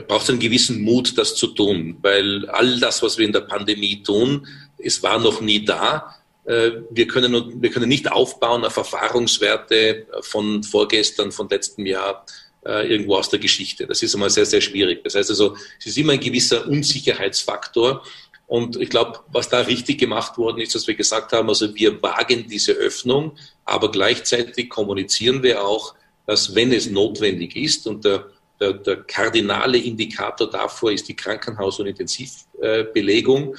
braucht 0.08 0.24
es 0.24 0.30
einen 0.30 0.40
gewissen 0.40 0.82
Mut, 0.82 1.18
das 1.18 1.36
zu 1.36 1.48
tun, 1.48 1.98
weil 2.02 2.48
all 2.50 2.80
das, 2.80 3.04
was 3.04 3.18
wir 3.18 3.26
in 3.26 3.34
der 3.34 3.42
Pandemie 3.42 4.02
tun, 4.02 4.48
es 4.78 5.04
war 5.04 5.20
noch 5.20 5.42
nie 5.42 5.66
da. 5.66 6.16
Äh, 6.46 6.72
wir 6.90 7.08
können, 7.08 7.62
wir 7.62 7.72
können 7.72 7.90
nicht 7.90 8.10
aufbauen 8.10 8.64
auf 8.64 8.78
Erfahrungswerte 8.78 10.06
von 10.22 10.64
vorgestern, 10.64 11.34
von 11.34 11.50
letztem 11.50 11.86
Jahr 11.86 12.26
äh, 12.66 12.92
irgendwo 12.92 13.16
aus 13.18 13.30
der 13.30 13.40
Geschichte. 13.40 13.86
Das 13.86 14.02
ist 14.02 14.16
einmal 14.16 14.30
sehr, 14.30 14.46
sehr 14.46 14.62
schwierig. 14.62 15.04
Das 15.04 15.16
heißt 15.16 15.30
also, 15.30 15.56
es 15.80 15.86
ist 15.86 15.98
immer 15.98 16.14
ein 16.14 16.20
gewisser 16.20 16.68
Unsicherheitsfaktor. 16.68 18.04
Und 18.48 18.76
ich 18.78 18.90
glaube, 18.90 19.20
was 19.32 19.50
da 19.50 19.62
richtig 19.62 20.00
gemacht 20.00 20.38
worden 20.38 20.60
ist, 20.60 20.76
dass 20.76 20.88
wir 20.88 20.96
gesagt 20.96 21.34
haben, 21.34 21.50
also 21.50 21.74
wir 21.74 22.02
wagen 22.02 22.48
diese 22.48 22.74
Öffnung, 22.74 23.38
aber 23.64 23.90
gleichzeitig 23.92 24.70
kommunizieren 24.70 25.42
wir 25.42 25.64
auch, 25.64 25.96
dass 26.28 26.54
wenn 26.54 26.72
es 26.72 26.90
notwendig 26.90 27.56
ist 27.56 27.88
und 27.88 28.06
der, 28.06 28.28
der, 28.60 28.74
der 28.74 28.98
kardinale 29.04 29.78
Indikator 29.78 30.50
davor 30.50 30.92
ist 30.92 31.08
die 31.08 31.16
Krankenhaus- 31.16 31.80
und 31.80 31.88
Intensivbelegung, 31.88 33.56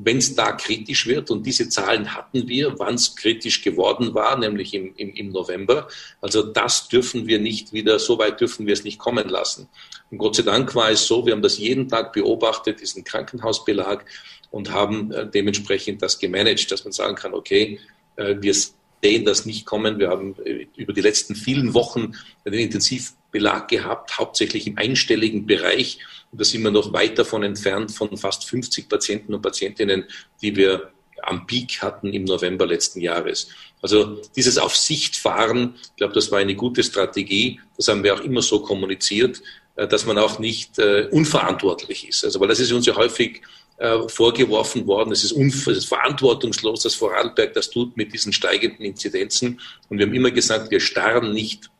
wenn 0.00 0.18
es 0.18 0.34
da 0.36 0.52
kritisch 0.52 1.06
wird, 1.06 1.30
und 1.30 1.44
diese 1.44 1.68
Zahlen 1.68 2.14
hatten 2.14 2.46
wir, 2.48 2.78
wann 2.78 2.94
es 2.94 3.16
kritisch 3.16 3.62
geworden 3.62 4.14
war, 4.14 4.38
nämlich 4.38 4.72
im, 4.72 4.94
im, 4.96 5.12
im 5.14 5.30
November, 5.30 5.88
also 6.20 6.42
das 6.42 6.88
dürfen 6.88 7.26
wir 7.26 7.40
nicht 7.40 7.72
wieder, 7.72 7.98
so 7.98 8.18
weit 8.18 8.40
dürfen 8.40 8.66
wir 8.66 8.74
es 8.74 8.84
nicht 8.84 8.98
kommen 8.98 9.28
lassen. 9.28 9.68
Und 10.10 10.18
Gott 10.18 10.36
sei 10.36 10.44
Dank 10.44 10.74
war 10.76 10.90
es 10.90 11.06
so, 11.06 11.26
wir 11.26 11.32
haben 11.32 11.42
das 11.42 11.58
jeden 11.58 11.88
Tag 11.88 12.12
beobachtet, 12.12 12.80
diesen 12.80 13.02
Krankenhausbelag, 13.02 14.04
und 14.50 14.72
haben 14.72 15.12
äh, 15.12 15.28
dementsprechend 15.28 16.00
das 16.00 16.18
gemanagt, 16.18 16.70
dass 16.70 16.84
man 16.84 16.92
sagen 16.92 17.16
kann, 17.16 17.34
okay, 17.34 17.80
äh, 18.16 18.36
wir 18.38 18.54
sehen 18.54 19.24
das 19.24 19.46
nicht 19.46 19.66
kommen. 19.66 19.98
Wir 19.98 20.08
haben 20.08 20.36
äh, 20.44 20.66
über 20.76 20.92
die 20.92 21.00
letzten 21.00 21.34
vielen 21.34 21.74
Wochen 21.74 22.14
den 22.46 22.54
Intensivbelag 23.28 23.68
gehabt, 23.68 24.18
hauptsächlich 24.18 24.66
im 24.66 24.78
einstelligen 24.78 25.46
Bereich. 25.46 25.98
Und 26.30 26.40
da 26.40 26.44
sind 26.44 26.62
wir 26.62 26.70
noch 26.70 26.92
weit 26.92 27.18
davon 27.18 27.42
entfernt 27.42 27.92
von 27.92 28.16
fast 28.16 28.44
50 28.44 28.88
Patienten 28.88 29.34
und 29.34 29.42
Patientinnen, 29.42 30.04
die 30.42 30.56
wir 30.56 30.90
am 31.22 31.46
Peak 31.46 31.82
hatten 31.82 32.12
im 32.12 32.24
November 32.24 32.66
letzten 32.66 33.00
Jahres. 33.00 33.48
Also 33.82 34.22
dieses 34.36 34.56
auf 34.56 34.74
fahren, 34.74 35.74
ich 35.82 35.96
glaube, 35.96 36.14
das 36.14 36.30
war 36.30 36.38
eine 36.38 36.54
gute 36.54 36.82
Strategie. 36.82 37.60
Das 37.76 37.88
haben 37.88 38.04
wir 38.04 38.14
auch 38.14 38.20
immer 38.20 38.42
so 38.42 38.60
kommuniziert, 38.60 39.42
dass 39.74 40.06
man 40.06 40.18
auch 40.18 40.38
nicht 40.38 40.78
unverantwortlich 40.78 42.08
ist. 42.08 42.24
Also 42.24 42.40
weil 42.40 42.48
das 42.48 42.60
ist 42.60 42.72
uns 42.72 42.86
ja 42.86 42.96
häufig 42.96 43.42
äh, 43.78 44.08
vorgeworfen 44.08 44.86
worden. 44.86 45.12
Es 45.12 45.24
ist, 45.24 45.32
es 45.32 45.66
ist 45.66 45.86
verantwortungslos, 45.88 46.82
dass 46.82 46.94
Vorarlberg 46.94 47.54
das 47.54 47.70
tut 47.70 47.96
mit 47.96 48.12
diesen 48.12 48.32
steigenden 48.32 48.84
Inzidenzen. 48.84 49.60
Und 49.88 49.98
wir 49.98 50.06
haben 50.06 50.14
immer 50.14 50.32
gesagt, 50.32 50.70
wir 50.70 50.80
starren 50.80 51.32
nicht 51.32 51.70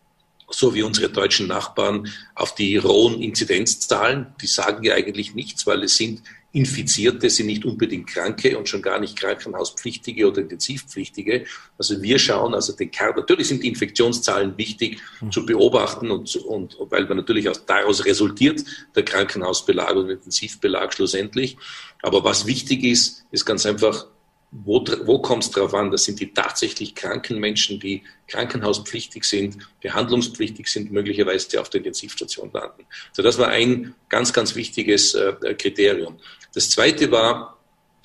so 0.51 0.75
wie 0.75 0.83
unsere 0.83 1.11
deutschen 1.11 1.47
Nachbarn 1.47 2.09
auf 2.35 2.55
die 2.55 2.77
rohen 2.77 3.21
Inzidenzzahlen. 3.21 4.35
Die 4.41 4.47
sagen 4.47 4.83
ja 4.85 4.95
eigentlich 4.95 5.35
nichts, 5.35 5.67
weil 5.67 5.83
es 5.83 5.97
sind 5.97 6.23
Infizierte 6.51 7.29
sind 7.29 7.47
nicht 7.47 7.67
unbedingt 7.67 8.07
Kranke 8.07 8.57
und 8.57 8.71
schon 8.71 8.81
gar 8.81 8.99
nicht 8.99 9.17
Krankenhauspflichtige 9.17 10.27
oder 10.27 10.41
Intensivpflichtige. 10.41 11.45
Also 11.77 12.01
wir 12.01 12.19
schauen 12.19 12.55
also 12.55 12.73
den 12.73 12.91
Kern. 12.91 13.15
Natürlich 13.17 13.49
sind 13.49 13.63
die 13.63 13.69
Infektionszahlen 13.69 14.57
wichtig 14.57 14.99
mhm. 15.21 15.31
zu 15.31 15.45
beobachten 15.45 16.11
und, 16.11 16.35
und 16.37 16.77
weil 16.89 17.05
man 17.05 17.19
natürlich 17.19 17.51
auch 17.51 17.57
daraus 17.59 18.07
resultiert 18.07 18.65
der 18.97 19.05
Krankenhausbelag 19.05 19.95
und 19.95 20.09
Intensivbelag 20.09 20.95
schlussendlich. 20.95 21.59
Aber 22.01 22.25
was 22.25 22.47
wichtig 22.47 22.83
ist, 22.83 23.27
ist 23.31 23.45
ganz 23.45 23.67
einfach 23.67 24.07
wo, 24.51 24.85
wo 25.05 25.19
kommt 25.21 25.45
es 25.45 25.51
darauf 25.51 25.75
an? 25.75 25.91
Das 25.91 26.05
sind 26.05 26.21
die 26.21 26.33
tatsächlich 26.33 26.95
kranken 26.95 27.39
Menschen, 27.39 27.81
die 27.81 28.03
krankenhauspflichtig 28.29 29.25
sind, 29.25 29.59
behandlungspflichtig 29.83 30.69
sind, 30.69 30.91
möglicherweise 30.91 31.61
auf 31.61 31.69
der 31.69 31.79
Intensivstation 31.79 32.51
landen. 32.53 32.87
So, 33.13 33.23
das 33.23 33.39
war 33.39 33.49
ein 33.49 33.95
ganz, 34.09 34.33
ganz 34.33 34.55
wichtiges 34.55 35.15
äh, 35.15 35.55
Kriterium. 35.55 36.19
Das 36.55 36.71
zweite 36.71 37.11
war, 37.11 37.58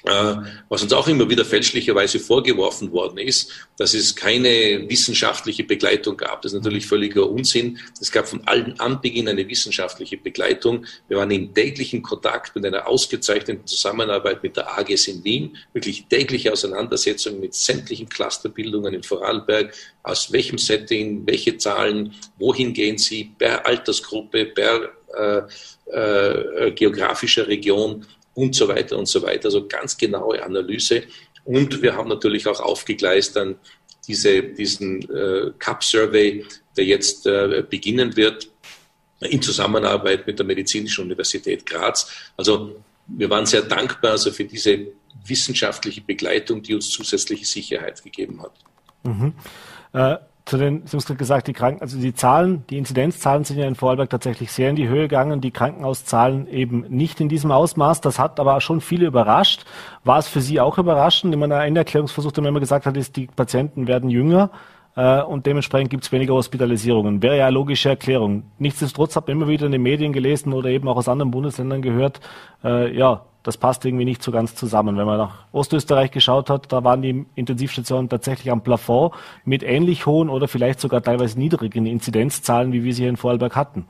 was 0.03 0.83
uns 0.83 0.91
auch 0.91 1.07
immer 1.07 1.29
wieder 1.29 1.45
fälschlicherweise 1.45 2.19
vorgeworfen 2.19 2.91
worden 2.91 3.19
ist, 3.19 3.49
dass 3.77 3.93
es 3.93 4.15
keine 4.15 4.83
wissenschaftliche 4.89 5.63
Begleitung 5.63 6.17
gab. 6.17 6.41
Das 6.41 6.51
ist 6.51 6.59
natürlich 6.59 6.85
völliger 6.85 7.29
Unsinn. 7.29 7.79
Es 8.01 8.11
gab 8.11 8.27
von 8.27 8.41
allen 8.45 8.77
Anbeginn 8.81 9.29
eine 9.29 9.47
wissenschaftliche 9.47 10.17
Begleitung. 10.17 10.85
Wir 11.07 11.17
waren 11.17 11.31
in 11.31 11.53
täglichen 11.53 12.01
Kontakt 12.01 12.53
mit 12.55 12.65
einer 12.65 12.85
ausgezeichneten 12.87 13.65
Zusammenarbeit 13.65 14.43
mit 14.43 14.57
der 14.57 14.77
AGS 14.77 15.07
in 15.07 15.23
Wien, 15.23 15.57
wirklich 15.71 16.05
tägliche 16.07 16.51
Auseinandersetzungen 16.51 17.39
mit 17.39 17.53
sämtlichen 17.53 18.09
Clusterbildungen 18.09 18.93
in 18.93 19.03
Vorarlberg, 19.03 19.73
aus 20.03 20.33
welchem 20.33 20.57
Setting, 20.57 21.25
welche 21.25 21.57
Zahlen, 21.57 22.13
wohin 22.37 22.73
gehen 22.73 22.97
sie, 22.97 23.31
per 23.37 23.65
Altersgruppe, 23.65 24.47
per 24.47 24.91
äh, 25.15 25.43
äh, 25.91 26.71
geografischer 26.71 27.47
Region 27.47 28.05
und 28.33 28.55
so 28.55 28.67
weiter 28.67 28.97
und 28.97 29.07
so 29.07 29.21
weiter. 29.21 29.45
Also 29.45 29.67
ganz 29.67 29.97
genaue 29.97 30.43
Analyse. 30.43 31.03
Und 31.45 31.81
wir 31.81 31.95
haben 31.95 32.09
natürlich 32.09 32.47
auch 32.47 32.59
aufgegleist 32.59 33.35
dann 33.35 33.55
diese, 34.07 34.43
diesen 34.43 35.01
äh, 35.09 35.51
CUP-Survey, 35.59 36.45
der 36.75 36.85
jetzt 36.85 37.25
äh, 37.25 37.63
beginnen 37.69 38.15
wird 38.15 38.49
in 39.21 39.41
Zusammenarbeit 39.41 40.27
mit 40.27 40.39
der 40.39 40.45
Medizinischen 40.45 41.05
Universität 41.05 41.65
Graz. 41.65 42.11
Also 42.35 42.75
wir 43.07 43.29
waren 43.29 43.45
sehr 43.45 43.61
dankbar 43.61 44.11
also 44.11 44.31
für 44.31 44.45
diese 44.45 44.87
wissenschaftliche 45.25 46.01
Begleitung, 46.01 46.61
die 46.61 46.73
uns 46.73 46.89
zusätzliche 46.89 47.45
Sicherheit 47.45 48.03
gegeben 48.03 48.41
hat. 48.41 48.53
Mhm. 49.03 49.33
Äh 49.93 50.17
zu 50.45 50.57
den, 50.57 50.85
Sie 50.85 50.97
haben 50.97 51.03
gerade 51.03 51.17
gesagt, 51.17 51.47
die 51.47 51.53
Kranken, 51.53 51.81
also 51.81 51.97
die 51.97 52.13
Zahlen, 52.13 52.65
die 52.69 52.77
Inzidenzzahlen 52.77 53.45
sind 53.45 53.57
ja 53.57 53.65
in 53.65 53.75
Vorarlberg 53.75 54.09
tatsächlich 54.09 54.51
sehr 54.51 54.69
in 54.69 54.75
die 54.75 54.89
Höhe 54.89 55.03
gegangen, 55.03 55.39
die 55.39 55.51
Krankenhauszahlen 55.51 56.47
eben 56.47 56.81
nicht 56.89 57.21
in 57.21 57.29
diesem 57.29 57.51
Ausmaß. 57.51 58.01
Das 58.01 58.19
hat 58.19 58.39
aber 58.39 58.59
schon 58.59 58.81
viele 58.81 59.05
überrascht. 59.05 59.65
War 60.03 60.19
es 60.19 60.27
für 60.27 60.41
Sie 60.41 60.59
auch 60.59 60.77
überraschend? 60.77 61.33
In 61.33 61.39
meiner 61.39 61.65
Erklärungsversuch, 61.65 62.33
den 62.33 62.43
man 62.43 62.49
immer 62.49 62.59
gesagt 62.59 62.85
hat, 62.85 62.97
ist, 62.97 63.15
die 63.15 63.27
Patienten 63.27 63.87
werden 63.87 64.09
jünger 64.09 64.49
äh, 64.95 65.21
und 65.21 65.45
dementsprechend 65.45 65.89
gibt 65.89 66.03
es 66.03 66.11
weniger 66.11 66.33
Hospitalisierungen. 66.33 67.21
Wäre 67.21 67.37
ja 67.37 67.45
eine 67.45 67.53
logische 67.53 67.89
Erklärung. 67.89 68.43
Nichtsdestotrotz 68.59 69.15
hat 69.15 69.27
man 69.27 69.37
immer 69.37 69.47
wieder 69.47 69.65
in 69.65 69.71
den 69.71 69.81
Medien 69.81 70.13
gelesen 70.13 70.53
oder 70.53 70.69
eben 70.69 70.87
auch 70.87 70.97
aus 70.97 71.07
anderen 71.07 71.31
Bundesländern 71.31 71.81
gehört, 71.81 72.19
äh, 72.63 72.95
ja, 72.95 73.25
das 73.43 73.57
passt 73.57 73.85
irgendwie 73.85 74.05
nicht 74.05 74.23
so 74.23 74.31
ganz 74.31 74.55
zusammen. 74.55 74.97
Wenn 74.97 75.05
man 75.05 75.17
nach 75.17 75.45
Ostösterreich 75.51 76.11
geschaut 76.11 76.49
hat, 76.49 76.71
da 76.71 76.83
waren 76.83 77.01
die 77.01 77.25
Intensivstationen 77.35 78.09
tatsächlich 78.09 78.51
am 78.51 78.63
Plafond 78.63 79.13
mit 79.45 79.63
ähnlich 79.63 80.05
hohen 80.05 80.29
oder 80.29 80.47
vielleicht 80.47 80.79
sogar 80.79 81.03
teilweise 81.03 81.37
niedrigen 81.37 81.85
Inzidenzzahlen, 81.85 82.71
wie 82.71 82.83
wir 82.83 82.93
sie 82.93 83.01
hier 83.01 83.09
in 83.09 83.17
Vorarlberg 83.17 83.55
hatten. 83.55 83.85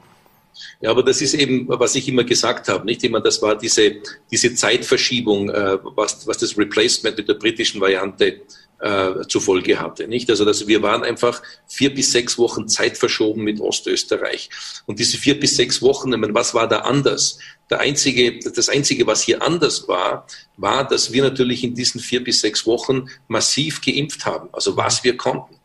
Ja, 0.82 0.92
aber 0.92 1.04
das 1.04 1.22
ist 1.22 1.34
eben, 1.34 1.68
was 1.68 1.96
ich 1.96 2.08
immer 2.08 2.24
gesagt 2.24 2.68
habe, 2.68 2.86
nicht 2.86 3.04
immer, 3.04 3.22
das 3.22 3.42
war 3.42 3.58
diese, 3.58 3.96
diese 4.32 4.54
Zeitverschiebung, 4.54 5.50
äh, 5.50 5.78
was, 5.96 6.28
was 6.28 6.38
das 6.38 6.58
Replacement 6.58 7.18
mit 7.18 7.28
der 7.28 7.36
britischen 7.36 7.82
Variante 7.82 8.42
äh, 8.84 9.26
zur 9.28 9.42
hatte. 9.80 10.08
Nicht? 10.08 10.30
Also 10.30 10.44
dass 10.44 10.68
wir 10.68 10.82
waren 10.82 11.04
einfach 11.04 11.42
vier 11.68 11.94
bis 11.94 12.12
sechs 12.12 12.38
Wochen 12.38 12.68
Zeit 12.68 12.98
verschoben 12.98 13.44
mit 13.44 13.62
Ostösterreich. 13.62 14.50
Und 14.86 15.00
diese 15.00 15.18
vier 15.18 15.40
bis 15.40 15.56
sechs 15.56 15.82
Wochen, 15.82 16.10
meine, 16.10 16.34
was 16.34 16.54
war 16.54 16.68
da 16.68 16.80
anders? 16.80 17.40
Der 17.70 17.80
einzige, 17.80 18.40
das 18.40 18.68
Einzige, 18.68 19.08
was 19.08 19.24
hier 19.24 19.42
anders 19.42 19.88
war, 19.88 20.28
war, 20.58 20.86
dass 20.86 21.14
wir 21.14 21.24
natürlich 21.24 21.64
in 21.64 21.74
diesen 21.74 22.02
vier 22.02 22.24
bis 22.24 22.42
sechs 22.42 22.66
Wochen 22.68 23.08
massiv 23.30 23.82
geimpft 23.82 24.26
haben, 24.26 24.50
also 24.52 24.76
was 24.76 25.04
wir 25.04 25.16
konnten. 25.16 25.56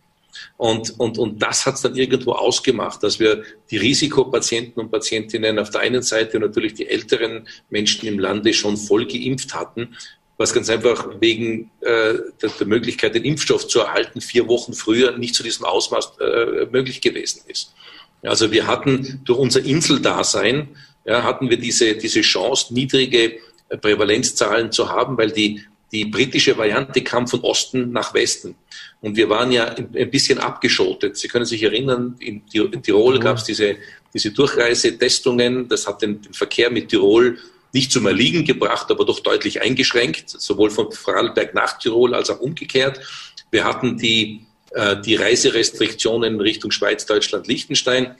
Und, 0.56 0.98
und, 0.98 1.18
und 1.18 1.42
das 1.42 1.66
hat 1.66 1.74
es 1.74 1.82
dann 1.82 1.96
irgendwo 1.96 2.32
ausgemacht, 2.32 3.02
dass 3.02 3.18
wir 3.18 3.42
die 3.70 3.76
Risikopatienten 3.76 4.80
und 4.80 4.90
Patientinnen 4.90 5.58
auf 5.58 5.70
der 5.70 5.80
einen 5.80 6.02
Seite 6.02 6.36
und 6.36 6.44
natürlich 6.44 6.74
die 6.74 6.86
älteren 6.86 7.48
Menschen 7.70 8.08
im 8.08 8.18
Lande 8.18 8.52
schon 8.52 8.76
voll 8.76 9.06
geimpft 9.06 9.54
hatten 9.54 9.96
was 10.38 10.54
ganz 10.54 10.70
einfach 10.70 11.08
wegen 11.20 11.70
äh, 11.80 12.14
der, 12.40 12.50
der, 12.58 12.66
Möglichkeit, 12.66 13.14
den 13.14 13.24
Impfstoff 13.24 13.66
zu 13.66 13.80
erhalten, 13.80 14.20
vier 14.20 14.48
Wochen 14.48 14.72
früher 14.72 15.18
nicht 15.18 15.34
zu 15.34 15.42
diesem 15.42 15.66
Ausmaß 15.66 16.12
äh, 16.20 16.66
möglich 16.70 17.00
gewesen 17.00 17.42
ist. 17.48 17.74
Also 18.22 18.50
wir 18.50 18.66
hatten 18.66 19.20
durch 19.24 19.38
unser 19.38 19.64
Inseldasein, 19.64 20.68
ja, 21.04 21.22
hatten 21.24 21.50
wir 21.50 21.56
diese, 21.56 21.94
diese 21.94 22.22
Chance, 22.22 22.72
niedrige 22.72 23.38
Prävalenzzahlen 23.68 24.72
zu 24.72 24.88
haben, 24.88 25.18
weil 25.18 25.30
die 25.30 25.62
die 25.92 26.04
britische 26.04 26.56
Variante 26.58 27.02
kam 27.02 27.26
von 27.26 27.40
Osten 27.40 27.92
nach 27.92 28.12
Westen. 28.12 28.54
Und 29.00 29.16
wir 29.16 29.30
waren 29.30 29.52
ja 29.52 29.64
ein 29.64 30.10
bisschen 30.10 30.38
abgeschottet. 30.38 31.16
Sie 31.16 31.28
können 31.28 31.46
sich 31.46 31.62
erinnern, 31.62 32.16
in 32.18 32.42
Tirol 32.46 33.18
gab 33.20 33.38
es 33.38 33.44
diese, 33.44 33.76
diese 34.12 34.32
Durchreisetestungen. 34.32 35.68
Das 35.68 35.86
hat 35.86 36.02
den, 36.02 36.20
den 36.20 36.34
Verkehr 36.34 36.70
mit 36.70 36.90
Tirol 36.90 37.38
nicht 37.72 37.92
zum 37.92 38.06
Erliegen 38.06 38.44
gebracht, 38.44 38.90
aber 38.90 39.04
doch 39.04 39.20
deutlich 39.20 39.60
eingeschränkt, 39.60 40.30
sowohl 40.30 40.70
von 40.70 40.90
Vorarlberg 40.90 41.54
nach 41.54 41.78
Tirol 41.78 42.14
als 42.14 42.30
auch 42.30 42.40
umgekehrt. 42.40 43.00
Wir 43.50 43.64
hatten 43.64 43.98
die, 43.98 44.46
äh, 44.70 45.00
die 45.00 45.16
Reiserestriktionen 45.16 46.40
Richtung 46.40 46.70
Schweiz, 46.70 47.06
Deutschland, 47.06 47.46
Liechtenstein. 47.46 48.16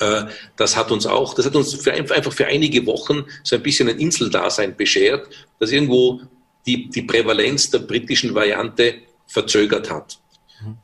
Äh, 0.00 0.24
das 0.56 0.76
hat 0.76 0.90
uns 0.90 1.06
auch, 1.06 1.34
das 1.34 1.46
hat 1.46 1.56
uns 1.56 1.74
für, 1.74 1.92
einfach 1.92 2.32
für 2.32 2.46
einige 2.46 2.84
Wochen 2.86 3.24
so 3.42 3.56
ein 3.56 3.62
bisschen 3.62 3.88
ein 3.88 3.98
Inseldasein 3.98 4.76
beschert, 4.76 5.28
dass 5.58 5.72
irgendwo 5.72 6.20
die, 6.66 6.88
die 6.88 7.02
Prävalenz 7.02 7.70
der 7.70 7.80
britischen 7.80 8.34
Variante 8.34 8.94
verzögert 9.26 9.90
hat. 9.90 10.18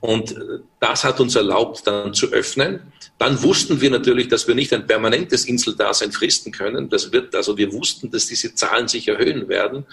Und 0.00 0.32
äh, 0.32 0.60
das 0.80 1.04
hat 1.04 1.20
uns 1.20 1.36
erlaubt, 1.36 1.86
dann 1.86 2.14
zu 2.14 2.28
öffnen. 2.32 2.92
Dann 3.18 3.42
wussten 3.42 3.80
wir 3.80 3.90
natürlich, 3.90 4.28
dass 4.28 4.48
wir 4.48 4.54
nicht 4.54 4.72
ein 4.72 4.86
permanentes 4.86 5.44
Inseldasein 5.44 6.12
fristen 6.12 6.52
können. 6.52 6.88
Das 6.88 7.12
wird, 7.12 7.34
also 7.34 7.56
wir 7.56 7.72
wussten, 7.72 8.10
dass 8.10 8.26
diese 8.26 8.54
Zahlen 8.54 8.88
sich 8.88 9.08
erhöhen 9.08 9.48
werden. 9.48 9.86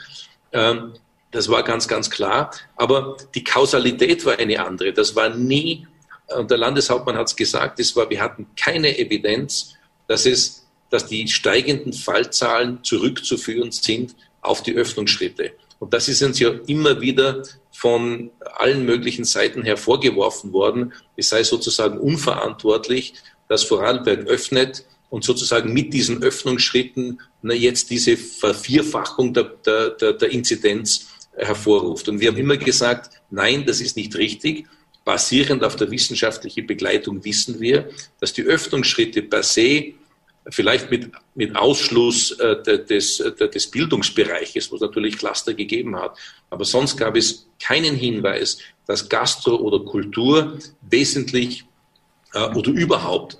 Ähm, 0.51 0.93
das 1.31 1.49
war 1.49 1.63
ganz, 1.63 1.87
ganz 1.87 2.09
klar. 2.09 2.51
Aber 2.75 3.17
die 3.35 3.43
Kausalität 3.43 4.25
war 4.25 4.39
eine 4.39 4.65
andere. 4.65 4.93
Das 4.93 5.15
war 5.15 5.29
nie, 5.29 5.87
und 6.27 6.49
der 6.49 6.57
Landeshauptmann 6.57 7.17
hat 7.17 7.27
es 7.27 7.35
gesagt, 7.35 7.79
das 7.79 7.95
war, 7.95 8.09
wir 8.09 8.21
hatten 8.21 8.47
keine 8.55 8.97
Evidenz, 8.97 9.73
dass 10.07 10.25
es, 10.25 10.65
dass 10.89 11.05
die 11.05 11.27
steigenden 11.27 11.93
Fallzahlen 11.93 12.83
zurückzuführen 12.83 13.71
sind 13.71 14.15
auf 14.41 14.63
die 14.63 14.73
Öffnungsschritte. 14.73 15.51
Und 15.79 15.93
das 15.93 16.07
ist 16.07 16.23
uns 16.23 16.39
ja 16.39 16.49
immer 16.65 17.01
wieder 17.01 17.43
von 17.77 18.31
allen 18.55 18.87
möglichen 18.87 19.23
Seiten 19.23 19.61
hervorgeworfen 19.61 20.51
worden. 20.51 20.93
Es 21.15 21.29
sei 21.29 21.43
sozusagen 21.43 21.99
unverantwortlich, 21.99 23.13
dass 23.49 23.65
Vorarlberg 23.65 24.25
öffnet 24.25 24.83
und 25.11 25.23
sozusagen 25.23 25.71
mit 25.73 25.93
diesen 25.93 26.23
Öffnungsschritten 26.23 27.21
na, 27.43 27.53
jetzt 27.53 27.91
diese 27.91 28.17
Vervierfachung 28.17 29.31
der, 29.35 29.43
der, 29.63 29.91
der, 29.91 30.13
der 30.13 30.31
Inzidenz 30.31 31.09
hervorruft. 31.35 32.09
Und 32.09 32.19
wir 32.19 32.29
haben 32.29 32.37
immer 32.37 32.57
gesagt, 32.57 33.11
nein, 33.29 33.63
das 33.67 33.79
ist 33.79 33.95
nicht 33.95 34.15
richtig. 34.15 34.65
Basierend 35.05 35.63
auf 35.63 35.75
der 35.75 35.91
wissenschaftlichen 35.91 36.65
Begleitung 36.65 37.23
wissen 37.23 37.59
wir, 37.59 37.91
dass 38.19 38.33
die 38.33 38.41
Öffnungsschritte 38.41 39.21
per 39.21 39.43
se 39.43 39.93
vielleicht 40.49 40.89
mit, 40.89 41.11
mit 41.35 41.55
Ausschluss 41.55 42.31
äh, 42.31 42.61
des, 42.61 43.19
äh, 43.19 43.49
des 43.49 43.67
Bildungsbereiches, 43.67 44.71
wo 44.71 44.75
es 44.75 44.81
natürlich 44.81 45.17
Cluster 45.17 45.53
gegeben 45.53 45.95
hat. 45.95 46.17
Aber 46.49 46.65
sonst 46.65 46.97
gab 46.97 47.15
es 47.15 47.47
keinen 47.59 47.95
Hinweis, 47.95 48.59
dass 48.85 49.09
Gastro 49.09 49.55
oder 49.55 49.79
Kultur 49.79 50.57
wesentlich 50.81 51.65
äh, 52.33 52.47
oder 52.55 52.71
überhaupt 52.71 53.37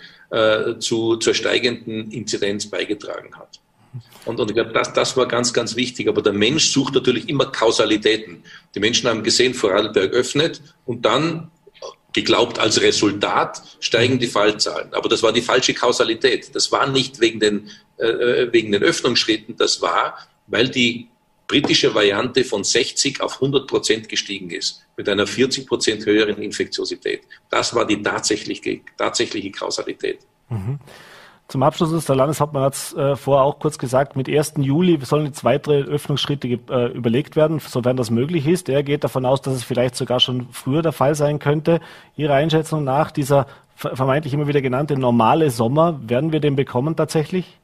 zu, 0.80 1.16
zur 1.16 1.34
steigenden 1.34 2.12
Inzidenz 2.12 2.70
beigetragen 2.70 3.34
hat. 3.38 3.62
Und, 4.26 4.42
und 4.42 4.50
ich 4.50 4.56
glaube, 4.56 4.74
das, 4.74 4.92
das 4.92 5.16
war 5.16 5.26
ganz, 5.26 5.54
ganz 5.54 5.78
wichtig. 5.78 6.10
Aber 6.10 6.22
der 6.22 6.34
Mensch 6.34 6.68
sucht 6.70 6.96
natürlich 6.96 7.30
immer 7.30 7.46
Kausalitäten. 7.46 8.44
Die 8.76 8.82
Menschen 8.82 9.08
haben 9.08 9.24
gesehen, 9.24 9.54
Vorarlberg 9.54 10.12
öffnet 10.12 10.62
und 10.86 11.06
dann 11.06 11.50
geglaubt, 12.18 12.58
als 12.58 12.82
Resultat 12.82 13.62
steigen 13.80 14.18
die 14.18 14.28
Fallzahlen. 14.28 14.92
Aber 14.94 15.08
das 15.08 15.22
war 15.22 15.32
die 15.32 15.44
falsche 15.44 15.76
Kausalität. 15.76 16.56
Das 16.56 16.72
war 16.72 16.88
nicht 16.88 17.20
wegen 17.20 17.40
den, 17.40 17.70
äh, 18.00 18.08
äh 18.08 18.54
wegen 18.54 18.72
den 18.72 18.82
Öffnungsschritten, 18.82 19.56
das 19.56 19.82
war, 19.84 20.18
weil 20.48 20.68
die 20.68 21.10
britische 21.48 21.94
Variante 21.94 22.44
von 22.44 22.64
60 22.64 23.22
auf 23.22 23.36
100 23.36 23.68
Prozent 23.68 24.10
gestiegen 24.10 24.50
ist, 24.50 24.84
mit 24.98 25.08
einer 25.08 25.28
40 25.28 25.68
Prozent 25.68 26.06
höheren 26.06 26.42
Infektiosität. 26.42 27.22
Das 27.52 27.74
war 27.76 27.86
die 27.86 28.02
tatsächliche, 28.02 28.82
tatsächliche 28.98 29.52
Kausalität. 29.52 30.20
Mhm. 30.50 30.80
Zum 31.48 31.64
Abschluss 31.64 31.94
ist 31.94 32.10
der 32.10 32.18
Landeshauptmann 32.18 32.64
hat 32.64 32.74
es 32.74 32.94
äh, 32.94 33.16
vorher 33.16 33.46
auch 33.46 33.60
kurz 33.60 33.78
gesagt, 33.78 34.18
mit 34.18 34.28
1. 34.28 34.56
Juli 34.58 35.00
sollen 35.04 35.28
jetzt 35.28 35.46
weitere 35.46 35.82
Öffnungsschritte 35.84 36.48
äh, 36.48 36.92
überlegt 36.92 37.38
werden, 37.38 37.60
sofern 37.60 37.96
das 37.96 38.10
möglich 38.10 38.46
ist. 38.48 38.68
Er 38.68 38.84
geht 38.84 39.06
davon 39.06 39.26
aus, 39.26 39.42
dass 39.42 39.54
es 39.54 39.64
vielleicht 39.64 39.96
sogar 39.96 40.20
schon 40.20 40.50
früher 40.52 40.82
der 40.82 40.92
Fall 40.92 41.16
sein 41.16 41.40
könnte. 41.40 41.80
Ihrer 42.18 42.34
Einschätzung 42.34 42.84
nach, 42.84 43.12
dieser 43.12 43.48
vermeintlich 43.76 44.34
immer 44.34 44.48
wieder 44.48 44.62
genannte 44.62 44.98
normale 44.98 45.50
Sommer, 45.50 46.02
werden 46.06 46.34
wir 46.34 46.42
den 46.42 46.58
bekommen 46.58 46.98
tatsächlich? 46.98 47.60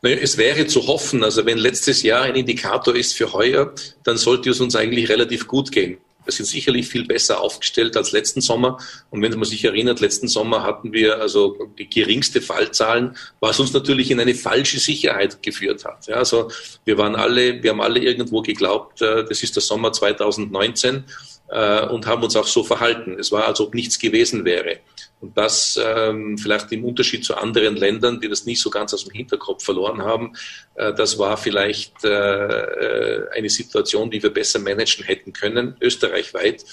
Naja, 0.00 0.16
es 0.22 0.38
wäre 0.38 0.66
zu 0.66 0.86
hoffen, 0.86 1.22
also 1.22 1.44
wenn 1.44 1.58
letztes 1.58 2.02
Jahr 2.02 2.22
ein 2.22 2.34
Indikator 2.34 2.96
ist 2.96 3.14
für 3.14 3.34
heuer, 3.34 3.72
dann 4.04 4.16
sollte 4.16 4.48
es 4.50 4.60
uns 4.60 4.74
eigentlich 4.74 5.10
relativ 5.10 5.46
gut 5.46 5.70
gehen. 5.70 5.98
Wir 6.30 6.36
sind 6.36 6.46
sicherlich 6.46 6.86
viel 6.86 7.04
besser 7.04 7.40
aufgestellt 7.40 7.96
als 7.96 8.12
letzten 8.12 8.40
Sommer. 8.40 8.78
Und 9.10 9.20
wenn 9.20 9.32
man 9.32 9.44
sich 9.44 9.64
erinnert, 9.64 9.98
letzten 9.98 10.28
Sommer 10.28 10.62
hatten 10.62 10.92
wir 10.92 11.20
also 11.20 11.58
die 11.76 11.90
geringste 11.90 12.40
Fallzahlen, 12.40 13.16
was 13.40 13.58
uns 13.58 13.72
natürlich 13.72 14.12
in 14.12 14.20
eine 14.20 14.36
falsche 14.36 14.78
Sicherheit 14.78 15.42
geführt 15.42 15.84
hat. 15.84 16.06
Ja, 16.06 16.16
also 16.16 16.50
wir 16.84 16.98
waren 16.98 17.16
alle, 17.16 17.62
wir 17.64 17.70
haben 17.70 17.80
alle 17.80 17.98
irgendwo 17.98 18.42
geglaubt, 18.42 19.02
äh, 19.02 19.24
das 19.24 19.42
ist 19.42 19.56
der 19.56 19.62
Sommer 19.62 19.92
2019 19.92 21.04
äh, 21.48 21.86
und 21.86 22.06
haben 22.06 22.22
uns 22.22 22.36
auch 22.36 22.46
so 22.46 22.62
verhalten. 22.62 23.16
Es 23.18 23.32
war, 23.32 23.46
als 23.46 23.60
ob 23.60 23.74
nichts 23.74 23.98
gewesen 23.98 24.44
wäre. 24.44 24.78
Und 25.20 25.36
das 25.36 25.78
ähm, 25.82 26.38
vielleicht 26.38 26.72
im 26.72 26.84
Unterschied 26.84 27.24
zu 27.24 27.36
anderen 27.36 27.76
Ländern, 27.76 28.20
die 28.20 28.28
das 28.28 28.46
nicht 28.46 28.60
so 28.60 28.70
ganz 28.70 28.94
aus 28.94 29.04
dem 29.04 29.12
Hinterkopf 29.12 29.62
verloren 29.62 30.02
haben, 30.02 30.32
äh, 30.76 30.94
das 30.94 31.18
war 31.18 31.36
vielleicht 31.36 32.04
äh, 32.04 32.08
äh 32.08 33.28
eine 33.36 33.50
Situation, 33.50 34.10
die 34.10 34.22
wir 34.22 34.30
besser 34.30 34.58
managen 34.58 35.04
hätten 35.04 35.32
können, 35.32 35.76
österreichweit. 35.80 36.64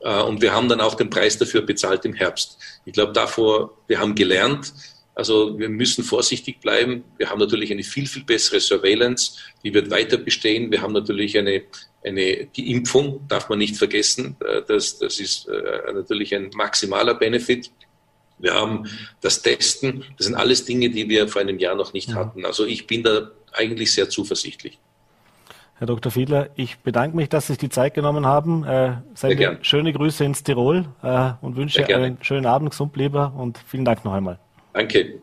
Äh, 0.00 0.22
und 0.22 0.40
wir 0.40 0.54
haben 0.54 0.68
dann 0.68 0.80
auch 0.80 0.94
den 0.94 1.10
Preis 1.10 1.36
dafür 1.38 1.62
bezahlt 1.62 2.04
im 2.04 2.14
Herbst. 2.14 2.58
Ich 2.84 2.94
glaube, 2.94 3.12
davor, 3.12 3.76
wir 3.86 4.00
haben 4.00 4.14
gelernt, 4.14 4.72
also 5.14 5.58
wir 5.58 5.68
müssen 5.68 6.02
vorsichtig 6.02 6.60
bleiben. 6.60 7.04
Wir 7.18 7.28
haben 7.28 7.38
natürlich 7.38 7.70
eine 7.70 7.82
viel, 7.82 8.06
viel 8.06 8.24
bessere 8.24 8.60
Surveillance, 8.60 9.32
die 9.62 9.74
wird 9.74 9.90
weiter 9.90 10.16
bestehen. 10.16 10.70
Wir 10.70 10.80
haben 10.80 10.94
natürlich 10.94 11.36
eine, 11.36 11.64
eine 12.02 12.46
die 12.46 12.70
Impfung, 12.70 13.26
darf 13.28 13.50
man 13.50 13.58
nicht 13.58 13.76
vergessen. 13.76 14.36
Äh, 14.42 14.62
das, 14.66 14.98
das 14.98 15.20
ist 15.20 15.46
äh, 15.48 15.92
natürlich 15.92 16.34
ein 16.34 16.50
maximaler 16.54 17.14
Benefit. 17.14 17.70
Wir 18.40 18.54
haben 18.54 18.88
das 19.20 19.42
Testen. 19.42 20.04
Das 20.16 20.26
sind 20.26 20.34
alles 20.34 20.64
Dinge, 20.64 20.90
die 20.90 21.08
wir 21.08 21.28
vor 21.28 21.42
einem 21.42 21.58
Jahr 21.58 21.74
noch 21.74 21.92
nicht 21.92 22.14
hatten. 22.14 22.44
Also 22.44 22.64
ich 22.66 22.86
bin 22.86 23.02
da 23.02 23.30
eigentlich 23.52 23.92
sehr 23.92 24.08
zuversichtlich. 24.08 24.78
Herr 25.80 25.86
Dr. 25.86 26.12
Fiedler, 26.12 26.50
ich 26.56 26.78
bedanke 26.80 27.16
mich, 27.16 27.30
dass 27.30 27.46
Sie 27.46 27.54
sich 27.54 27.58
die 27.58 27.70
Zeit 27.70 27.94
genommen 27.94 28.26
haben. 28.26 28.64
Äh, 28.64 28.96
schöne 29.62 29.92
Grüße 29.92 30.24
ins 30.24 30.42
Tirol 30.42 30.84
äh, 31.02 31.32
und 31.40 31.56
wünsche 31.56 31.86
einen 31.86 32.18
schönen 32.20 32.44
Abend, 32.44 32.70
gesund 32.70 32.92
bleiben 32.92 33.32
und 33.32 33.58
vielen 33.66 33.86
Dank 33.86 34.04
noch 34.04 34.12
einmal. 34.12 34.38
Danke. 34.74 35.22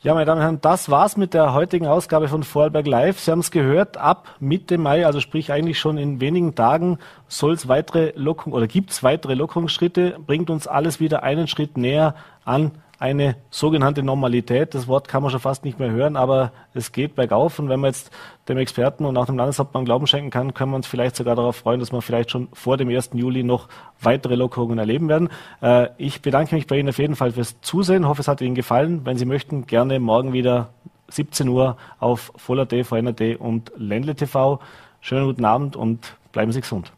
Ja, 0.00 0.14
meine 0.14 0.26
Damen 0.26 0.38
und 0.38 0.44
Herren, 0.44 0.60
das 0.60 0.90
war's 0.90 1.16
mit 1.16 1.34
der 1.34 1.54
heutigen 1.54 1.88
Ausgabe 1.88 2.28
von 2.28 2.44
Vorarlberg 2.44 2.86
Live. 2.86 3.18
Sie 3.18 3.32
haben 3.32 3.40
es 3.40 3.50
gehört, 3.50 3.96
ab 3.96 4.28
Mitte 4.38 4.78
Mai, 4.78 5.04
also 5.04 5.18
sprich 5.18 5.50
eigentlich 5.50 5.80
schon 5.80 5.98
in 5.98 6.20
wenigen 6.20 6.54
Tagen, 6.54 7.00
soll 7.26 7.54
es 7.54 7.66
weitere 7.66 8.12
Lockung 8.14 8.52
oder 8.52 8.68
gibt's 8.68 9.02
weitere 9.02 9.34
Lockerungsschritte, 9.34 10.20
bringt 10.24 10.50
uns 10.50 10.68
alles 10.68 11.00
wieder 11.00 11.24
einen 11.24 11.48
Schritt 11.48 11.76
näher 11.76 12.14
an 12.44 12.70
eine 12.98 13.36
sogenannte 13.50 14.02
Normalität. 14.02 14.74
Das 14.74 14.88
Wort 14.88 15.06
kann 15.06 15.22
man 15.22 15.30
schon 15.30 15.40
fast 15.40 15.64
nicht 15.64 15.78
mehr 15.78 15.90
hören, 15.90 16.16
aber 16.16 16.52
es 16.74 16.90
geht 16.90 17.14
bergauf. 17.14 17.58
Und 17.58 17.68
wenn 17.68 17.80
man 17.80 17.90
jetzt 17.90 18.10
dem 18.48 18.58
Experten 18.58 19.04
und 19.04 19.16
auch 19.16 19.26
dem 19.26 19.36
Landeshauptmann 19.36 19.84
Glauben 19.84 20.06
schenken 20.06 20.30
kann, 20.30 20.52
können 20.52 20.72
wir 20.72 20.76
uns 20.76 20.88
vielleicht 20.88 21.14
sogar 21.14 21.36
darauf 21.36 21.56
freuen, 21.56 21.78
dass 21.78 21.92
wir 21.92 22.02
vielleicht 22.02 22.30
schon 22.30 22.48
vor 22.52 22.76
dem 22.76 22.88
1. 22.88 23.10
Juli 23.14 23.44
noch 23.44 23.68
weitere 24.00 24.34
Lockerungen 24.34 24.78
erleben 24.78 25.08
werden. 25.08 25.28
Äh, 25.62 25.88
ich 25.96 26.22
bedanke 26.22 26.54
mich 26.56 26.66
bei 26.66 26.78
Ihnen 26.78 26.88
auf 26.88 26.98
jeden 26.98 27.14
Fall 27.14 27.32
fürs 27.32 27.60
Zusehen. 27.60 28.08
Hoffe, 28.08 28.22
es 28.22 28.28
hat 28.28 28.40
Ihnen 28.40 28.56
gefallen. 28.56 29.02
Wenn 29.04 29.16
Sie 29.16 29.26
möchten, 29.26 29.66
gerne 29.66 30.00
morgen 30.00 30.32
wieder 30.32 30.70
17 31.08 31.48
Uhr 31.48 31.76
auf 32.00 32.32
Voller.t, 32.36 32.82
VNRT 32.82 33.38
und 33.38 33.70
Ländle 33.76 34.16
TV. 34.16 34.58
Schönen 35.00 35.26
guten 35.26 35.44
Abend 35.44 35.76
und 35.76 36.16
bleiben 36.32 36.50
Sie 36.50 36.60
gesund. 36.60 36.92